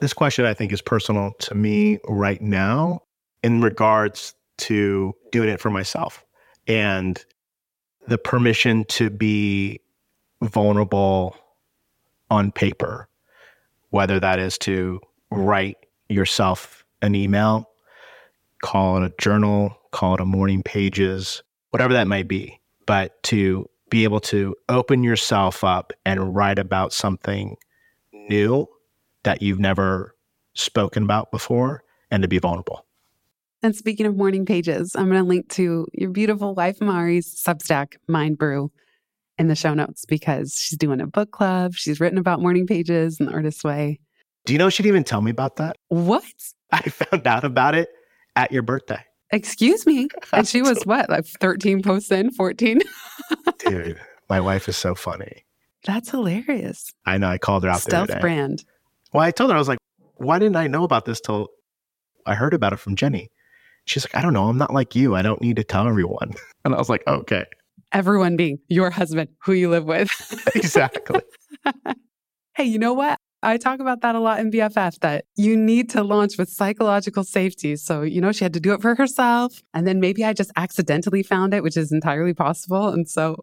This 0.00 0.12
question, 0.12 0.44
I 0.44 0.54
think, 0.54 0.72
is 0.72 0.82
personal 0.82 1.32
to 1.40 1.54
me 1.54 1.98
right 2.08 2.40
now 2.40 3.02
in 3.42 3.60
regards 3.60 4.34
to 4.58 5.14
doing 5.30 5.48
it 5.48 5.60
for 5.60 5.70
myself 5.70 6.24
and 6.66 7.24
the 8.06 8.18
permission 8.18 8.84
to 8.84 9.10
be 9.10 9.80
vulnerable 10.42 11.36
on 12.30 12.52
paper, 12.52 13.08
whether 13.90 14.18
that 14.18 14.38
is 14.38 14.58
to 14.58 15.00
write 15.30 15.76
yourself 16.08 16.84
an 17.00 17.14
email, 17.14 17.68
call 18.62 19.02
it 19.02 19.04
a 19.04 19.14
journal, 19.18 19.76
call 19.90 20.14
it 20.14 20.20
a 20.20 20.24
morning 20.24 20.62
pages, 20.62 21.42
whatever 21.70 21.92
that 21.92 22.06
might 22.06 22.28
be, 22.28 22.60
but 22.86 23.22
to 23.24 23.68
be 23.90 24.04
able 24.04 24.20
to 24.20 24.56
open 24.68 25.02
yourself 25.02 25.62
up 25.62 25.92
and 26.06 26.34
write 26.34 26.58
about 26.58 26.92
something 26.92 27.56
new 28.12 28.66
that 29.24 29.42
you've 29.42 29.60
never 29.60 30.14
spoken 30.54 31.02
about 31.02 31.30
before 31.30 31.84
and 32.10 32.22
to 32.22 32.28
be 32.28 32.38
vulnerable. 32.38 32.84
And 33.64 33.76
speaking 33.76 34.06
of 34.06 34.16
morning 34.16 34.44
pages, 34.44 34.96
I'm 34.96 35.08
going 35.08 35.22
to 35.22 35.28
link 35.28 35.48
to 35.50 35.86
your 35.92 36.10
beautiful 36.10 36.54
wife 36.54 36.80
Mari's 36.80 37.32
Substack, 37.32 37.94
Mind 38.08 38.36
Brew, 38.36 38.72
in 39.38 39.46
the 39.46 39.54
show 39.54 39.72
notes 39.72 40.04
because 40.04 40.56
she's 40.58 40.76
doing 40.76 41.00
a 41.00 41.06
book 41.06 41.30
club. 41.30 41.74
She's 41.74 42.00
written 42.00 42.18
about 42.18 42.40
morning 42.40 42.66
pages 42.66 43.20
and 43.20 43.28
the 43.28 43.32
artist's 43.32 43.62
way. 43.62 44.00
Do 44.46 44.52
you 44.52 44.58
know 44.58 44.68
she 44.68 44.82
didn't 44.82 44.94
even 44.96 45.04
tell 45.04 45.22
me 45.22 45.30
about 45.30 45.56
that? 45.56 45.76
What? 45.88 46.24
I 46.72 46.80
found 46.82 47.24
out 47.26 47.44
about 47.44 47.76
it 47.76 47.88
at 48.34 48.50
your 48.50 48.62
birthday. 48.62 49.04
Excuse 49.30 49.86
me. 49.86 50.08
And 50.32 50.48
she 50.48 50.60
was 50.60 50.82
what, 50.84 51.08
like 51.08 51.26
13 51.26 51.82
posts 51.82 52.10
in, 52.10 52.32
14? 52.32 52.80
Dude, 53.58 54.00
my 54.28 54.40
wife 54.40 54.68
is 54.68 54.76
so 54.76 54.94
funny. 54.96 55.44
That's 55.84 56.10
hilarious. 56.10 56.90
I 57.06 57.18
know. 57.18 57.28
I 57.28 57.38
called 57.38 57.62
her 57.62 57.70
out 57.70 57.80
Stealth 57.80 58.08
the 58.08 58.14
other 58.14 58.14
day. 58.14 58.20
brand. 58.20 58.64
Well, 59.12 59.22
I 59.22 59.30
told 59.30 59.50
her, 59.50 59.56
I 59.56 59.58
was 59.58 59.68
like, 59.68 59.78
why 60.16 60.38
didn't 60.38 60.56
I 60.56 60.66
know 60.66 60.84
about 60.84 61.04
this 61.04 61.20
till 61.20 61.48
I 62.26 62.34
heard 62.34 62.54
about 62.54 62.72
it 62.72 62.78
from 62.78 62.96
Jenny? 62.96 63.30
She's 63.84 64.04
like, 64.04 64.14
I 64.14 64.22
don't 64.22 64.32
know. 64.32 64.48
I'm 64.48 64.58
not 64.58 64.72
like 64.72 64.94
you. 64.94 65.14
I 65.14 65.22
don't 65.22 65.40
need 65.40 65.56
to 65.56 65.64
tell 65.64 65.88
everyone. 65.88 66.34
And 66.64 66.76
I 66.76 66.78
was 66.78 66.88
like, 66.88 67.02
okay, 67.08 67.44
Everyone 67.92 68.36
being 68.36 68.58
your 68.68 68.90
husband, 68.90 69.28
who 69.42 69.52
you 69.52 69.68
live 69.68 69.84
with. 69.84 70.10
exactly. 70.54 71.20
hey, 72.54 72.64
you 72.64 72.78
know 72.78 72.94
what? 72.94 73.18
I 73.42 73.58
talk 73.58 73.80
about 73.80 74.00
that 74.00 74.14
a 74.14 74.20
lot 74.20 74.40
in 74.40 74.50
BFF 74.50 75.00
that 75.00 75.24
you 75.36 75.56
need 75.56 75.90
to 75.90 76.02
launch 76.02 76.38
with 76.38 76.48
psychological 76.48 77.24
safety. 77.24 77.76
So, 77.76 78.02
you 78.02 78.20
know, 78.20 78.32
she 78.32 78.44
had 78.44 78.54
to 78.54 78.60
do 78.60 78.72
it 78.72 78.80
for 78.80 78.94
herself. 78.94 79.60
And 79.74 79.86
then 79.86 80.00
maybe 80.00 80.24
I 80.24 80.32
just 80.32 80.52
accidentally 80.56 81.22
found 81.22 81.52
it, 81.52 81.62
which 81.62 81.76
is 81.76 81.92
entirely 81.92 82.32
possible. 82.32 82.88
And 82.88 83.08
so 83.08 83.36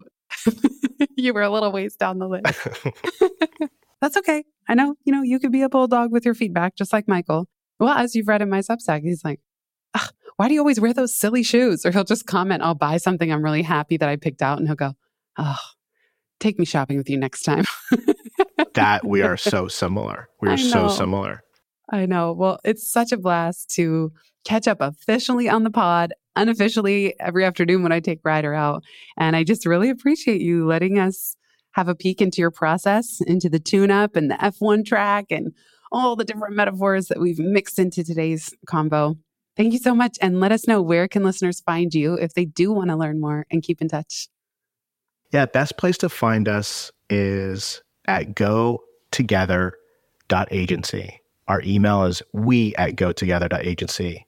you 1.15 1.33
were 1.33 1.43
a 1.43 1.49
little 1.49 1.71
ways 1.71 1.95
down 1.95 2.17
the 2.17 2.27
list. 2.27 2.67
That's 4.01 4.17
okay. 4.17 4.45
I 4.67 4.73
know, 4.73 4.95
you 5.03 5.13
know, 5.13 5.21
you 5.21 5.39
could 5.39 5.51
be 5.51 5.61
a 5.61 5.69
bulldog 5.69 6.11
with 6.11 6.25
your 6.25 6.33
feedback, 6.33 6.75
just 6.75 6.93
like 6.93 7.07
Michael. 7.07 7.47
Well, 7.79 7.89
as 7.89 8.15
you've 8.15 8.27
read 8.27 8.41
in 8.41 8.49
my 8.49 8.59
Substack, 8.59 9.01
he's 9.03 9.23
like, 9.23 9.39
"Ugh, 9.39 9.48
why 10.39 10.47
do 10.47 10.53
you 10.53 10.61
always 10.61 10.79
wear 10.79 10.93
those 10.93 11.13
silly 11.13 11.43
shoes? 11.43 11.85
Or 11.85 11.91
he'll 11.91 12.05
just 12.05 12.25
comment, 12.25 12.63
I'll 12.63 12.73
buy 12.73 12.95
something 12.95 13.29
I'm 13.29 13.43
really 13.43 13.61
happy 13.61 13.97
that 13.97 14.07
I 14.07 14.15
picked 14.15 14.41
out. 14.41 14.57
And 14.57 14.69
he'll 14.69 14.75
go, 14.77 14.93
oh, 15.37 15.57
take 16.39 16.57
me 16.57 16.63
shopping 16.63 16.95
with 16.95 17.09
you 17.09 17.17
next 17.17 17.41
time. 17.41 17.65
that 18.73 19.05
we 19.05 19.21
are 19.21 19.35
so 19.35 19.67
similar. 19.67 20.29
We 20.39 20.47
are 20.47 20.55
so 20.55 20.87
similar. 20.87 21.43
I 21.89 22.05
know. 22.05 22.31
Well, 22.31 22.57
it's 22.63 22.89
such 22.89 23.11
a 23.11 23.17
blast 23.17 23.69
to 23.71 24.13
catch 24.45 24.65
up 24.65 24.77
officially 24.79 25.49
on 25.49 25.63
the 25.65 25.71
pod, 25.71 26.13
unofficially 26.37 27.19
every 27.19 27.43
afternoon 27.43 27.83
when 27.83 27.91
I 27.91 27.99
take 27.99 28.21
Ryder 28.23 28.53
out. 28.53 28.81
And 29.17 29.35
I 29.35 29.43
just 29.43 29.65
really 29.65 29.89
appreciate 29.89 30.39
you 30.39 30.65
letting 30.65 30.99
us 30.99 31.35
have 31.71 31.89
a 31.89 31.95
peek 31.95 32.21
into 32.21 32.39
your 32.39 32.51
process, 32.51 33.19
into 33.27 33.49
the 33.49 33.59
tune 33.59 33.91
up 33.91 34.15
and 34.15 34.31
the 34.31 34.35
F1 34.35 34.85
track 34.85 35.25
and 35.31 35.51
all 35.91 36.15
the 36.15 36.23
different 36.23 36.55
metaphors 36.55 37.07
that 37.07 37.19
we've 37.19 37.39
mixed 37.39 37.77
into 37.77 38.05
today's 38.05 38.53
combo. 38.65 39.17
Thank 39.59 39.73
you 39.73 39.79
so 39.79 39.93
much. 39.93 40.17
And 40.21 40.39
let 40.39 40.53
us 40.53 40.69
know 40.69 40.81
where 40.81 41.09
can 41.09 41.25
listeners 41.25 41.59
find 41.59 41.93
you 41.93 42.13
if 42.13 42.33
they 42.33 42.45
do 42.45 42.71
want 42.71 42.91
to 42.91 42.95
learn 42.95 43.19
more 43.19 43.45
and 43.51 43.61
keep 43.61 43.81
in 43.81 43.89
touch. 43.89 44.29
Yeah, 45.31 45.47
best 45.47 45.77
place 45.77 45.97
to 45.97 46.07
find 46.07 46.47
us 46.47 46.93
is 47.09 47.83
at 48.07 48.35
gotogether.agency. 48.35 51.19
Our 51.49 51.61
email 51.63 52.05
is 52.05 52.23
we 52.31 52.73
at 52.77 52.95
gotogether.agency. 52.95 54.25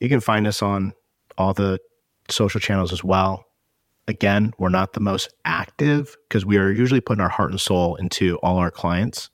You 0.00 0.08
can 0.10 0.20
find 0.20 0.46
us 0.46 0.60
on 0.60 0.92
all 1.38 1.54
the 1.54 1.78
social 2.28 2.60
channels 2.60 2.92
as 2.92 3.02
well. 3.02 3.46
Again, 4.06 4.52
we're 4.58 4.68
not 4.68 4.92
the 4.92 5.00
most 5.00 5.32
active 5.46 6.14
because 6.28 6.44
we 6.44 6.58
are 6.58 6.70
usually 6.70 7.00
putting 7.00 7.22
our 7.22 7.30
heart 7.30 7.52
and 7.52 7.60
soul 7.60 7.96
into 7.96 8.36
all 8.42 8.58
our 8.58 8.70
clients 8.70 9.30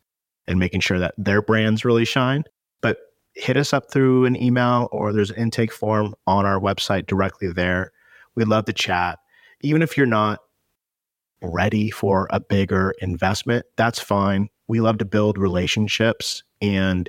and 0.47 0.61
making 0.61 0.79
sure 0.79 1.01
that 1.01 1.17
their 1.19 1.43
brands 1.43 1.85
really 1.85 2.05
shine. 2.05 2.45
Hit 3.39 3.57
us 3.57 3.73
up 3.73 3.91
through 3.91 4.25
an 4.25 4.41
email 4.41 4.89
or 4.91 5.13
there's 5.13 5.31
an 5.31 5.37
intake 5.37 5.73
form 5.73 6.15
on 6.27 6.45
our 6.45 6.59
website 6.59 7.07
directly 7.07 7.53
there. 7.53 7.93
We'd 8.35 8.49
love 8.49 8.65
to 8.67 8.73
chat. 8.73 9.19
Even 9.61 9.81
if 9.81 9.97
you're 9.97 10.07
not 10.07 10.41
ready 11.41 11.91
for 11.91 12.27
a 12.31 12.41
bigger 12.41 12.95
investment, 13.01 13.65
that's 13.77 14.01
fine. 14.01 14.49
We 14.67 14.81
love 14.81 14.99
to 14.99 15.05
build 15.05 15.39
relationships 15.39 16.43
and 16.61 17.09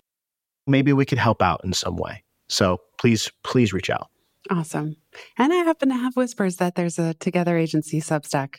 maybe 0.67 0.93
we 0.93 1.05
could 1.05 1.17
help 1.17 1.41
out 1.41 1.61
in 1.63 1.73
some 1.73 1.97
way. 1.97 2.23
So 2.47 2.79
please, 2.99 3.31
please 3.43 3.73
reach 3.73 3.89
out. 3.89 4.09
Awesome. 4.51 4.97
And 5.37 5.51
I 5.51 5.57
happen 5.57 5.89
to 5.89 5.95
have 5.95 6.15
whispers 6.15 6.57
that 6.57 6.75
there's 6.75 6.99
a 6.99 7.15
Together 7.15 7.57
Agency 7.57 8.01
Substack 8.01 8.55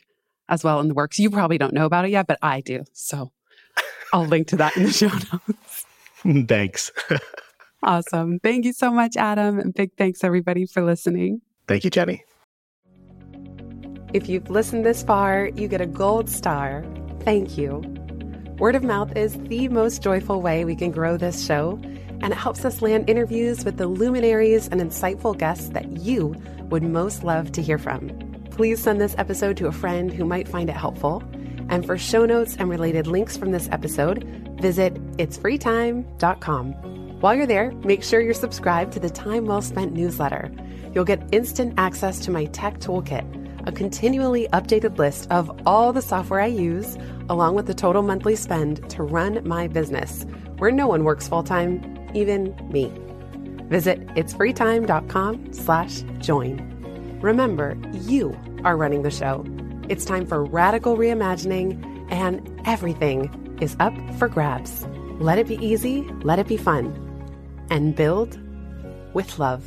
as 0.49 0.65
well 0.65 0.81
in 0.81 0.89
the 0.89 0.95
works. 0.95 1.19
You 1.19 1.31
probably 1.31 1.59
don't 1.59 1.73
know 1.73 1.87
about 1.87 2.05
it 2.05 2.11
yet, 2.11 2.27
but 2.27 2.39
I 2.43 2.61
do. 2.61 2.85
So 2.93 3.33
I'll 4.13 4.27
link 4.27 4.49
to 4.49 4.57
that 4.57 4.77
in 4.77 4.85
the 4.85 4.93
show 4.93 5.09
notes. 5.33 5.87
Thanks. 6.49 6.91
Awesome. 7.83 8.39
Thank 8.41 8.65
you 8.65 8.73
so 8.73 8.91
much, 8.91 9.17
Adam. 9.17 9.59
And 9.59 9.73
big 9.73 9.93
thanks, 9.97 10.23
everybody, 10.23 10.67
for 10.67 10.83
listening. 10.83 11.41
Thank 11.67 11.85
you, 11.85 11.91
Jenny. 11.91 12.25
If 14.13 14.29
you've 14.29 14.51
listened 14.51 14.85
this 14.85 15.03
far, 15.03 15.51
you 15.55 15.69
get 15.69 15.81
a 15.81 15.87
gold 15.87 16.29
star. 16.29 16.85
Thank 17.21 17.57
you. 17.57 17.83
Word 18.59 18.75
of 18.75 18.83
mouth 18.83 19.17
is 19.17 19.39
the 19.45 19.69
most 19.69 20.03
joyful 20.03 20.43
way 20.43 20.65
we 20.65 20.77
can 20.77 20.91
grow 20.91 21.17
this 21.17 21.47
show, 21.47 21.79
and 22.21 22.33
it 22.33 22.37
helps 22.37 22.65
us 22.65 22.83
land 22.83 23.09
interviews 23.09 23.65
with 23.65 23.79
the 23.79 23.87
luminaries 23.87 24.69
and 24.69 24.81
insightful 24.81 25.39
guests 25.39 25.71
that 25.71 25.97
you 25.99 26.35
would 26.65 26.83
most 26.83 27.25
love 27.25 27.53
to 27.53 27.63
hear 27.63 27.79
from. 27.79 28.11
Please 28.51 28.83
send 28.83 29.01
this 29.01 29.15
episode 29.17 29.57
to 29.57 29.69
a 29.69 29.73
friend 29.73 30.13
who 30.13 30.25
might 30.27 30.49
find 30.49 30.69
it 30.69 30.77
helpful. 30.77 31.23
And 31.71 31.87
for 31.87 31.97
show 31.97 32.27
notes 32.27 32.57
and 32.59 32.69
related 32.69 33.07
links 33.07 33.37
from 33.37 33.53
this 33.53 33.69
episode, 33.71 34.25
visit 34.61 34.93
itsfreetime.com. 35.17 37.00
While 37.21 37.35
you're 37.35 37.47
there, 37.47 37.73
make 37.85 38.03
sure 38.03 38.23
you're 38.23 38.33
subscribed 38.33 38.95
to 38.95 39.01
the 39.01 39.11
Time 39.11 39.45
Well 39.45 39.61
Spent 39.61 39.93
newsletter. 39.93 40.51
You'll 40.95 41.05
get 41.05 41.23
instant 41.33 41.75
access 41.77 42.19
to 42.21 42.31
my 42.31 42.47
tech 42.47 42.79
toolkit, 42.79 43.69
a 43.69 43.73
continually 43.73 44.49
updated 44.55 44.97
list 44.97 45.31
of 45.31 45.51
all 45.67 45.93
the 45.93 46.01
software 46.01 46.41
I 46.41 46.47
use, 46.47 46.97
along 47.29 47.57
with 47.57 47.67
the 47.67 47.75
total 47.75 48.01
monthly 48.01 48.37
spend 48.37 48.89
to 48.89 49.03
run 49.03 49.47
my 49.47 49.69
business, 49.69 50.25
where 50.57 50.71
no 50.71 50.87
one 50.87 51.05
works 51.05 51.29
full 51.29 51.43
time, 51.43 52.09
even 52.15 52.57
me. 52.73 52.91
Visit 53.69 54.01
itsfreetime.com 54.15 55.53
slash 55.53 56.01
join. 56.21 57.19
Remember, 57.21 57.77
you 57.93 58.35
are 58.65 58.79
running 58.79 59.03
the 59.03 59.11
show. 59.11 59.45
It's 59.91 60.07
time 60.07 60.25
for 60.25 60.43
radical 60.43 60.97
reimagining, 60.97 62.11
and 62.11 62.63
everything 62.65 63.59
is 63.61 63.77
up 63.79 63.93
for 64.19 64.27
grabs. 64.27 64.87
Let 65.19 65.37
it 65.37 65.47
be 65.47 65.63
easy, 65.63 66.01
let 66.23 66.39
it 66.39 66.49
be 66.49 66.57
fun, 66.57 67.10
and 67.71 67.97
build 67.97 68.39
with 69.15 69.39
love. 69.39 69.65